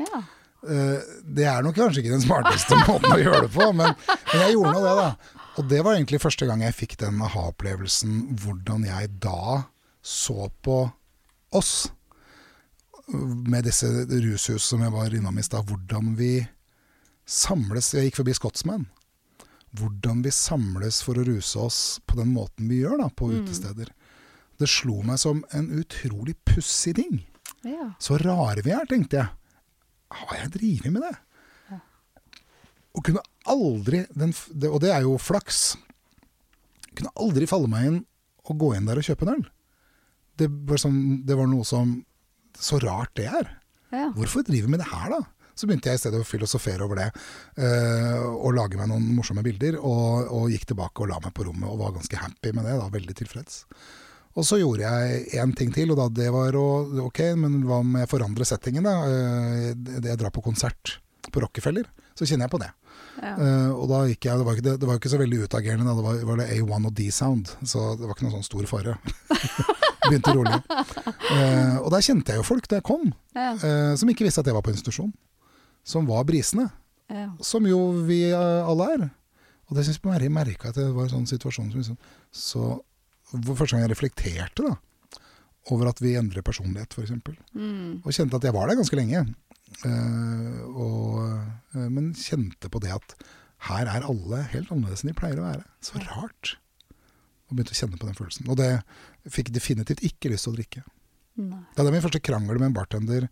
[0.02, 0.24] ja.
[0.66, 4.40] Uh, det er nok kanskje ikke den smarteste måten å gjøre det på, men, men
[4.42, 5.42] jeg gjorde nå det, da.
[5.56, 9.60] Og det var egentlig første gang jeg fikk den aha-opplevelsen, hvordan jeg da
[10.02, 10.80] så på
[11.54, 11.74] oss.
[13.46, 15.68] Med disse rushus som jeg var innom i stad.
[15.68, 16.46] Hvordan vi
[17.26, 18.86] samles Jeg gikk forbi Scotsman.
[19.76, 23.90] Hvordan vi samles for å ruse oss på den måten vi gjør da, på utesteder.
[24.56, 27.26] Det slo meg som en utrolig pussig ting.
[27.66, 27.92] ja.
[28.00, 29.28] Så rare vi er, tenkte jeg.
[30.16, 31.16] Har jeg drevet med det?
[32.96, 35.76] Og kunne aldri den, det, Og det er jo flaks.
[36.96, 37.98] Kunne aldri falle meg inn
[38.46, 39.46] å gå inn der og kjøpe en øl.
[40.36, 40.96] Det var, som,
[41.26, 41.98] det var noe som
[42.58, 43.50] Så rart det er.
[43.92, 44.10] ja.
[44.16, 45.22] Hvorfor driver vi med det her, da?
[45.56, 47.06] Så begynte jeg i stedet å filosofere over det,
[47.56, 49.78] eh, og lage meg noen morsomme bilder.
[49.80, 52.74] Og, og gikk tilbake og la meg på rommet og var ganske happy med det.
[52.76, 53.62] da, Veldig tilfreds.
[54.36, 56.66] Og så gjorde jeg én ting til, og da det var å
[57.06, 58.98] Ok, men hva med å forandre settingen, da?
[59.08, 60.98] Eh, det jeg drar på konsert
[61.32, 62.68] på Rockefeller, så kjenner jeg på det.
[63.22, 63.32] Ja.
[63.36, 65.86] Eh, og da gikk jeg, det var, ikke, det, det var ikke så veldig utagerende,
[65.88, 65.94] da.
[65.98, 68.96] det var, var det A1 og D-sound, så det var ikke noen sånn stor fare.
[70.06, 70.58] Begynte rolig.
[70.70, 73.52] Uh, og der kjente jeg jo folk da jeg kom, Ja.
[73.56, 75.10] eh, som ikke visste at jeg var på institusjon.
[75.86, 76.68] Som var brisende,
[77.10, 77.28] Ja.
[77.42, 79.06] som jo vi alle er.
[79.66, 81.96] Og det syns jeg merka at det var en sånn situasjon som liksom
[82.30, 82.60] Så
[83.26, 84.76] for første gang jeg reflekterte da
[85.72, 87.10] over at vi endrer personlighet, f.eks.
[87.54, 88.02] Mm.
[88.04, 89.24] Og kjente at jeg var der ganske lenge.
[89.84, 91.18] Eh, og,
[91.74, 93.16] eh, men kjente på det at
[93.66, 95.66] her er alle helt annerledes enn de pleier å være.
[95.84, 96.56] Så rart.
[97.48, 98.48] Og begynte å kjenne på den følelsen.
[98.52, 98.70] Og det
[99.32, 100.84] fikk definitivt ikke lyst til å drikke.
[101.40, 101.64] Nei.
[101.74, 103.28] Det er min første krangel med en bartender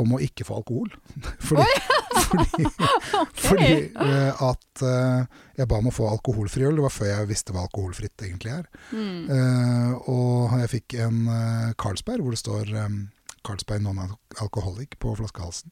[0.00, 0.94] om å ikke få alkohol.
[1.48, 1.66] fordi
[2.32, 2.64] fordi,
[3.46, 5.24] fordi uh, at uh,
[5.56, 6.78] jeg ba om å få alkoholfri øl.
[6.78, 8.68] Det var før jeg visste hva alkoholfritt egentlig er.
[8.92, 9.18] Mm.
[9.28, 11.20] Uh, og jeg fikk en
[11.80, 13.02] Carlsberg hvor det står um,
[13.46, 15.70] Carlsberg non-alcoholic på flaskehalsen.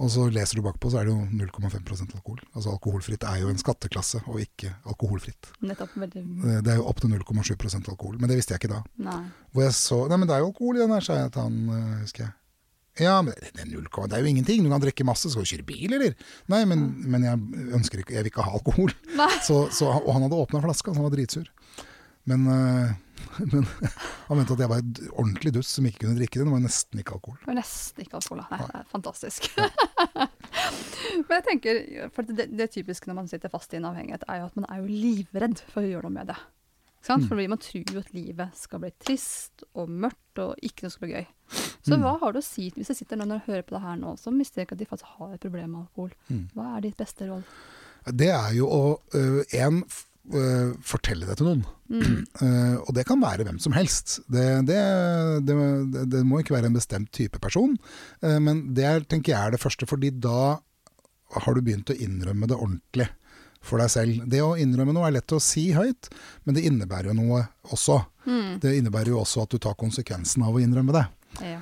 [0.00, 2.38] Og så leser du bakpå, så er det jo 0,5% alkohol.
[2.54, 5.50] Altså Alkoholfritt er jo en skatteklasse, og ikke alkoholfritt.
[5.60, 5.92] Nettopp.
[6.00, 8.82] Veldig Eh, Det er jo opp til 0,7% alkohol, men det visste jeg ikke da.
[8.96, 9.18] Nei.
[9.52, 11.42] Hvor jeg så Nei, men det er jo alkohol i den her, sa jeg til
[11.42, 12.32] han, eh, husker jeg.
[13.00, 14.64] Ja, men det, det, er 0, det er jo ingenting.
[14.64, 15.28] Du kan drikke masse.
[15.30, 16.16] Skal du kjøre bil, eller?
[16.48, 17.38] Nei, men, men jeg
[17.76, 18.92] ønsker ikke Jeg vil ikke ha alkohol.
[19.46, 21.46] Så, så, og han hadde åpna flaska, så han var dritsur.
[22.28, 22.92] Men, eh,
[23.52, 23.66] men
[24.28, 26.50] han mente at jeg var et ordentlig dust som ikke kunne drikke den.
[26.50, 27.40] Det var nesten ikke alkohol.
[27.40, 28.44] Det var nesten ikke alkohol.
[28.50, 29.50] Nei, det er fantastisk.
[31.10, 31.78] Men jeg tenker,
[32.14, 34.66] for det, det typiske når man sitter fast i en avhengighet, er jo at man
[34.70, 36.36] er jo livredd for å gjøre noe med det.
[37.00, 37.26] Ikke sant?
[37.30, 41.06] Fordi man tror jo at livet skal bli trist og mørkt og ikke noe skal
[41.06, 41.28] bli gøy.
[41.80, 43.96] Så hva har du å si hvis jeg sitter nå og hører på det her
[43.98, 46.12] nå, som mistenker at de faktisk har et problem med alkohol?
[46.54, 47.48] Hva er ditt beste råd?
[48.16, 48.82] Det er jo å
[50.28, 51.68] én fortelle det til noen.
[52.40, 54.20] Eh, og det kan være hvem som helst.
[54.30, 54.78] Det, det,
[55.42, 55.54] det,
[56.06, 57.72] det, må ikke være en bestemt type person.
[58.22, 60.60] Uh, men det er, tenker jeg er det første, fordi da
[61.34, 63.08] har du begynt å innrømme det ordentlig
[63.60, 64.22] for deg selv.
[64.30, 66.12] Det å innrømme noe er lett å si høyt,
[66.46, 67.42] men det innebærer jo noe
[67.74, 67.98] også.
[68.62, 71.04] Det innebærer jo også at du tar konsekvensen av å innrømme det.
[71.42, 71.60] Ja.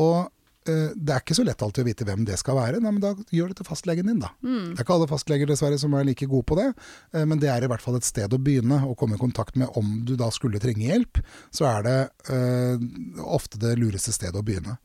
[0.00, 0.30] Og
[0.62, 2.80] det er ikke så lett alltid å vite hvem det skal være.
[2.82, 4.32] Nei, men da gjør det til fastlegen din, da.
[4.72, 6.68] Det er ikke alle fastleger dessverre som er like gode på det,
[7.14, 9.58] eh, men det er i hvert fall et sted å begynne å komme i kontakt
[9.58, 11.22] med om du da skulle trenge hjelp.
[11.54, 11.96] Så er det
[12.34, 12.86] eh,
[13.22, 14.76] ofte det lureste stedet å begynne.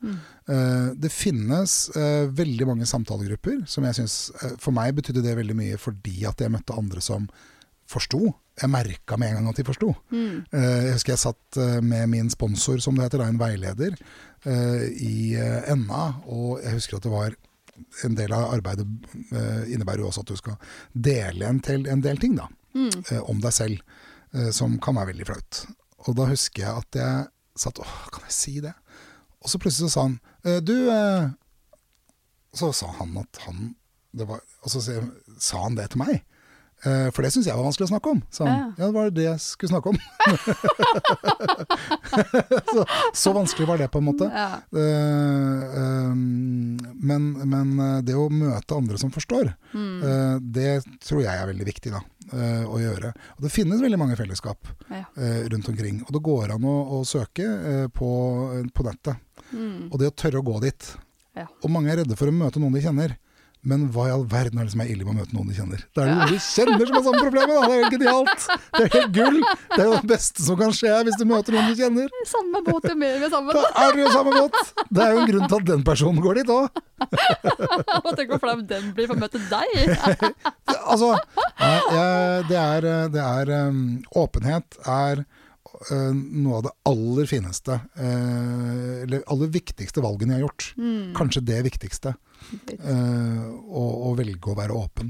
[0.48, 4.16] Eh, det finnes eh, veldig mange samtalegrupper som jeg syns
[4.62, 7.28] For meg betydde det veldig mye fordi at jeg møtte andre som
[7.88, 8.20] forsto.
[8.60, 9.92] Jeg merka med en gang at de forsto.
[10.10, 10.44] Mm.
[10.52, 13.94] jeg husker jeg satt eh, med min sponsor, som det heter, da, en veileder,
[14.44, 17.36] eh, i eh, NA, og jeg husker at det var
[18.04, 18.84] en del av arbeidet
[19.30, 20.56] eh, innebærer jo også at du skal
[20.92, 22.48] dele en, til, en del ting da,
[22.78, 22.90] Mm.
[23.30, 23.78] om deg selv,
[24.36, 25.62] eh, som kan være veldig flaut.
[26.06, 27.22] Og da husker jeg at jeg
[27.58, 28.74] satt åh, kan jeg si det?
[29.40, 31.30] Og så plutselig så sa han eh, du eh,
[32.54, 33.72] Så sa han at han
[34.12, 34.98] det var, Og så sa
[35.40, 36.20] sa han det til meg.
[36.86, 38.20] Eh, for det syns jeg var vanskelig å snakke om.
[38.30, 38.68] Sa han.
[38.78, 39.98] Ja, det var det jeg skulle snakke om.
[42.72, 42.84] så,
[43.18, 44.28] så vanskelig var det, på en måte.
[44.30, 44.60] Ja.
[44.70, 45.62] Uh,
[46.12, 51.50] um, men, men eh, det å møte andre som forstår, eh, det tror jeg er
[51.50, 52.00] veldig viktig da,
[52.34, 53.10] uh, å gjøre.
[53.38, 55.04] Og det finnes veldig mange fellesskap Ja.
[55.50, 56.02] rundt omkring.
[56.06, 58.08] Og det går an å, å søke på,
[58.74, 59.16] på nettet.
[59.90, 60.92] Og det å tørre å gå dit.
[61.36, 61.46] Ja.
[61.62, 63.16] Og mange er redde for å møte noen de kjenner.
[63.66, 65.54] Men hva i all verden er det som er ille med å møte noen du
[65.56, 65.80] kjenner?
[65.96, 67.54] Det er noen du kjenner som har samme problemet!
[67.54, 67.62] Da.
[67.64, 68.44] Det er jo genialt!
[68.76, 69.38] Det er helt gull!
[69.72, 72.12] Det er jo det beste som kan skje hvis du møter noen du kjenner.
[72.30, 73.58] Samme båt, jo mer vi er sammen.
[73.58, 74.60] Da er du jo samme båt!
[74.86, 76.78] Det er jo en grunn til at den personen går dit òg.
[78.18, 79.74] Tenk hvor flau den blir for å møte deg.
[80.88, 81.10] Altså,
[82.48, 89.26] det er, det er um, Åpenhet er uh, noe av det aller fineste, uh, eller
[89.28, 90.68] aller viktigste valgene jeg har gjort.
[91.18, 92.14] Kanskje det viktigste.
[92.78, 95.08] Uh, og, å velge å være åpen.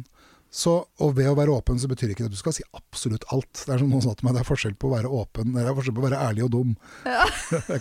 [0.51, 0.73] Så,
[1.05, 3.53] og ved å være åpen så betyr ikke det at du skal si absolutt alt.
[3.53, 5.61] Det er som noen sa til meg, det er forskjell på å være åpen, det
[5.61, 6.71] er forskjell på å være ærlig og dum.
[7.05, 7.21] det er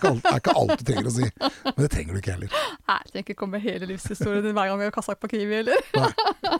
[0.09, 1.27] alt, det er ikke alt du trenger å si.
[1.39, 2.51] Men det trenger du ikke heller.
[2.51, 5.31] Nei, jeg trenger ikke komme med hele livshistorien din hver gang vi har kassak på
[5.31, 5.79] Kiwi, heller.
[5.95, 6.11] Nei.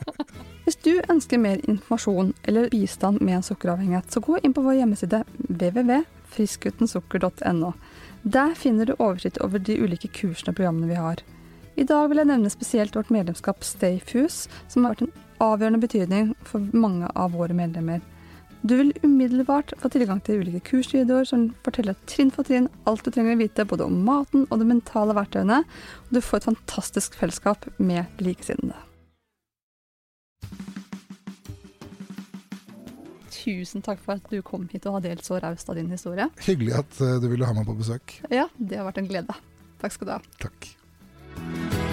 [0.68, 4.76] Hvis du ønsker mer informasjon eller bistand med en sukkeravhengighet, så gå inn på vår
[4.82, 7.70] hjemmeside www.friskutensukker.no.
[8.28, 11.18] Der finner du oversikt over de ulike kursene og programmene vi har.
[11.78, 16.32] I dag vil jeg nevne spesielt vårt medlemskap Stayfuse, som har vært en avgjørende betydning
[16.42, 18.00] for mange av våre medlemmer.
[18.66, 23.12] Du vil umiddelbart få tilgang til ulike kursvideoer som forteller trinn for trinn alt du
[23.14, 25.60] trenger å vite både om maten og de mentale verktøyene,
[26.08, 28.82] og du får et fantastisk fellesskap med likesinnede.
[33.38, 36.26] Tusen takk for at du kom hit og har delt så raust av din historie.
[36.50, 38.18] Hyggelig at uh, du ville ha meg på besøk.
[38.34, 39.38] Ja, det har vært en glede.
[39.78, 40.20] Takk skal du ha.
[40.42, 40.74] Takk.
[41.38, 41.87] Bye.